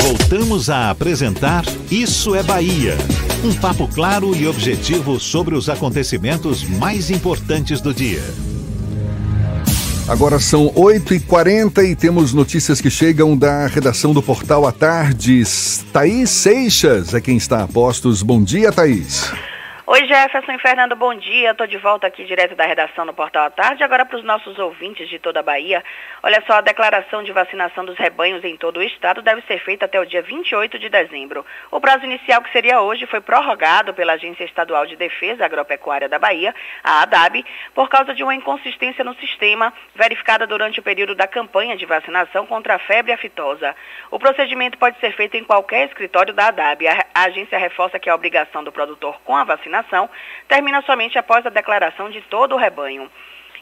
[0.00, 2.96] Voltamos a apresentar Isso é Bahia.
[3.44, 8.22] Um papo claro e objetivo sobre os acontecimentos mais importantes do dia.
[10.08, 15.44] Agora são 8h40 e temos notícias que chegam da redação do Portal à Tarde.
[15.92, 18.22] Thaís Seixas é quem está a postos.
[18.22, 19.30] Bom dia, Thaís.
[19.90, 21.52] Oi, Jefferson e Fernando, bom dia.
[21.52, 23.82] Estou de volta aqui direto da redação no Portal à Tarde.
[23.82, 25.82] Agora para os nossos ouvintes de toda a Bahia.
[26.22, 29.86] Olha só, a declaração de vacinação dos rebanhos em todo o estado deve ser feita
[29.86, 31.42] até o dia 28 de dezembro.
[31.70, 36.18] O prazo inicial, que seria hoje, foi prorrogado pela Agência Estadual de Defesa Agropecuária da
[36.18, 36.54] Bahia,
[36.84, 37.42] a ADAB,
[37.74, 42.44] por causa de uma inconsistência no sistema verificada durante o período da campanha de vacinação
[42.44, 43.74] contra a febre aftosa.
[44.10, 46.86] O procedimento pode ser feito em qualquer escritório da ADAB.
[46.88, 49.77] A, agência reforça que a obrigação do produtor com a vacinação
[50.46, 53.10] termina somente após a declaração de todo o rebanho.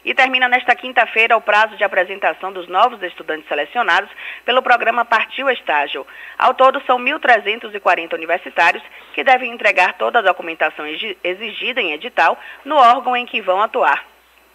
[0.05, 4.09] E termina nesta quinta-feira o prazo de apresentação dos novos estudantes selecionados
[4.45, 6.07] pelo programa Partiu Estágio.
[6.37, 8.83] Ao todo, são 1.340 universitários
[9.13, 10.85] que devem entregar toda a documentação
[11.23, 14.05] exigida em edital no órgão em que vão atuar.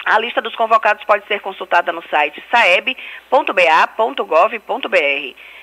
[0.05, 2.97] A lista dos convocados pode ser consultada no site saeb.ba.gov.br.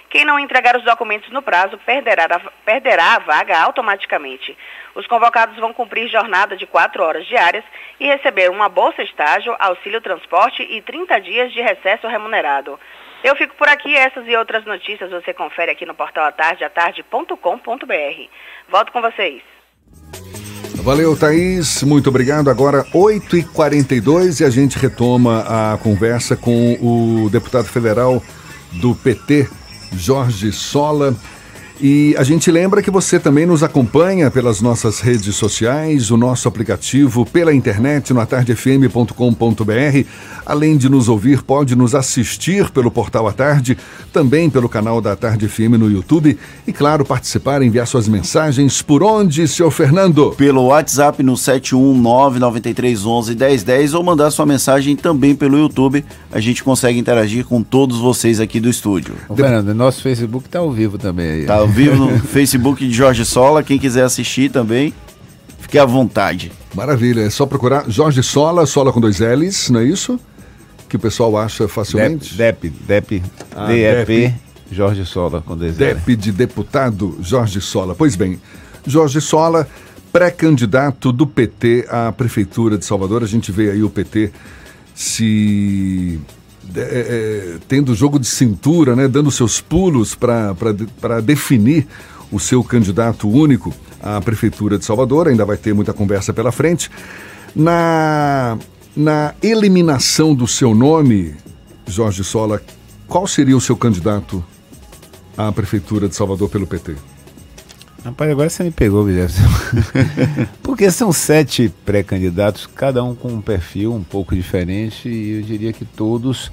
[0.09, 4.57] Quem não entregar os documentos no prazo perderá a, perderá a vaga automaticamente.
[4.95, 7.63] Os convocados vão cumprir jornada de quatro horas diárias
[7.99, 12.79] e receber uma bolsa estágio, auxílio transporte e 30 dias de recesso remunerado.
[13.23, 18.29] Eu fico por aqui, essas e outras notícias você confere aqui no portal atardeatarde.com.br.
[18.69, 19.43] Volto com vocês.
[20.81, 21.83] Valeu, Thaís.
[21.83, 22.49] Muito obrigado.
[22.49, 28.23] Agora, 8h42 e a gente retoma a conversa com o deputado federal
[28.73, 29.49] do PT,
[29.95, 31.13] Jorge Sola.
[31.81, 36.45] E a gente lembra que você também nos acompanha pelas nossas redes sociais, o nosso
[36.45, 40.05] aplicativo pela internet no atardefm.com.br.
[40.45, 43.77] Além de nos ouvir, pode nos assistir pelo portal à tarde,
[44.11, 46.37] também pelo canal da Tarde FM no YouTube
[46.67, 50.31] e, claro, participar, enviar suas mensagens por onde, senhor Fernando?
[50.31, 56.03] Pelo WhatsApp no 71993111010 ou mandar sua mensagem também pelo YouTube.
[56.29, 59.15] A gente consegue interagir com todos vocês aqui do estúdio.
[59.29, 61.45] Ô, Fernando, nosso Facebook está ao vivo também aí.
[61.45, 63.63] Tá ao vivo no Facebook de Jorge Sola.
[63.63, 64.93] Quem quiser assistir também,
[65.59, 66.51] fique à vontade.
[66.75, 70.19] Maravilha, é só procurar Jorge Sola, Sola com dois L's, não é isso?
[70.87, 72.35] Que o pessoal acha facilmente.
[72.35, 73.23] DEP, DEP,
[73.55, 74.35] Ah, DEP, DEP.
[74.71, 75.77] Jorge Sola com dois L's.
[75.77, 77.95] DEP de deputado Jorge Sola.
[77.95, 78.39] Pois bem,
[78.85, 79.67] Jorge Sola,
[80.11, 83.23] pré-candidato do PT à Prefeitura de Salvador.
[83.23, 84.31] A gente vê aí o PT
[84.95, 86.19] se.
[86.75, 91.87] É, é, tendo jogo de cintura, né, dando seus pulos para definir
[92.31, 95.27] o seu candidato único à Prefeitura de Salvador.
[95.27, 96.89] Ainda vai ter muita conversa pela frente.
[97.55, 98.57] Na,
[98.95, 101.35] na eliminação do seu nome,
[101.87, 102.61] Jorge Sola,
[103.07, 104.43] qual seria o seu candidato
[105.35, 106.95] à Prefeitura de Salvador pelo PT?
[108.03, 109.33] Rapaz, agora você me pegou, Guilherme.
[110.63, 115.73] Porque são sete pré-candidatos, cada um com um perfil um pouco diferente, e eu diria
[115.73, 116.51] que todos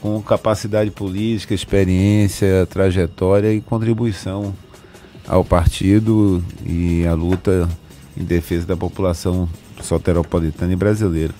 [0.00, 4.54] com capacidade política, experiência, trajetória e contribuição
[5.26, 7.68] ao partido e à luta
[8.16, 9.48] em defesa da população
[9.80, 11.34] soteropolitana e brasileira.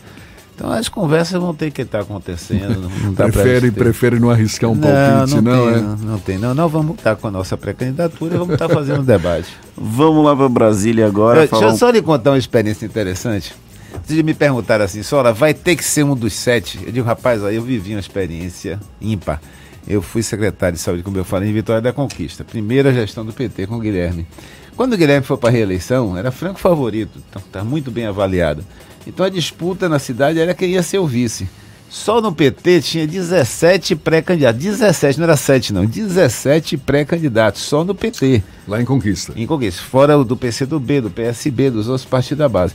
[0.59, 2.91] Então as conversas vão ter que estar acontecendo.
[3.05, 5.81] Não dá prefere, prefere não arriscar um não, palpite, não, não, tem, é?
[5.81, 6.39] não, não tem.
[6.39, 9.49] Não, nós vamos estar com a nossa pré-candidatura e vamos estar fazendo um debate.
[9.81, 11.37] Vamos lá para Brasília agora.
[11.37, 13.55] Eu- Deixa falar eu um- só lhe contar uma experiência interessante.
[14.05, 16.81] Vocês me perguntaram assim, Sola, vai ter que ser um dos sete?
[16.85, 19.41] Eu digo, rapaz, aí eu vivi uma experiência ímpar.
[19.87, 22.43] Eu fui secretário de saúde, como eu falei, em Vitória da Conquista.
[22.43, 24.27] Primeira gestão do PT com o Guilherme.
[24.77, 28.65] Quando o Guilherme foi para a reeleição, era franco favorito, então está muito bem avaliado.
[29.07, 31.49] Então a disputa na cidade era quem ia ser o vice.
[31.91, 34.63] Só no PT tinha 17 pré-candidatos.
[34.63, 38.43] 17, não era 7 não, 17 pré-candidatos, só no PT.
[38.67, 39.33] Lá em Conquista.
[39.35, 39.83] Em Conquista.
[39.83, 42.75] Fora do PCdoB, do PSB, dos outros partidos da base.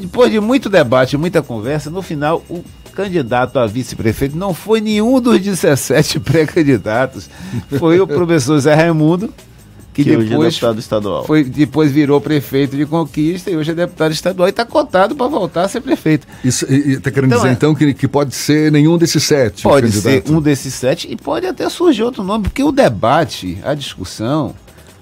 [0.00, 2.62] Depois de muito debate, muita conversa, no final o
[2.92, 7.30] candidato a vice-prefeito não foi nenhum dos 17 pré-candidatos.
[7.78, 9.32] Foi o professor Zé Raimundo,
[9.92, 11.24] que, Que hoje é depois deputado estadual.
[11.24, 15.26] Foi, depois virou prefeito de Conquista e hoje é deputado estadual e está cotado para
[15.26, 16.26] voltar a ser prefeito.
[16.44, 19.22] Isso, e, e tá querendo Então, dizer é- então que, que pode ser nenhum desses
[19.22, 20.30] sete Pode ser candidatos?
[20.30, 24.54] um desses sete e pode até surgir outro nome, porque o debate, a discussão,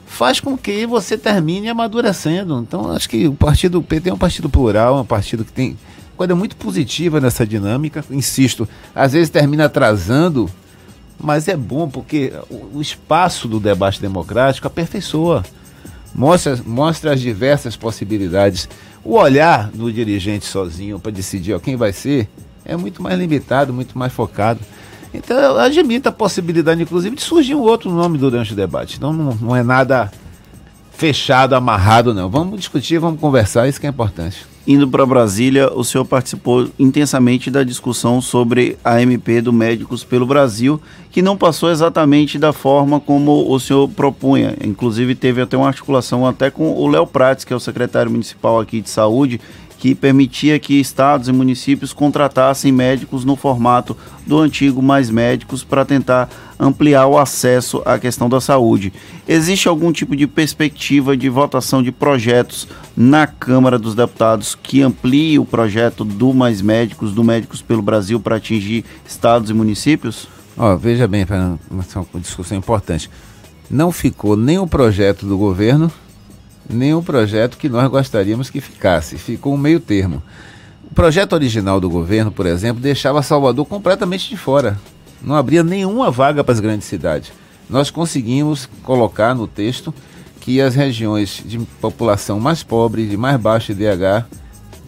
[0.06, 2.58] faz com que você termine amadurecendo.
[2.60, 5.52] Então, acho que o partido o PT é um partido plural, é um partido que
[5.52, 5.78] tem
[6.16, 8.04] coisa muito positiva nessa dinâmica.
[8.10, 10.50] Insisto, às vezes termina atrasando,
[11.20, 15.44] mas é bom porque o, espaço do debate democrático aperfeiçoa.
[16.14, 18.68] Mostra, mostra as diversas possibilidades.
[19.04, 22.28] O olhar do dirigente sozinho para decidir ó, quem vai ser
[22.64, 24.60] é muito mais limitado, muito mais focado.
[25.12, 28.96] Então eu admito a possibilidade, inclusive, de surgir um outro nome durante o debate.
[28.96, 30.10] Então não, não é nada
[30.92, 32.28] fechado, amarrado, não.
[32.28, 34.46] Vamos discutir, vamos conversar, isso que é importante.
[34.72, 40.24] Indo para Brasília, o senhor participou intensamente da discussão sobre a MP do Médicos pelo
[40.24, 40.80] Brasil,
[41.10, 44.54] que não passou exatamente da forma como o senhor propunha.
[44.62, 48.60] Inclusive teve até uma articulação até com o Léo Prates, que é o secretário municipal
[48.60, 49.40] aqui de saúde,
[49.80, 53.96] que permitia que estados e municípios contratassem médicos no formato
[54.26, 56.28] do antigo Mais Médicos para tentar
[56.58, 58.92] ampliar o acesso à questão da saúde.
[59.26, 65.38] Existe algum tipo de perspectiva de votação de projetos na Câmara dos Deputados que amplie
[65.38, 70.28] o projeto do Mais Médicos, do Médicos pelo Brasil, para atingir estados e municípios?
[70.58, 71.26] Ó, veja bem,
[71.70, 73.08] uma discussão importante.
[73.70, 75.90] Não ficou nem o projeto do governo,
[76.96, 79.18] o projeto que nós gostaríamos que ficasse.
[79.18, 80.22] Ficou um meio termo.
[80.90, 84.78] O projeto original do governo, por exemplo, deixava Salvador completamente de fora.
[85.22, 87.32] Não abria nenhuma vaga para as grandes cidades.
[87.68, 89.94] Nós conseguimos colocar no texto
[90.40, 94.26] que as regiões de população mais pobre, de mais baixo IDH,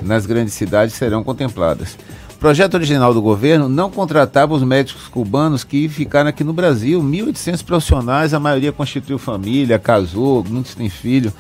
[0.03, 1.97] nas grandes cidades serão contempladas.
[2.35, 7.01] O projeto original do governo não contratava os médicos cubanos que ficaram aqui no Brasil.
[7.01, 11.33] 1.800 profissionais, a maioria constituiu família, casou, muitos têm filho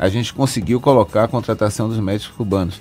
[0.00, 2.80] a gente conseguiu colocar a contratação dos médicos cubanos.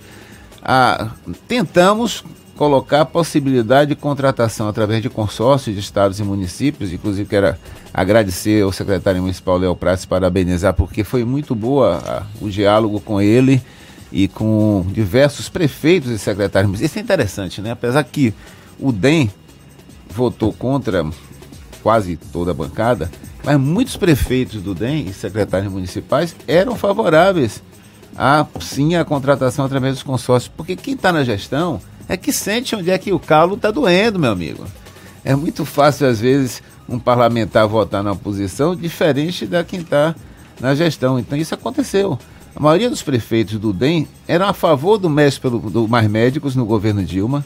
[0.64, 1.12] Ah,
[1.50, 2.24] tentamos
[2.56, 7.56] colocar a possibilidade de contratação através de consórcios de estados e municípios, inclusive quero
[7.94, 13.22] agradecer ao secretário municipal Léo Prates, parabenizar, porque foi muito boa ah, o diálogo com
[13.22, 13.62] ele
[14.14, 16.80] e com diversos prefeitos e secretários.
[16.80, 17.72] Isso é interessante, né?
[17.72, 18.34] Apesar que
[18.80, 19.30] o DEM
[20.10, 21.06] votou contra
[21.82, 23.10] quase toda a bancada,
[23.44, 27.64] mas muitos prefeitos do DEM e secretários municipais eram favoráveis
[28.18, 32.76] a sim a contratação através dos consórcios, porque quem está na gestão é que sente
[32.76, 34.66] onde é que o calo está doendo, meu amigo.
[35.24, 40.16] É muito fácil, às vezes, um parlamentar votar na oposição diferente da quem está
[40.60, 41.20] na gestão.
[41.20, 42.18] Então isso aconteceu.
[42.56, 46.66] A maioria dos prefeitos do DEM eram a favor do, pelo, do Mais Médicos no
[46.66, 47.46] governo Dilma.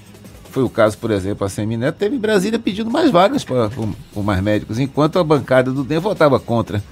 [0.54, 3.72] Foi o caso, por exemplo, a Semineto teve Brasília pedindo mais vagas para
[4.16, 6.84] mais médicos, enquanto a bancada do DEM votava contra.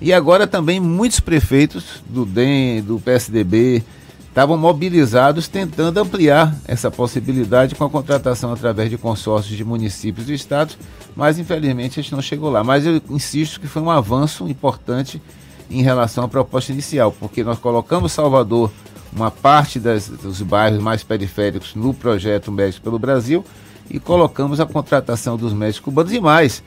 [0.00, 3.84] E agora também muitos prefeitos do DEM, do PSDB,
[4.28, 10.34] estavam mobilizados tentando ampliar essa possibilidade com a contratação através de consórcios de municípios e
[10.34, 10.76] estados,
[11.14, 12.64] mas infelizmente a gente não chegou lá.
[12.64, 15.22] Mas eu insisto que foi um avanço importante
[15.70, 18.72] em relação à proposta inicial, porque nós colocamos Salvador
[19.12, 23.44] uma parte das, dos bairros mais periféricos no projeto Médicos pelo Brasil
[23.90, 26.62] e colocamos a contratação dos médicos cubanos e mais.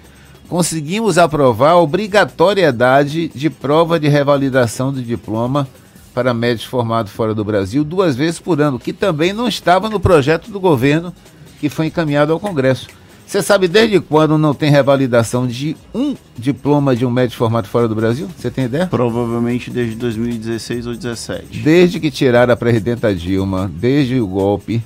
[0.48, 5.68] Conseguimos aprovar a obrigatoriedade de prova de revalidação do diploma
[6.14, 10.00] para médicos formados fora do Brasil duas vezes por ano, que também não estava no
[10.00, 11.14] projeto do governo
[11.60, 12.88] que foi encaminhado ao Congresso.
[13.30, 17.88] Você sabe desde quando não tem revalidação de um diploma de um médico formado fora
[17.88, 18.28] do Brasil?
[18.36, 18.88] Você tem ideia?
[18.88, 21.60] Provavelmente desde 2016 ou 2017.
[21.60, 24.82] Desde que tiraram a presidenta Dilma, desde o golpe,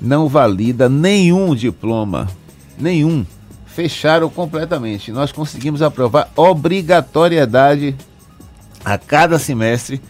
[0.00, 2.30] não valida nenhum diploma.
[2.78, 3.26] Nenhum.
[3.66, 5.12] Fecharam completamente.
[5.12, 7.94] Nós conseguimos aprovar obrigatoriedade
[8.82, 10.00] a cada semestre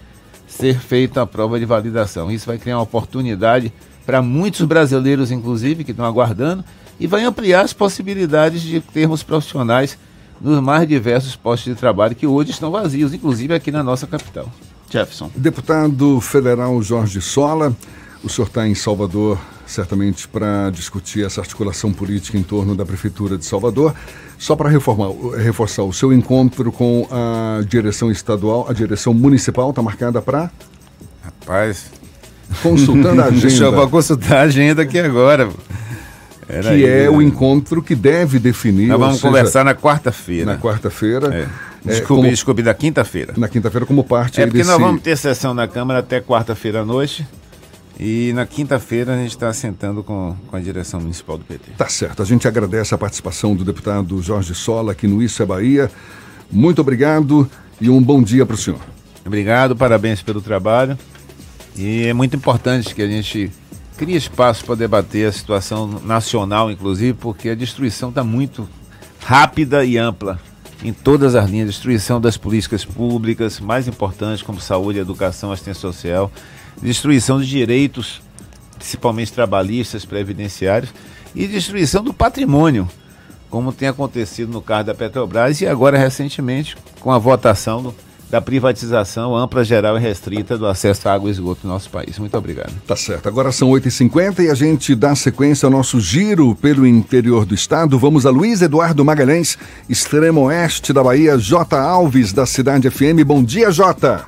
[0.47, 2.31] ser feita a prova de validação.
[2.31, 3.73] Isso vai criar uma oportunidade
[4.07, 6.65] para muitos brasileiros, inclusive, que estão aguardando
[7.03, 9.99] e vai ampliar as possibilidades de termos profissionais
[10.41, 14.49] nos mais diversos postos de trabalho que hoje estão vazios, inclusive aqui na nossa capital.
[14.89, 15.29] Jefferson.
[15.35, 17.77] Deputado federal Jorge Sola,
[18.23, 23.37] o senhor está em Salvador certamente para discutir essa articulação política em torno da Prefeitura
[23.37, 23.95] de Salvador.
[24.39, 30.23] Só para reforçar, o seu encontro com a direção estadual, a direção municipal está marcada
[30.23, 30.53] para?
[31.25, 31.87] Rapaz.
[32.63, 33.41] Consultando a agenda.
[33.49, 35.49] Deixa eu consultar a agenda aqui agora.
[36.49, 38.89] Era que aí, é o encontro que deve definir.
[38.89, 40.53] Nós vamos seja, conversar na quarta-feira.
[40.53, 41.35] Na quarta-feira.
[41.35, 41.49] É.
[41.85, 43.35] Desculpe, é, desculpe, na quinta-feira.
[43.37, 44.71] Na quinta-feira, como parte É porque desse...
[44.71, 47.27] nós vamos ter sessão na Câmara até quarta-feira à noite.
[47.99, 51.73] E na quinta-feira a gente está sentando com, com a direção municipal do PT.
[51.77, 52.23] Tá certo.
[52.23, 55.91] A gente agradece a participação do deputado Jorge Sola aqui no Isso é Bahia.
[56.51, 57.49] Muito obrigado
[57.81, 58.81] e um bom dia para o senhor.
[59.25, 60.99] Obrigado, parabéns pelo trabalho.
[61.77, 63.51] E é muito importante que a gente
[64.03, 68.69] cria espaço para debater a situação nacional, inclusive, porque a destruição está muito
[69.21, 70.41] rápida e ampla
[70.83, 71.69] em todas as linhas.
[71.69, 76.33] Destruição das políticas públicas, mais importantes como saúde, educação, assistência social,
[76.83, 78.21] destruição de direitos,
[78.77, 80.93] principalmente trabalhistas, previdenciários,
[81.33, 82.91] e destruição do patrimônio,
[83.49, 87.95] como tem acontecido no caso da Petrobras e agora recentemente com a votação do
[88.33, 92.19] da privatização ampla, geral e restrita do acesso à água e esgoto no nosso país.
[92.19, 92.73] Muito obrigado.
[92.87, 93.29] Tá certo.
[93.29, 97.99] Agora são 8h50 e a gente dá sequência ao nosso giro pelo interior do estado.
[97.99, 101.79] Vamos a Luiz Eduardo Magalhães, extremo oeste da Bahia, J.
[101.79, 103.23] Alves, da Cidade FM.
[103.23, 104.27] Bom dia, Jota.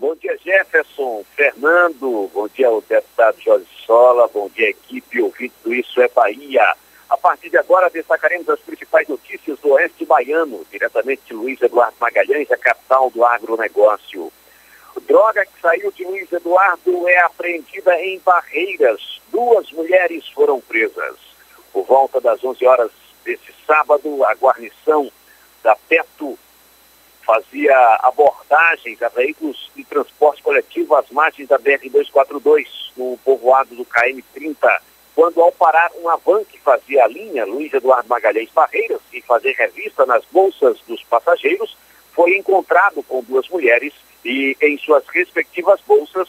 [0.00, 5.72] Bom dia, Jefferson, Fernando, bom dia ao deputado Jorge Sola, bom dia, equipe ouvinte do
[5.72, 6.74] Isso é Bahia.
[7.08, 11.96] A partir de agora, destacaremos as principais notícias do Oeste Baiano, diretamente de Luiz Eduardo
[12.00, 14.32] Magalhães, a capital do agronegócio.
[15.06, 19.20] Droga que saiu de Luiz Eduardo é apreendida em Barreiras.
[19.28, 21.16] Duas mulheres foram presas.
[21.72, 22.90] Por volta das 11 horas
[23.24, 25.10] desse sábado, a guarnição
[25.62, 26.36] da PETO
[27.24, 32.66] fazia abordagens a veículos de transporte coletivo às margens da BR-242,
[32.96, 34.80] no povoado do KM-30,
[35.16, 39.52] quando ao parar uma van que fazia a linha Luiz Eduardo Magalhães Barreiras e fazer
[39.52, 41.74] revista nas bolsas dos passageiros,
[42.12, 46.28] foi encontrado com duas mulheres e em suas respectivas bolsas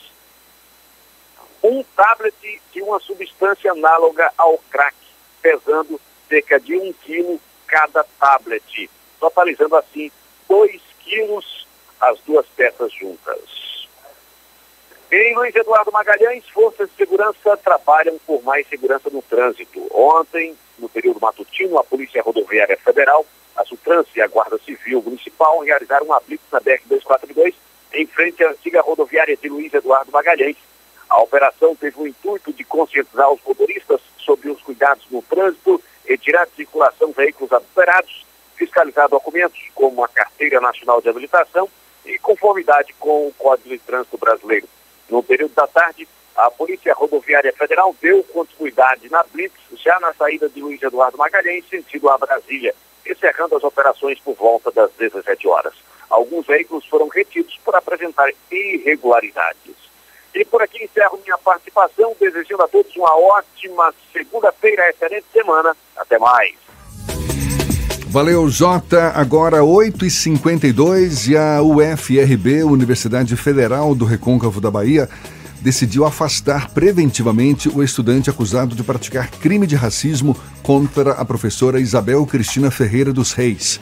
[1.62, 4.96] um tablet de uma substância análoga ao crack,
[5.42, 6.00] pesando
[6.30, 8.90] cerca de um quilo cada tablet,
[9.20, 10.10] totalizando assim
[10.48, 11.68] 2 quilos
[12.00, 13.77] as duas peças juntas.
[15.10, 19.88] Em Luiz Eduardo Magalhães, forças de segurança trabalham por mais segurança no trânsito.
[19.92, 23.26] Ontem, no período matutino, a Polícia Rodoviária Federal,
[23.56, 27.54] a Sutrans e a Guarda Civil Municipal realizaram uma blitz na BR-242
[27.94, 30.58] em frente à antiga rodoviária de Luiz Eduardo Magalhães.
[31.10, 36.46] A operação teve o intuito de conscientizar os motoristas sobre os cuidados no trânsito, retirar
[36.48, 38.28] de circulação veículos adulterados
[38.58, 41.70] fiscalizar documentos como a Carteira Nacional de Habilitação
[42.06, 44.68] e conformidade com o Código de Trânsito Brasileiro.
[45.10, 50.48] No período da tarde, a Polícia Rodoviária Federal deu continuidade na Blitz, já na saída
[50.48, 52.76] de Luiz Eduardo Magalhães, sentido a Brasília,
[53.06, 55.74] encerrando as operações por volta das 17 horas.
[56.10, 59.76] Alguns veículos foram retidos por apresentar irregularidades.
[60.34, 65.76] E por aqui encerro minha participação, desejando a todos uma ótima segunda-feira, excelente semana.
[65.96, 66.56] Até mais.
[68.10, 69.12] Valeu, Jota.
[69.14, 75.10] Agora 8h52 e a UFRB, Universidade Federal do Recôncavo da Bahia,
[75.62, 82.26] decidiu afastar preventivamente o estudante acusado de praticar crime de racismo contra a professora Isabel
[82.26, 83.80] Cristina Ferreira dos Reis.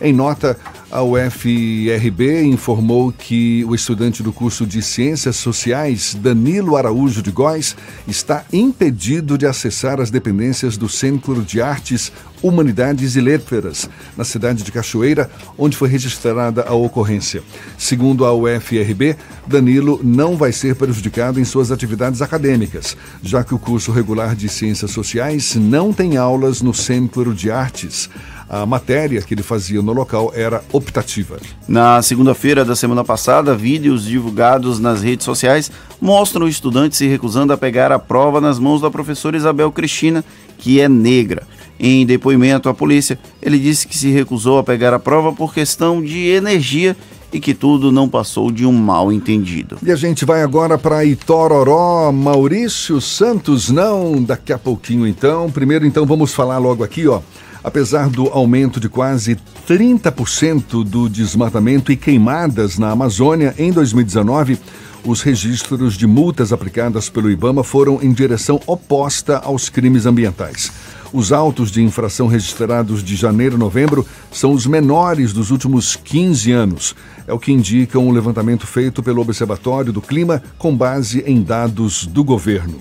[0.00, 0.58] Em nota,
[0.90, 7.76] a UFRB informou que o estudante do curso de Ciências Sociais, Danilo Araújo de Góes,
[8.06, 12.10] está impedido de acessar as dependências do Centro de Artes,
[12.42, 17.42] Humanidades e Letras, na cidade de Cachoeira, onde foi registrada a ocorrência.
[17.76, 19.16] Segundo a UFRB,
[19.46, 24.48] Danilo não vai ser prejudicado em suas atividades acadêmicas, já que o curso regular de
[24.48, 28.08] Ciências Sociais não tem aulas no Centro de Artes
[28.48, 31.38] a matéria que ele fazia no local era optativa.
[31.66, 35.70] Na segunda-feira da semana passada, vídeos divulgados nas redes sociais
[36.00, 40.24] mostram o estudante se recusando a pegar a prova nas mãos da professora Isabel Cristina,
[40.56, 41.46] que é negra.
[41.78, 46.02] Em depoimento à polícia, ele disse que se recusou a pegar a prova por questão
[46.02, 46.96] de energia
[47.32, 49.76] e que tudo não passou de um mal entendido.
[49.82, 55.50] E a gente vai agora para Itororó, Maurício Santos, não, daqui a pouquinho então.
[55.50, 57.20] Primeiro então vamos falar logo aqui, ó.
[57.68, 59.36] Apesar do aumento de quase
[59.68, 64.58] 30% do desmatamento e queimadas na Amazônia em 2019,
[65.04, 70.72] os registros de multas aplicadas pelo Ibama foram em direção oposta aos crimes ambientais.
[71.12, 76.50] Os autos de infração registrados de janeiro a novembro são os menores dos últimos 15
[76.50, 76.96] anos.
[77.26, 82.06] É o que indica um levantamento feito pelo Observatório do Clima com base em dados
[82.06, 82.78] do governo.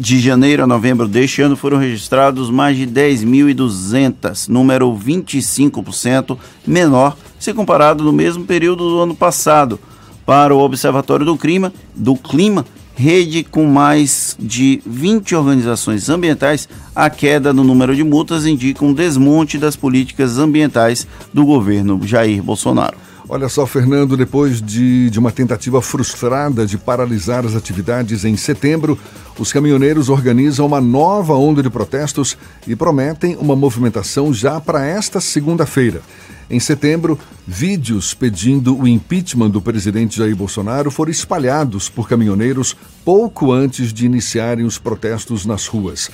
[0.00, 7.52] De janeiro a novembro deste ano foram registrados mais de 10.200, número 25% menor se
[7.52, 9.78] comparado no mesmo período do ano passado.
[10.24, 12.64] Para o Observatório do Clima, do Clima,
[12.94, 16.66] rede com mais de 20 organizações ambientais,
[16.96, 22.42] a queda no número de multas indica um desmonte das políticas ambientais do governo Jair
[22.42, 22.96] Bolsonaro.
[23.28, 28.98] Olha só, Fernando, depois de, de uma tentativa frustrada de paralisar as atividades em setembro,
[29.38, 32.36] os caminhoneiros organizam uma nova onda de protestos
[32.66, 36.02] e prometem uma movimentação já para esta segunda-feira.
[36.50, 37.16] Em setembro,
[37.46, 44.04] vídeos pedindo o impeachment do presidente Jair Bolsonaro foram espalhados por caminhoneiros pouco antes de
[44.04, 46.10] iniciarem os protestos nas ruas.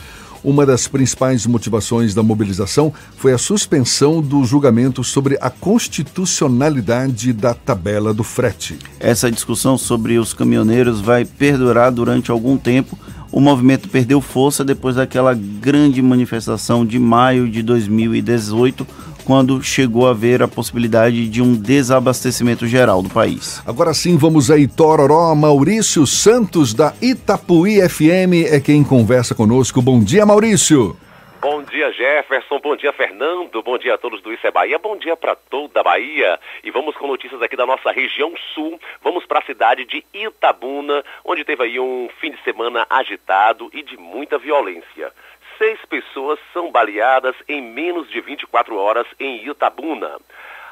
[0.47, 7.53] Uma das principais motivações da mobilização foi a suspensão do julgamento sobre a constitucionalidade da
[7.53, 8.79] tabela do frete.
[9.01, 12.97] Essa discussão sobre os caminhoneiros vai perdurar durante algum tempo.
[13.33, 18.87] O movimento perdeu força depois daquela grande manifestação de maio de 2018
[19.27, 23.61] quando chegou a haver a possibilidade de um desabastecimento geral do país.
[23.67, 25.35] Agora sim, vamos a Itororó.
[25.35, 29.83] Maurício Santos, da Itapuí FM, é quem conversa conosco.
[29.83, 30.97] Bom dia, Maurício.
[31.41, 32.59] Bom dia, Jefferson.
[32.61, 33.63] Bom dia, Fernando.
[33.63, 34.79] Bom dia a todos do Isso é Bahia.
[34.79, 36.41] Bom dia para toda a Bahia.
[36.65, 38.81] E vamos com notícias aqui da nossa região sul.
[39.03, 43.83] Vamos para a cidade de Itabuna, onde teve aí um fim de semana agitado e
[43.83, 45.13] de muita violência.
[45.59, 50.19] Seis pessoas são baleadas em menos de 24 horas em Itabuna.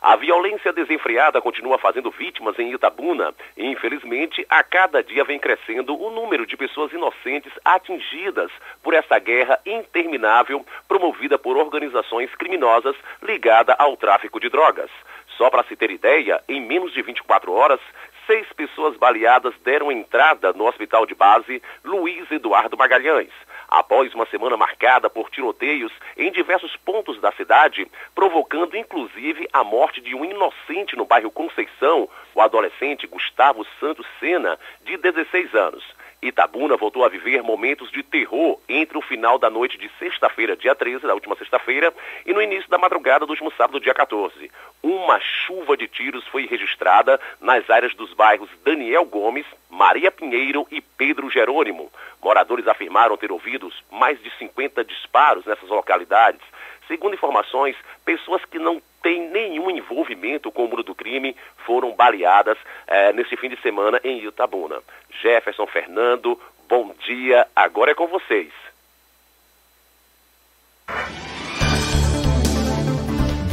[0.02, 5.98] A violência desenfreada continua fazendo vítimas em Itabuna e, infelizmente, a cada dia vem crescendo
[5.98, 8.50] o número de pessoas inocentes atingidas
[8.82, 14.90] por essa guerra interminável promovida por organizações criminosas ligadas ao tráfico de drogas.
[15.38, 17.80] Só para se ter ideia, em menos de 24 horas,
[18.26, 23.32] seis pessoas baleadas deram entrada no hospital de base Luiz Eduardo Magalhães
[23.78, 30.00] após uma semana marcada por tiroteios em diversos pontos da cidade, provocando inclusive a morte
[30.00, 35.84] de um inocente no bairro Conceição, o adolescente Gustavo Santos Sena, de 16 anos.
[36.24, 40.74] Itabuna voltou a viver momentos de terror entre o final da noite de sexta-feira, dia
[40.74, 41.92] 13, da última sexta-feira,
[42.24, 44.50] e no início da madrugada do último sábado, dia 14.
[44.82, 50.80] Uma chuva de tiros foi registrada nas áreas dos bairros Daniel Gomes, Maria Pinheiro e
[50.80, 51.92] Pedro Jerônimo.
[52.22, 56.40] Moradores afirmaram ter ouvido mais de 50 disparos nessas localidades.
[56.86, 61.36] Segundo informações, pessoas que não têm nenhum envolvimento com o mundo do crime
[61.66, 64.82] foram baleadas eh, nesse fim de semana em Itabuna.
[65.22, 68.52] Jefferson Fernando, bom dia, agora é com vocês.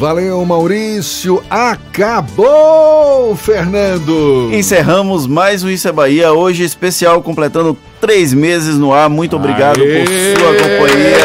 [0.02, 1.44] Valeu, Maurício.
[1.48, 4.50] Acabou, Fernando.
[4.52, 9.08] Encerramos mais um Isso é Bahia, hoje especial, completando três meses no ar.
[9.12, 11.20] Muito obrigado Aê, por sua companhia.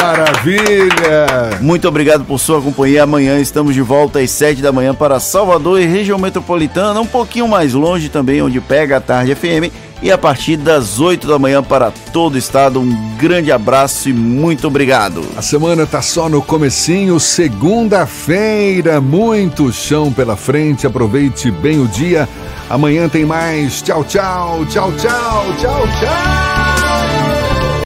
[0.00, 1.58] Maravilha!
[1.60, 3.02] Muito obrigado por sua companhia.
[3.02, 7.46] Amanhã estamos de volta às sete da manhã para Salvador e região metropolitana, um pouquinho
[7.46, 9.68] mais longe também, onde pega a tarde FM
[10.02, 12.80] e a partir das 8 da manhã para todo o estado.
[12.80, 15.24] Um grande abraço e muito obrigado.
[15.36, 20.86] A semana tá só no comecinho, segunda-feira, muito chão pela frente.
[20.86, 22.28] Aproveite bem o dia.
[22.68, 23.80] Amanhã tem mais.
[23.82, 26.51] Tchau, tchau, tchau, tchau, tchau, tchau.